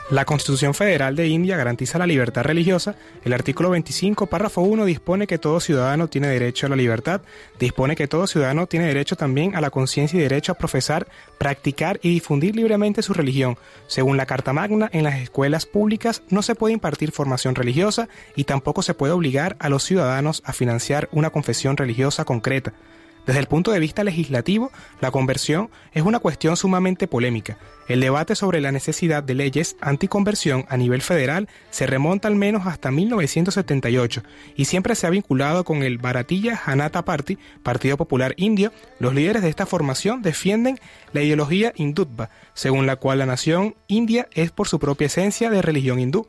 La 0.09 0.25
Constitución 0.25 0.73
Federal 0.73 1.17
de 1.17 1.27
India 1.27 1.57
garantiza 1.57 1.99
la 1.99 2.07
libertad 2.07 2.45
religiosa. 2.45 2.95
El 3.25 3.33
artículo 3.33 3.71
25, 3.71 4.29
párrafo 4.29 4.61
1, 4.61 4.85
dispone 4.85 5.27
que 5.27 5.37
todo 5.37 5.59
ciudadano 5.59 6.07
tiene 6.07 6.29
derecho 6.29 6.67
a 6.67 6.69
la 6.69 6.77
libertad. 6.77 7.23
Dispone 7.59 7.97
que 7.97 8.07
todo 8.07 8.29
ciudadano 8.29 8.69
tiene 8.69 8.87
derecho 8.87 9.17
también 9.17 9.57
a 9.57 9.61
la 9.61 9.71
conciencia 9.71 10.17
y 10.17 10.23
derecho 10.23 10.53
a 10.53 10.59
profesar, 10.59 11.09
practicar 11.39 11.99
y 12.03 12.11
difundir 12.11 12.55
libremente 12.55 13.03
su 13.03 13.15
religión. 13.15 13.59
Según 13.89 14.17
la 14.17 14.27
Carta 14.27 14.53
Magna, 14.53 14.89
en 14.93 15.03
las 15.03 15.17
escuelas 15.17 15.67
públicas 15.67 16.23
no 16.29 16.43
se 16.43 16.55
puede 16.55 16.75
impartir 16.75 17.11
formación 17.11 17.57
religiosa 17.57 18.09
y 18.37 18.45
tampoco 18.45 18.83
se 18.83 18.95
puede 18.95 19.13
obligar 19.13 19.57
a 19.59 19.69
los 19.69 19.83
ciudadanos 19.83 20.41
a 20.45 20.53
financiar 20.53 21.09
una 21.11 21.31
confesión 21.31 21.77
religiosa 21.77 22.25
concreta. 22.25 22.75
Desde 23.27 23.41
el 23.41 23.47
punto 23.49 23.73
de 23.73 23.81
vista 23.81 24.05
legislativo, 24.05 24.71
la 25.01 25.11
conversión 25.11 25.69
es 25.93 26.05
una 26.05 26.21
cuestión 26.21 26.57
sumamente 26.57 27.09
polémica. 27.09 27.59
El 27.89 28.01
debate 28.01 28.37
sobre 28.37 28.61
la 28.61 28.71
necesidad 28.71 29.25
de 29.25 29.35
leyes 29.35 29.77
anticonversión 29.81 30.65
a 30.69 30.77
nivel 30.77 31.03
federal 31.03 31.49
se 31.71 31.87
remonta 31.87 32.29
al 32.29 32.37
menos 32.37 32.67
hasta 32.67 32.93
1978 32.93 34.23
y 34.55 34.67
siempre 34.67 34.95
se 34.95 35.09
ha 35.09 35.11
vinculado 35.11 35.65
con 35.65 35.83
el 35.83 35.99
Bharatiya 35.99 36.57
Janata 36.57 37.05
Party, 37.05 37.37
Partido 37.65 37.97
Popular 37.97 38.33
Indio. 38.37 38.73
Los 39.01 39.13
líderes 39.13 39.43
de 39.43 39.49
esta 39.49 39.67
formación 39.67 40.23
defienden 40.23 40.79
la 41.13 41.23
ideología 41.23 41.73
hindutva, 41.75 42.31
según 42.55 42.87
la 42.87 42.95
cual 42.95 43.19
la 43.19 43.27
nación 43.27 43.75
india 43.89 44.29
es 44.35 44.53
por 44.53 44.69
su 44.69 44.79
propia 44.79 45.07
esencia 45.07 45.51
de 45.51 45.63
religión 45.63 45.99
hindú. 45.99 46.29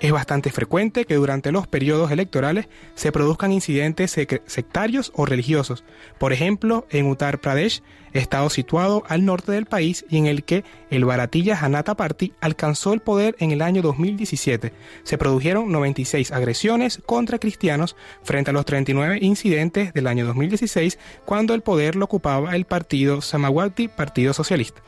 Es 0.00 0.12
bastante 0.12 0.50
frecuente 0.50 1.04
que 1.06 1.16
durante 1.16 1.50
los 1.50 1.66
periodos 1.66 2.12
electorales 2.12 2.68
se 2.94 3.10
produzcan 3.10 3.52
incidentes 3.52 4.12
sectarios 4.46 5.10
o 5.14 5.26
religiosos. 5.26 5.82
Por 6.18 6.32
ejemplo, 6.32 6.86
en 6.90 7.06
Uttar 7.06 7.40
Pradesh, 7.40 7.82
estado 8.12 8.48
situado 8.48 9.02
al 9.08 9.24
norte 9.24 9.50
del 9.50 9.66
país 9.66 10.04
y 10.08 10.18
en 10.18 10.26
el 10.26 10.44
que 10.44 10.64
el 10.90 11.04
Bharatiya 11.04 11.56
Janata 11.56 11.96
Party 11.96 12.32
alcanzó 12.40 12.92
el 12.92 13.00
poder 13.00 13.34
en 13.40 13.50
el 13.50 13.60
año 13.60 13.82
2017. 13.82 14.72
Se 15.02 15.18
produjeron 15.18 15.72
96 15.72 16.30
agresiones 16.30 17.02
contra 17.04 17.40
cristianos 17.40 17.96
frente 18.22 18.50
a 18.50 18.54
los 18.54 18.64
39 18.66 19.18
incidentes 19.20 19.92
del 19.94 20.06
año 20.06 20.26
2016 20.26 20.98
cuando 21.24 21.54
el 21.54 21.62
poder 21.62 21.96
lo 21.96 22.04
ocupaba 22.04 22.54
el 22.54 22.66
partido 22.66 23.20
Samawati, 23.20 23.88
Partido 23.88 24.32
Socialista. 24.32 24.80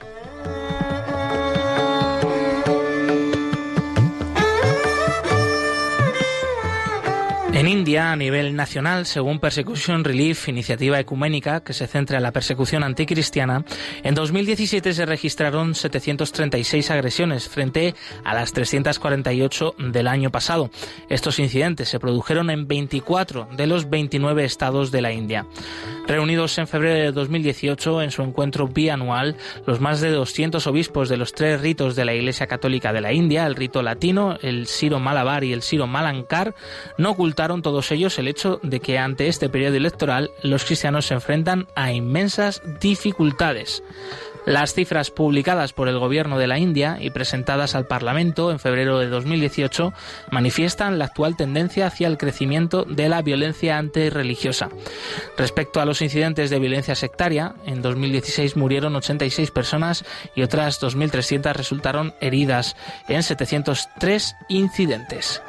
En 7.61 7.69
India, 7.69 8.11
a 8.11 8.17
nivel 8.17 8.57
nacional, 8.57 9.05
según 9.05 9.39
Persecution 9.39 10.03
Relief, 10.03 10.49
iniciativa 10.49 10.99
ecuménica 10.99 11.61
que 11.61 11.75
se 11.75 11.87
centra 11.87 12.17
en 12.17 12.23
la 12.23 12.33
persecución 12.33 12.83
anticristiana, 12.83 13.67
en 14.03 14.15
2017 14.15 14.95
se 14.95 15.05
registraron 15.05 15.75
736 15.75 16.91
agresiones 16.91 17.51
frente 17.51 17.95
a 18.25 18.33
las 18.33 18.55
348 18.55 19.75
del 19.77 20.09
año 20.09 20.31
pasado. 20.31 20.71
Estos 21.11 21.39
incidentes 21.39 21.91
se 21.91 22.01
produjeron 22.01 22.49
en 22.49 22.67
24 22.67 23.51
de 23.55 23.67
los 23.67 23.91
29 23.91 24.43
estados 24.43 24.91
de 24.91 25.03
la 25.03 25.13
India. 25.13 25.47
Reunidos 26.07 26.57
en 26.57 26.67
febrero 26.67 26.99
de 26.99 27.13
2018 27.13 28.01
en 28.01 28.11
su 28.11 28.23
encuentro 28.23 28.69
bianual, 28.69 29.37
los 29.67 29.81
más 29.81 30.01
de 30.01 30.11
200 30.11 30.67
obispos 30.67 31.11
de 31.11 31.19
los 31.19 31.35
tres 31.35 31.61
ritos 31.61 31.95
de 31.95 32.07
la 32.07 32.15
Iglesia 32.15 32.47
Católica 32.47 32.95
de 32.95 33.03
la 33.03 33.13
India, 33.13 33.47
el 33.47 33.55
rito 33.55 33.83
latino, 33.83 34.39
el 34.41 34.67
Siro 34.67 34.99
Malabar 34.99 35.45
y 35.45 35.53
el 35.53 35.61
Siro 35.61 35.87
Malankar, 35.87 36.55
no 36.97 37.11
ocultaron 37.11 37.50
todos 37.59 37.91
ellos 37.91 38.19
el 38.19 38.29
hecho 38.29 38.61
de 38.63 38.81
que 38.81 38.99
ante 38.99 39.29
este 39.29 39.49
periodo 39.49 39.77
electoral 39.77 40.31
los 40.43 40.65
cristianos 40.65 41.07
se 41.07 41.15
enfrentan 41.15 41.67
a 41.75 41.93
inmensas 41.93 42.63
dificultades. 42.81 43.83
Las 44.47 44.73
cifras 44.73 45.11
publicadas 45.11 45.73
por 45.73 45.89
el 45.89 45.99
gobierno 45.99 46.39
de 46.39 46.47
la 46.47 46.59
India 46.59 46.97
y 47.01 47.11
presentadas 47.11 47.75
al 47.75 47.87
Parlamento 47.87 48.51
en 48.51 48.59
febrero 48.59 48.99
de 48.99 49.09
2018 49.09 49.93
manifiestan 50.31 50.99
la 50.99 51.07
actual 51.07 51.37
tendencia 51.37 51.87
hacia 51.87 52.07
el 52.07 52.17
crecimiento 52.17 52.85
de 52.85 53.09
la 53.09 53.21
violencia 53.21 53.77
antirreligiosa. 53.77 54.71
Respecto 55.37 55.81
a 55.81 55.85
los 55.85 56.01
incidentes 56.01 56.49
de 56.49 56.59
violencia 56.59 56.95
sectaria, 56.95 57.55
en 57.67 57.83
2016 57.83 58.57
murieron 58.57 58.97
86 58.97 59.51
personas 59.51 60.05
y 60.35 60.43
otras 60.43 60.81
2.300 60.81 61.53
resultaron 61.53 62.15
heridas 62.21 62.77
en 63.09 63.23
703 63.23 64.37
incidentes. 64.49 65.43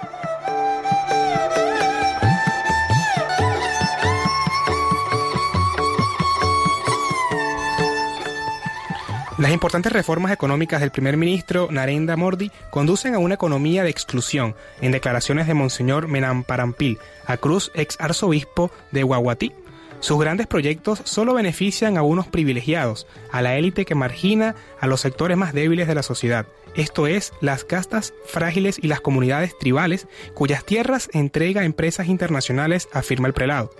Las 9.41 9.51
importantes 9.51 9.91
reformas 9.91 10.31
económicas 10.31 10.81
del 10.81 10.91
primer 10.91 11.17
ministro 11.17 11.67
Narendra 11.71 12.15
Modi 12.15 12.51
conducen 12.69 13.15
a 13.15 13.17
una 13.17 13.33
economía 13.33 13.81
de 13.81 13.89
exclusión, 13.89 14.53
en 14.81 14.91
declaraciones 14.91 15.47
de 15.47 15.55
Monseñor 15.55 16.07
Parampil, 16.45 16.99
a 17.25 17.37
Cruz, 17.37 17.71
ex 17.73 17.99
arzobispo 17.99 18.69
de 18.91 19.01
Guaguatí. 19.01 19.51
Sus 19.99 20.19
grandes 20.19 20.45
proyectos 20.45 21.01
solo 21.05 21.33
benefician 21.33 21.97
a 21.97 22.03
unos 22.03 22.27
privilegiados, 22.27 23.07
a 23.31 23.41
la 23.41 23.57
élite 23.57 23.83
que 23.83 23.95
margina 23.95 24.53
a 24.79 24.85
los 24.85 25.01
sectores 25.01 25.37
más 25.37 25.53
débiles 25.53 25.87
de 25.87 25.95
la 25.95 26.03
sociedad, 26.03 26.45
esto 26.75 27.07
es, 27.07 27.33
las 27.41 27.63
castas 27.63 28.13
frágiles 28.27 28.77
y 28.79 28.89
las 28.89 29.01
comunidades 29.01 29.57
tribales 29.57 30.07
cuyas 30.35 30.63
tierras 30.65 31.09
entrega 31.13 31.61
a 31.61 31.65
empresas 31.65 32.09
internacionales, 32.09 32.89
afirma 32.93 33.27
el 33.27 33.33
prelado. 33.33 33.71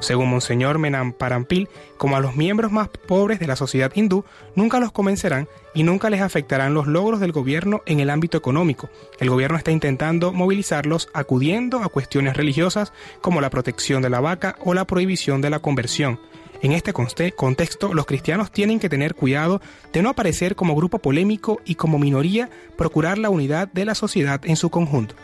Según 0.00 0.30
Monseñor 0.30 0.78
Menam 0.78 1.12
Parampil, 1.12 1.68
como 1.96 2.16
a 2.16 2.20
los 2.20 2.36
miembros 2.36 2.70
más 2.70 2.88
pobres 2.88 3.40
de 3.40 3.46
la 3.48 3.56
sociedad 3.56 3.92
hindú, 3.94 4.24
nunca 4.54 4.78
los 4.78 4.92
convencerán 4.92 5.48
y 5.74 5.82
nunca 5.82 6.08
les 6.08 6.20
afectarán 6.20 6.74
los 6.74 6.86
logros 6.86 7.20
del 7.20 7.32
gobierno 7.32 7.82
en 7.86 8.00
el 8.00 8.10
ámbito 8.10 8.38
económico. 8.38 8.88
El 9.18 9.30
gobierno 9.30 9.58
está 9.58 9.72
intentando 9.72 10.32
movilizarlos 10.32 11.08
acudiendo 11.14 11.82
a 11.82 11.88
cuestiones 11.88 12.36
religiosas 12.36 12.92
como 13.20 13.40
la 13.40 13.50
protección 13.50 14.02
de 14.02 14.10
la 14.10 14.20
vaca 14.20 14.56
o 14.64 14.72
la 14.72 14.86
prohibición 14.86 15.40
de 15.40 15.50
la 15.50 15.58
conversión. 15.58 16.20
En 16.60 16.72
este 16.72 16.92
contexto, 16.92 17.94
los 17.94 18.06
cristianos 18.06 18.50
tienen 18.50 18.80
que 18.80 18.88
tener 18.88 19.14
cuidado 19.14 19.60
de 19.92 20.02
no 20.02 20.10
aparecer 20.10 20.56
como 20.56 20.74
grupo 20.74 20.98
polémico 20.98 21.60
y 21.64 21.76
como 21.76 21.98
minoría 21.98 22.50
procurar 22.76 23.18
la 23.18 23.30
unidad 23.30 23.68
de 23.72 23.84
la 23.84 23.94
sociedad 23.94 24.40
en 24.44 24.56
su 24.56 24.68
conjunto. 24.68 25.14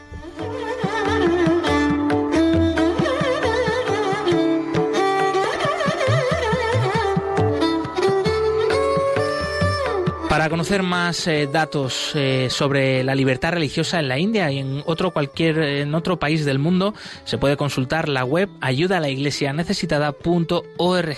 Para 10.44 10.50
conocer 10.50 10.82
más 10.82 11.26
eh, 11.26 11.48
datos 11.50 12.12
eh, 12.14 12.48
sobre 12.50 13.02
la 13.02 13.14
libertad 13.14 13.52
religiosa 13.52 13.98
en 13.98 14.08
la 14.08 14.18
India 14.18 14.50
y 14.50 14.58
en 14.58 14.82
otro 14.84 15.10
cualquier 15.10 15.58
en 15.58 15.94
otro 15.94 16.18
país 16.18 16.44
del 16.44 16.58
mundo, 16.58 16.92
se 17.24 17.38
puede 17.38 17.56
consultar 17.56 18.10
la 18.10 18.26
web 18.26 18.50
ayudalaiglesianecesitada.org. 18.60 21.16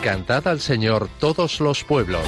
Cantad 0.00 0.46
al 0.46 0.60
Señor 0.60 1.08
todos 1.18 1.58
los 1.58 1.82
pueblos. 1.82 2.22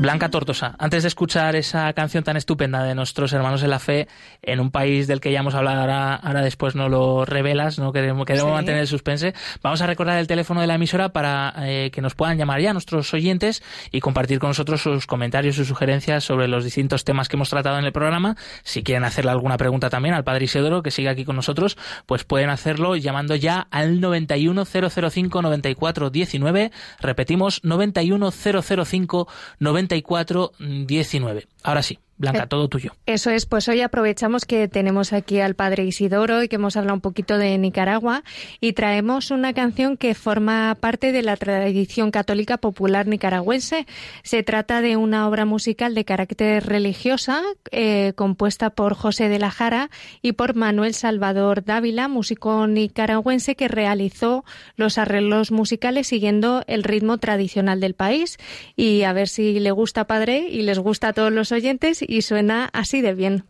Blanca 0.00 0.30
Tortosa, 0.30 0.76
antes 0.78 1.02
de 1.02 1.08
escuchar 1.08 1.56
esa 1.56 1.92
canción 1.92 2.24
tan 2.24 2.38
estupenda 2.38 2.82
de 2.84 2.94
nuestros 2.94 3.34
hermanos 3.34 3.62
en 3.62 3.68
la 3.68 3.78
fe, 3.78 4.08
en 4.40 4.58
un 4.58 4.70
país 4.70 5.06
del 5.06 5.20
que 5.20 5.30
ya 5.30 5.40
hemos 5.40 5.54
hablado, 5.54 5.82
ahora, 5.82 6.14
ahora 6.14 6.40
después 6.40 6.74
no 6.74 6.88
lo 6.88 7.26
revelas, 7.26 7.78
no 7.78 7.92
queremos, 7.92 8.24
queremos 8.24 8.50
mantener 8.50 8.80
el 8.80 8.86
suspense, 8.86 9.34
vamos 9.62 9.82
a 9.82 9.86
recordar 9.86 10.16
el 10.16 10.26
teléfono 10.26 10.62
de 10.62 10.68
la 10.68 10.76
emisora 10.76 11.10
para 11.10 11.52
eh, 11.58 11.90
que 11.92 12.00
nos 12.00 12.14
puedan 12.14 12.38
llamar 12.38 12.62
ya 12.62 12.72
nuestros 12.72 13.12
oyentes 13.12 13.62
y 13.92 14.00
compartir 14.00 14.38
con 14.38 14.48
nosotros 14.48 14.80
sus 14.80 15.06
comentarios, 15.06 15.56
sus 15.56 15.68
sugerencias 15.68 16.24
sobre 16.24 16.48
los 16.48 16.64
distintos 16.64 17.04
temas 17.04 17.28
que 17.28 17.36
hemos 17.36 17.50
tratado 17.50 17.78
en 17.78 17.84
el 17.84 17.92
programa. 17.92 18.36
Si 18.62 18.82
quieren 18.82 19.04
hacerle 19.04 19.32
alguna 19.32 19.58
pregunta 19.58 19.90
también 19.90 20.14
al 20.14 20.24
Padre 20.24 20.46
Isidoro, 20.46 20.82
que 20.82 20.92
sigue 20.92 21.10
aquí 21.10 21.26
con 21.26 21.36
nosotros, 21.36 21.76
pues 22.06 22.24
pueden 22.24 22.48
hacerlo 22.48 22.96
llamando 22.96 23.36
ya 23.36 23.68
al 23.70 24.00
910059419. 24.00 26.70
Repetimos, 27.00 27.62
910059419. 27.64 29.89
19. 30.58 31.46
Ahora 31.62 31.82
sí, 31.82 31.98
Blanca, 32.20 32.46
todo 32.46 32.68
tuyo. 32.68 32.92
Eso 33.06 33.30
es, 33.30 33.46
pues 33.46 33.66
hoy 33.68 33.80
aprovechamos 33.80 34.44
que 34.44 34.68
tenemos 34.68 35.14
aquí 35.14 35.40
al 35.40 35.54
padre 35.54 35.86
Isidoro 35.86 36.42
y 36.42 36.48
que 36.48 36.56
hemos 36.56 36.76
hablado 36.76 36.94
un 36.94 37.00
poquito 37.00 37.38
de 37.38 37.56
Nicaragua 37.56 38.24
y 38.60 38.74
traemos 38.74 39.30
una 39.30 39.54
canción 39.54 39.96
que 39.96 40.14
forma 40.14 40.76
parte 40.78 41.12
de 41.12 41.22
la 41.22 41.38
tradición 41.38 42.10
católica 42.10 42.58
popular 42.58 43.06
nicaragüense. 43.06 43.86
Se 44.22 44.42
trata 44.42 44.82
de 44.82 44.98
una 44.98 45.26
obra 45.28 45.46
musical 45.46 45.94
de 45.94 46.04
carácter 46.04 46.66
religiosa 46.66 47.42
eh, 47.70 48.12
compuesta 48.16 48.68
por 48.68 48.92
José 48.92 49.30
de 49.30 49.38
la 49.38 49.50
Jara 49.50 49.88
y 50.20 50.32
por 50.32 50.54
Manuel 50.54 50.92
Salvador 50.92 51.64
Dávila, 51.64 52.08
músico 52.08 52.66
nicaragüense 52.66 53.56
que 53.56 53.68
realizó 53.68 54.44
los 54.76 54.98
arreglos 54.98 55.52
musicales 55.52 56.08
siguiendo 56.08 56.64
el 56.66 56.84
ritmo 56.84 57.16
tradicional 57.16 57.80
del 57.80 57.94
país. 57.94 58.36
Y 58.76 59.04
a 59.04 59.14
ver 59.14 59.28
si 59.28 59.58
le 59.58 59.70
gusta, 59.70 60.06
padre, 60.06 60.48
y 60.50 60.60
les 60.60 60.78
gusta 60.78 61.08
a 61.08 61.12
todos 61.14 61.32
los 61.32 61.50
oyentes 61.50 62.04
y 62.10 62.22
suena 62.22 62.68
así 62.72 63.02
de 63.02 63.14
bien. 63.14 63.44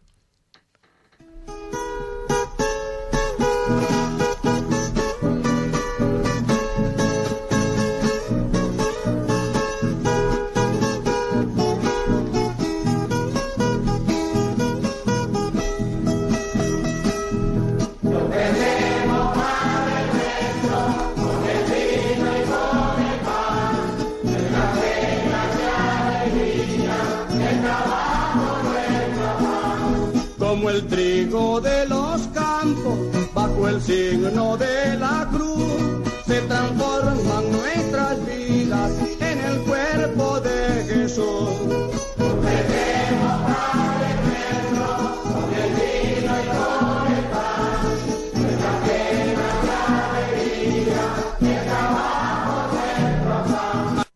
El 33.71 33.81
signo 33.81 34.57
de 34.57 34.97
la 34.97 35.29
cruz, 35.33 36.03
se 36.27 36.41
transforman 36.43 37.53
nuestras 37.53 38.17
vidas 38.27 38.93
en 39.21 39.39
el 39.39 39.59
cuerpo 39.61 40.41
de 40.41 40.85
Jesús. 40.89 41.51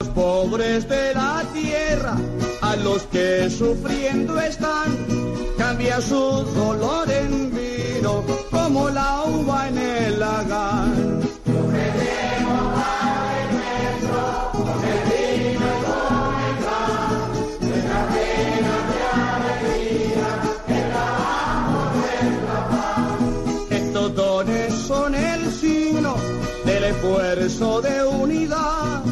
Los 0.01 0.09
pobres 0.09 0.89
de 0.89 1.15
la 1.15 1.45
tierra, 1.53 2.17
a 2.61 2.77
los 2.77 3.03
que 3.05 3.49
sufriendo 3.51 4.41
están, 4.41 4.97
cambia 5.57 6.01
su 6.01 6.45
dolor 6.57 7.09
en 7.09 7.55
vino 7.55 8.44
como 8.65 8.89
la 8.89 9.25
uva 9.25 9.69
en 9.69 9.77
el 9.77 10.19
lagar. 10.19 10.89
Estos 23.71 24.15
dones 24.15 24.75
son 24.75 25.15
el 25.15 25.53
signo 25.53 26.15
del 26.65 26.85
esfuerzo 26.85 27.83
de 27.83 28.03
unidad 28.03 29.03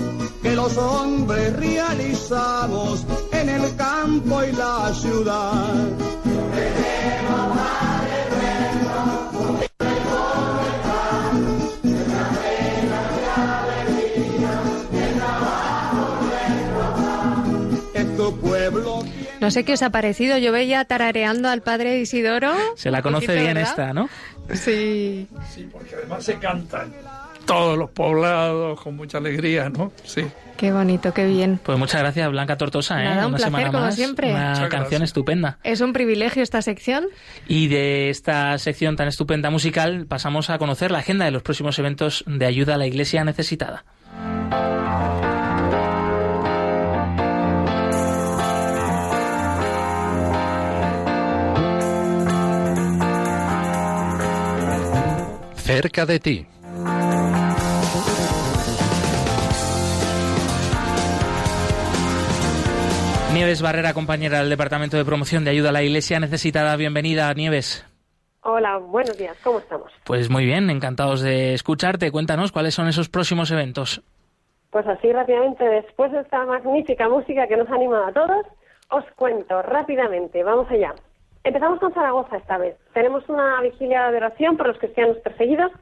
que 0.42 0.56
los 0.56 0.78
hombres 0.78 1.54
realizamos 1.56 3.04
en 3.32 3.50
el 3.50 3.76
campo 3.76 4.42
y 4.44 4.52
la 4.52 4.94
ciudad. 4.94 6.11
No 19.42 19.50
sé 19.50 19.64
qué 19.64 19.72
os 19.74 19.82
ha 19.82 19.90
parecido. 19.90 20.38
Yo 20.38 20.52
veía 20.52 20.84
tarareando 20.84 21.48
al 21.48 21.62
padre 21.62 21.98
Isidoro. 21.98 22.52
Se 22.76 22.90
la 22.90 23.02
conoce 23.02 23.26
poquito, 23.26 23.42
bien 23.42 23.54
¿verdad? 23.54 23.70
esta, 23.70 23.92
¿no? 23.92 24.08
Sí. 24.54 25.26
Sí, 25.52 25.68
porque 25.70 25.96
además 25.96 26.24
se 26.24 26.38
cantan 26.38 26.92
todos 27.44 27.76
los 27.76 27.90
poblados 27.90 28.80
con 28.80 28.94
mucha 28.96 29.18
alegría, 29.18 29.68
¿no? 29.68 29.92
Sí. 30.04 30.24
Qué 30.56 30.70
bonito, 30.70 31.12
qué 31.12 31.26
bien. 31.26 31.58
Pues 31.60 31.76
muchas 31.76 32.00
gracias, 32.00 32.30
Blanca 32.30 32.56
Tortosa. 32.56 33.02
¿eh? 33.02 33.04
Nada, 33.04 33.26
un 33.26 33.34
Una 33.34 33.36
placer, 33.38 33.46
semana 33.46 33.66
como 33.72 33.84
más, 33.84 33.96
siempre. 33.96 34.30
Una 34.30 34.50
Muchas 34.50 34.68
canción 34.68 34.80
gracias. 34.90 35.02
estupenda. 35.02 35.58
Es 35.64 35.80
un 35.80 35.92
privilegio 35.92 36.40
esta 36.42 36.62
sección. 36.62 37.06
Y 37.48 37.66
de 37.66 38.10
esta 38.10 38.56
sección 38.58 38.94
tan 38.94 39.08
estupenda 39.08 39.50
musical 39.50 40.06
pasamos 40.06 40.50
a 40.50 40.58
conocer 40.58 40.92
la 40.92 40.98
agenda 40.98 41.24
de 41.24 41.32
los 41.32 41.42
próximos 41.42 41.76
eventos 41.80 42.22
de 42.28 42.46
ayuda 42.46 42.76
a 42.76 42.78
la 42.78 42.86
Iglesia 42.86 43.24
necesitada. 43.24 43.84
Cerca 55.64 56.04
de 56.06 56.18
ti. 56.18 56.46
Nieves 63.32 63.62
Barrera, 63.62 63.94
compañera 63.94 64.40
del 64.40 64.50
Departamento 64.50 64.96
de 64.96 65.04
Promoción 65.04 65.44
de 65.44 65.52
Ayuda 65.52 65.68
a 65.68 65.72
la 65.72 65.84
Iglesia 65.84 66.18
necesitada. 66.18 66.74
Bienvenida, 66.74 67.32
Nieves. 67.32 67.86
Hola, 68.42 68.78
buenos 68.78 69.16
días, 69.16 69.36
¿cómo 69.44 69.60
estamos? 69.60 69.92
Pues 70.04 70.28
muy 70.30 70.44
bien, 70.44 70.68
encantados 70.68 71.22
de 71.22 71.54
escucharte. 71.54 72.10
Cuéntanos 72.10 72.50
cuáles 72.50 72.74
son 72.74 72.88
esos 72.88 73.08
próximos 73.08 73.52
eventos. 73.52 74.02
Pues 74.70 74.84
así 74.88 75.12
rápidamente, 75.12 75.62
después 75.64 76.10
de 76.10 76.22
esta 76.22 76.44
magnífica 76.44 77.08
música 77.08 77.46
que 77.46 77.56
nos 77.56 77.70
ha 77.70 77.76
animado 77.76 78.06
a 78.06 78.12
todos, 78.12 78.46
os 78.90 79.04
cuento 79.14 79.62
rápidamente, 79.62 80.42
vamos 80.42 80.68
allá. 80.70 80.92
Empezamos 81.44 81.80
con 81.80 81.92
Zaragoza 81.92 82.36
esta 82.36 82.56
vez. 82.56 82.76
Tenemos 82.94 83.28
una 83.28 83.60
vigilia 83.62 84.10
de 84.10 84.18
oración 84.18 84.56
por 84.56 84.68
los 84.68 84.78
cristianos 84.78 85.18
perseguidos 85.18 85.72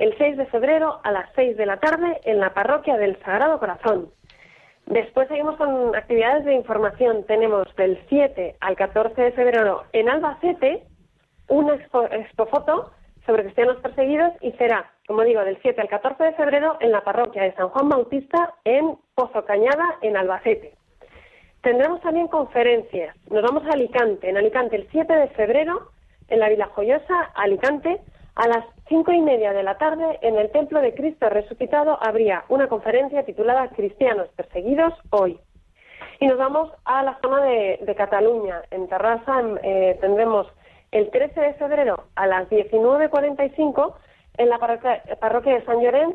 el 0.00 0.16
6 0.18 0.36
de 0.36 0.46
febrero 0.46 1.00
a 1.04 1.12
las 1.12 1.30
6 1.36 1.56
de 1.56 1.66
la 1.66 1.78
tarde 1.78 2.20
en 2.24 2.40
la 2.40 2.52
parroquia 2.52 2.96
del 2.96 3.16
Sagrado 3.22 3.60
Corazón. 3.60 4.10
Después 4.86 5.28
seguimos 5.28 5.56
con 5.56 5.94
actividades 5.94 6.44
de 6.44 6.54
información. 6.54 7.24
Tenemos 7.24 7.64
del 7.76 7.98
7 8.08 8.56
al 8.60 8.76
14 8.76 9.22
de 9.22 9.32
febrero 9.32 9.84
en 9.92 10.08
Albacete 10.08 10.82
una 11.48 11.74
expo, 11.74 12.04
expofoto 12.04 12.90
sobre 13.24 13.44
cristianos 13.44 13.76
perseguidos 13.78 14.32
y 14.40 14.52
será, 14.52 14.90
como 15.06 15.22
digo, 15.22 15.42
del 15.44 15.58
7 15.62 15.80
al 15.80 15.88
14 15.88 16.24
de 16.24 16.32
febrero 16.32 16.76
en 16.80 16.90
la 16.90 17.04
parroquia 17.04 17.42
de 17.42 17.54
San 17.54 17.68
Juan 17.68 17.88
Bautista 17.88 18.54
en 18.64 18.96
Pozo 19.14 19.44
Cañada, 19.44 19.96
en 20.02 20.16
Albacete. 20.16 20.74
Tendremos 21.64 22.02
también 22.02 22.28
conferencias. 22.28 23.16
Nos 23.30 23.42
vamos 23.42 23.64
a 23.64 23.72
Alicante. 23.72 24.28
En 24.28 24.36
Alicante 24.36 24.76
el 24.76 24.86
7 24.90 25.10
de 25.10 25.28
febrero, 25.28 25.88
en 26.28 26.38
la 26.38 26.50
Vila 26.50 26.66
Joyosa, 26.66 27.30
Alicante, 27.34 28.02
a 28.34 28.46
las 28.48 28.66
cinco 28.86 29.12
y 29.12 29.22
media 29.22 29.54
de 29.54 29.62
la 29.62 29.78
tarde, 29.78 30.18
en 30.20 30.36
el 30.36 30.50
Templo 30.50 30.82
de 30.82 30.92
Cristo 30.94 31.26
Resucitado, 31.30 31.96
habría 32.02 32.44
una 32.50 32.68
conferencia 32.68 33.24
titulada 33.24 33.70
Cristianos 33.70 34.28
perseguidos 34.36 34.92
hoy. 35.08 35.40
Y 36.20 36.26
nos 36.26 36.36
vamos 36.36 36.70
a 36.84 37.02
la 37.02 37.18
zona 37.22 37.42
de, 37.44 37.94
Cataluña. 37.96 38.60
En 38.70 38.86
Terrassa 38.86 39.40
eh, 39.62 39.96
tendremos 40.02 40.46
el 40.90 41.10
13 41.10 41.40
de 41.40 41.54
febrero 41.54 42.04
a 42.14 42.26
las 42.26 42.46
19.45 42.50 43.94
en 44.36 44.48
la 44.50 44.58
parroquia, 44.58 45.02
parroquia 45.18 45.54
de 45.54 45.64
San 45.64 45.80
Llorén 45.80 46.14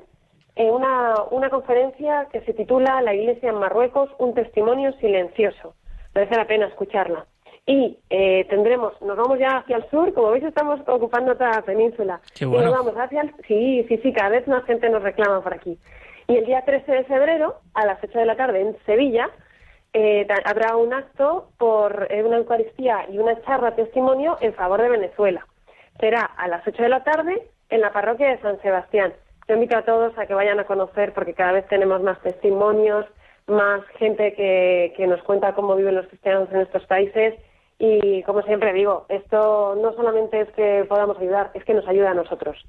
eh, 0.56 0.70
una, 0.70 1.16
una 1.32 1.50
conferencia 1.50 2.28
que 2.32 2.42
se 2.42 2.54
titula 2.54 3.02
La 3.02 3.14
Iglesia 3.14 3.50
en 3.50 3.56
Marruecos, 3.56 4.10
un 4.18 4.34
testimonio 4.34 4.92
silencioso. 4.94 5.76
Merece 6.14 6.36
la 6.36 6.46
pena 6.46 6.68
escucharla. 6.68 7.26
Y 7.66 8.00
eh, 8.10 8.46
tendremos, 8.50 9.00
nos 9.02 9.16
vamos 9.16 9.38
ya 9.38 9.58
hacia 9.58 9.78
el 9.78 9.90
sur, 9.90 10.12
como 10.14 10.32
veis 10.32 10.44
estamos 10.44 10.80
ocupando 10.88 11.36
toda 11.36 11.52
la 11.52 11.62
península. 11.62 12.20
Qué 12.34 12.46
Y 12.46 12.50
nos 12.50 12.72
vamos 12.72 12.94
hacia 12.96 13.22
el, 13.22 13.34
sí, 13.48 13.86
sí, 13.88 13.98
sí, 13.98 14.12
cada 14.12 14.30
vez 14.30 14.48
más 14.48 14.64
gente 14.66 14.90
nos 14.90 15.04
reclama 15.04 15.42
por 15.42 15.54
aquí. 15.54 15.78
Y 16.28 16.38
el 16.38 16.46
día 16.46 16.64
13 16.66 16.92
de 16.92 17.04
febrero, 17.06 17.60
a 17.74 17.86
las 17.86 18.04
8 18.04 18.18
de 18.18 18.26
la 18.26 18.36
tarde 18.36 18.62
en 18.62 18.78
Sevilla, 18.86 19.30
eh, 19.94 20.28
habrá 20.46 20.76
un 20.76 20.94
acto 20.94 21.50
por 21.58 22.08
eh, 22.12 22.24
una 22.24 22.38
Eucaristía 22.38 23.06
y 23.12 23.18
una 23.18 23.42
charla 23.42 23.76
testimonio 23.76 24.38
en 24.42 24.54
favor 24.54 24.82
de 24.82 24.90
Venezuela. 24.90 25.46
Será 26.00 26.22
a 26.22 26.48
las 26.48 26.66
8 26.68 26.84
de 26.84 26.90
la 26.90 27.04
tarde 27.04 27.50
en 27.70 27.82
la 27.82 27.92
parroquia 27.92 28.30
de 28.30 28.40
San 28.42 28.62
Sebastián. 28.62 29.14
Yo 29.50 29.56
invito 29.56 29.76
a 29.76 29.82
todos 29.82 30.16
a 30.20 30.28
que 30.28 30.36
vayan 30.36 30.60
a 30.60 30.66
conocer 30.66 31.12
porque 31.12 31.34
cada 31.34 31.54
vez 31.54 31.68
tenemos 31.68 32.04
más 32.04 32.22
testimonios, 32.22 33.08
más 33.48 33.82
gente 33.98 34.36
que, 34.36 34.94
que 34.96 35.08
nos 35.08 35.24
cuenta 35.24 35.56
cómo 35.56 35.76
viven 35.76 35.96
los 35.96 36.06
cristianos 36.06 36.50
en 36.52 36.62
estos 36.62 36.86
países 36.86 37.34
y 37.80 38.22
como 38.24 38.44
siempre 38.44 38.74
digo, 38.74 39.08
esto 39.10 39.76
no 39.82 39.92
solamente 39.94 40.42
es 40.42 40.52
que 40.52 40.86
podamos 40.88 41.18
ayudar, 41.18 41.50
es 41.56 41.64
que 41.66 41.74
nos 41.74 41.88
ayuda 41.88 42.12
a 42.12 42.14
nosotros. 42.14 42.64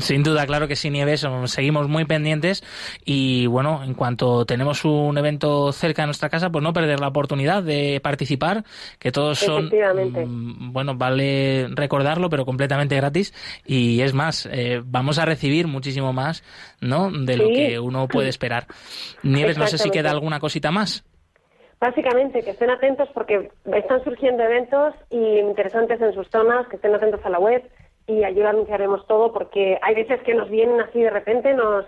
Sin 0.00 0.22
duda, 0.22 0.46
claro 0.46 0.68
que 0.68 0.76
sí, 0.76 0.90
Nieves. 0.90 1.26
Seguimos 1.46 1.88
muy 1.88 2.04
pendientes 2.04 2.62
y 3.04 3.46
bueno, 3.46 3.82
en 3.84 3.94
cuanto 3.94 4.44
tenemos 4.44 4.84
un 4.84 5.16
evento 5.18 5.72
cerca 5.72 6.02
de 6.02 6.06
nuestra 6.06 6.28
casa, 6.28 6.50
pues 6.50 6.62
no 6.62 6.72
perder 6.72 7.00
la 7.00 7.08
oportunidad 7.08 7.62
de 7.62 8.00
participar, 8.02 8.64
que 8.98 9.12
todos 9.12 9.38
son, 9.38 9.66
mm, 9.66 10.72
bueno, 10.72 10.94
vale 10.96 11.68
recordarlo, 11.70 12.28
pero 12.28 12.44
completamente 12.44 12.96
gratis. 12.96 13.32
Y 13.66 14.00
es 14.00 14.14
más, 14.14 14.48
eh, 14.50 14.82
vamos 14.84 15.18
a 15.18 15.24
recibir 15.24 15.66
muchísimo 15.66 16.12
más, 16.12 16.42
¿no? 16.80 17.10
De 17.10 17.36
lo 17.36 17.48
que 17.48 17.78
uno 17.78 18.08
puede 18.08 18.28
esperar. 18.28 18.66
Nieves, 19.22 19.58
no 19.58 19.66
sé 19.66 19.78
si 19.78 19.90
queda 19.90 20.10
alguna 20.10 20.40
cosita 20.40 20.70
más. 20.70 21.04
Básicamente, 21.80 22.42
que 22.42 22.50
estén 22.50 22.70
atentos 22.70 23.08
porque 23.14 23.50
están 23.72 24.02
surgiendo 24.02 24.42
eventos 24.42 24.94
y 25.10 25.38
interesantes 25.38 26.00
en 26.00 26.12
sus 26.12 26.28
zonas, 26.28 26.66
que 26.66 26.76
estén 26.76 26.92
atentos 26.92 27.24
a 27.24 27.30
la 27.30 27.38
web 27.38 27.62
y 28.08 28.24
allí 28.24 28.40
lo 28.40 28.48
anunciaremos 28.48 29.06
todo 29.06 29.32
porque 29.32 29.78
hay 29.82 29.94
veces 29.94 30.20
que 30.24 30.34
nos 30.34 30.50
vienen 30.50 30.80
así 30.80 31.00
de 31.00 31.10
repente, 31.10 31.54
nos 31.54 31.84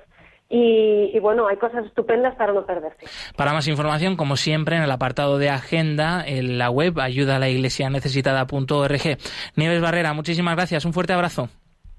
y, 0.53 1.17
bueno, 1.21 1.47
hay 1.47 1.57
cosas 1.59 1.87
estupendas 1.87 2.35
para 2.35 2.53
no 2.53 2.67
perderse. 2.67 3.07
Para 3.37 3.53
más 3.53 3.69
información, 3.69 4.17
como 4.17 4.35
siempre, 4.35 4.77
en 4.77 4.83
el 4.83 4.91
apartado 4.91 5.39
de 5.39 5.49
agenda, 5.49 6.25
en 6.27 6.59
la 6.59 6.71
web 6.71 6.99
ayuda 6.99 7.37
a 7.37 7.39
la 7.39 7.49
iglesia 7.49 7.89
necesitada.org. 7.89 9.17
Nieves 9.55 9.81
Barrera, 9.81 10.13
muchísimas 10.13 10.57
gracias. 10.57 10.85
Un 10.85 10.93
fuerte 10.93 11.13
abrazo. 11.13 11.49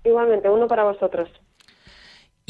Igualmente, 0.04 0.50
uno 0.50 0.68
para 0.68 0.84
vosotros. 0.84 1.30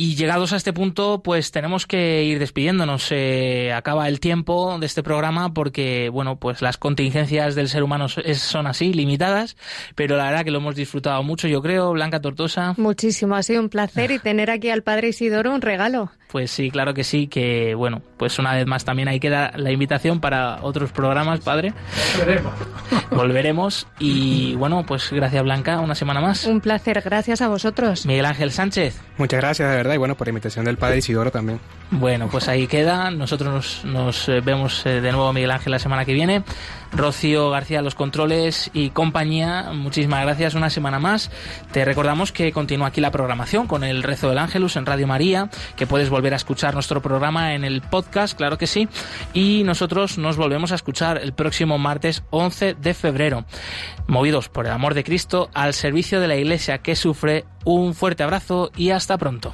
Y 0.03 0.15
llegados 0.15 0.51
a 0.51 0.55
este 0.55 0.73
punto, 0.73 1.21
pues 1.21 1.51
tenemos 1.51 1.85
que 1.85 2.23
ir 2.23 2.39
despidiéndonos. 2.39 3.03
Se 3.03 3.71
acaba 3.71 4.07
el 4.07 4.19
tiempo 4.19 4.79
de 4.79 4.87
este 4.87 5.03
programa 5.03 5.53
porque, 5.53 6.09
bueno, 6.09 6.37
pues 6.37 6.63
las 6.63 6.77
contingencias 6.77 7.53
del 7.53 7.69
ser 7.69 7.83
humano 7.83 8.07
son 8.09 8.65
así, 8.65 8.93
limitadas, 8.93 9.55
pero 9.93 10.17
la 10.17 10.25
verdad 10.25 10.43
que 10.43 10.49
lo 10.49 10.57
hemos 10.57 10.75
disfrutado 10.75 11.21
mucho, 11.21 11.47
yo 11.47 11.61
creo, 11.61 11.91
Blanca 11.91 12.19
Tortosa. 12.19 12.73
Muchísimo, 12.77 13.35
ha 13.35 13.43
sido 13.43 13.61
un 13.61 13.69
placer 13.69 14.09
y 14.09 14.17
tener 14.17 14.49
aquí 14.49 14.71
al 14.71 14.81
Padre 14.81 15.09
Isidoro 15.09 15.53
un 15.53 15.61
regalo. 15.61 16.09
Pues 16.31 16.49
sí, 16.49 16.71
claro 16.71 16.93
que 16.93 17.03
sí, 17.03 17.27
que 17.27 17.75
bueno, 17.75 18.01
pues 18.17 18.39
una 18.39 18.55
vez 18.55 18.65
más 18.65 18.85
también 18.85 19.09
ahí 19.09 19.19
queda 19.19 19.51
la 19.57 19.69
invitación 19.69 20.21
para 20.21 20.63
otros 20.63 20.91
programas, 20.93 21.41
Padre. 21.41 21.73
Volveremos. 22.17 22.53
Volveremos 23.11 23.87
y 23.99 24.55
bueno, 24.55 24.85
pues 24.85 25.11
gracias 25.11 25.43
Blanca, 25.43 25.81
una 25.81 25.93
semana 25.93 26.21
más. 26.21 26.45
Un 26.45 26.61
placer, 26.61 27.01
gracias 27.03 27.41
a 27.41 27.49
vosotros. 27.49 28.05
Miguel 28.05 28.25
Ángel 28.25 28.51
Sánchez. 28.51 29.01
Muchas 29.17 29.41
gracias, 29.41 29.69
de 29.69 29.75
verdad, 29.75 29.90
y 29.93 29.97
bueno, 29.97 30.15
por 30.15 30.27
la 30.27 30.29
invitación 30.29 30.65
del 30.65 30.77
Padre 30.77 30.97
Isidoro 30.97 31.31
también. 31.31 31.59
Bueno, 31.91 32.27
pues 32.29 32.47
ahí 32.47 32.67
queda. 32.67 33.11
Nosotros 33.11 33.83
nos, 33.85 34.29
eh, 34.29 34.41
vemos 34.41 34.85
eh, 34.85 35.01
de 35.01 35.11
nuevo, 35.11 35.31
Miguel 35.33 35.51
Ángel, 35.51 35.71
la 35.71 35.79
semana 35.79 36.05
que 36.05 36.13
viene. 36.13 36.43
Rocío 36.91 37.49
García, 37.49 37.81
los 37.81 37.95
controles 37.95 38.69
y 38.73 38.89
compañía, 38.89 39.71
muchísimas 39.73 40.23
gracias 40.23 40.55
una 40.55 40.69
semana 40.69 40.99
más. 40.99 41.31
Te 41.71 41.85
recordamos 41.85 42.31
que 42.31 42.51
continúa 42.51 42.87
aquí 42.87 43.01
la 43.01 43.11
programación 43.11 43.67
con 43.67 43.83
el 43.83 44.03
Rezo 44.03 44.29
del 44.29 44.37
Ángelus 44.37 44.75
en 44.75 44.85
Radio 44.85 45.07
María, 45.07 45.49
que 45.75 45.87
puedes 45.87 46.09
volver 46.09 46.33
a 46.33 46.37
escuchar 46.37 46.73
nuestro 46.73 47.01
programa 47.01 47.53
en 47.53 47.63
el 47.63 47.81
podcast, 47.81 48.37
claro 48.37 48.57
que 48.57 48.67
sí. 48.67 48.89
Y 49.33 49.63
nosotros 49.63 50.17
nos 50.17 50.37
volvemos 50.37 50.71
a 50.71 50.75
escuchar 50.75 51.19
el 51.21 51.33
próximo 51.33 51.77
martes 51.77 52.23
11 52.29 52.75
de 52.75 52.93
febrero. 52.93 53.45
Movidos 54.07 54.49
por 54.49 54.65
el 54.65 54.71
amor 54.71 54.93
de 54.93 55.03
Cristo, 55.03 55.49
al 55.53 55.73
servicio 55.73 56.19
de 56.19 56.27
la 56.27 56.35
Iglesia 56.35 56.79
que 56.79 56.95
sufre, 56.95 57.45
un 57.63 57.93
fuerte 57.93 58.23
abrazo 58.23 58.71
y 58.75 58.89
hasta 58.89 59.17
pronto. 59.17 59.53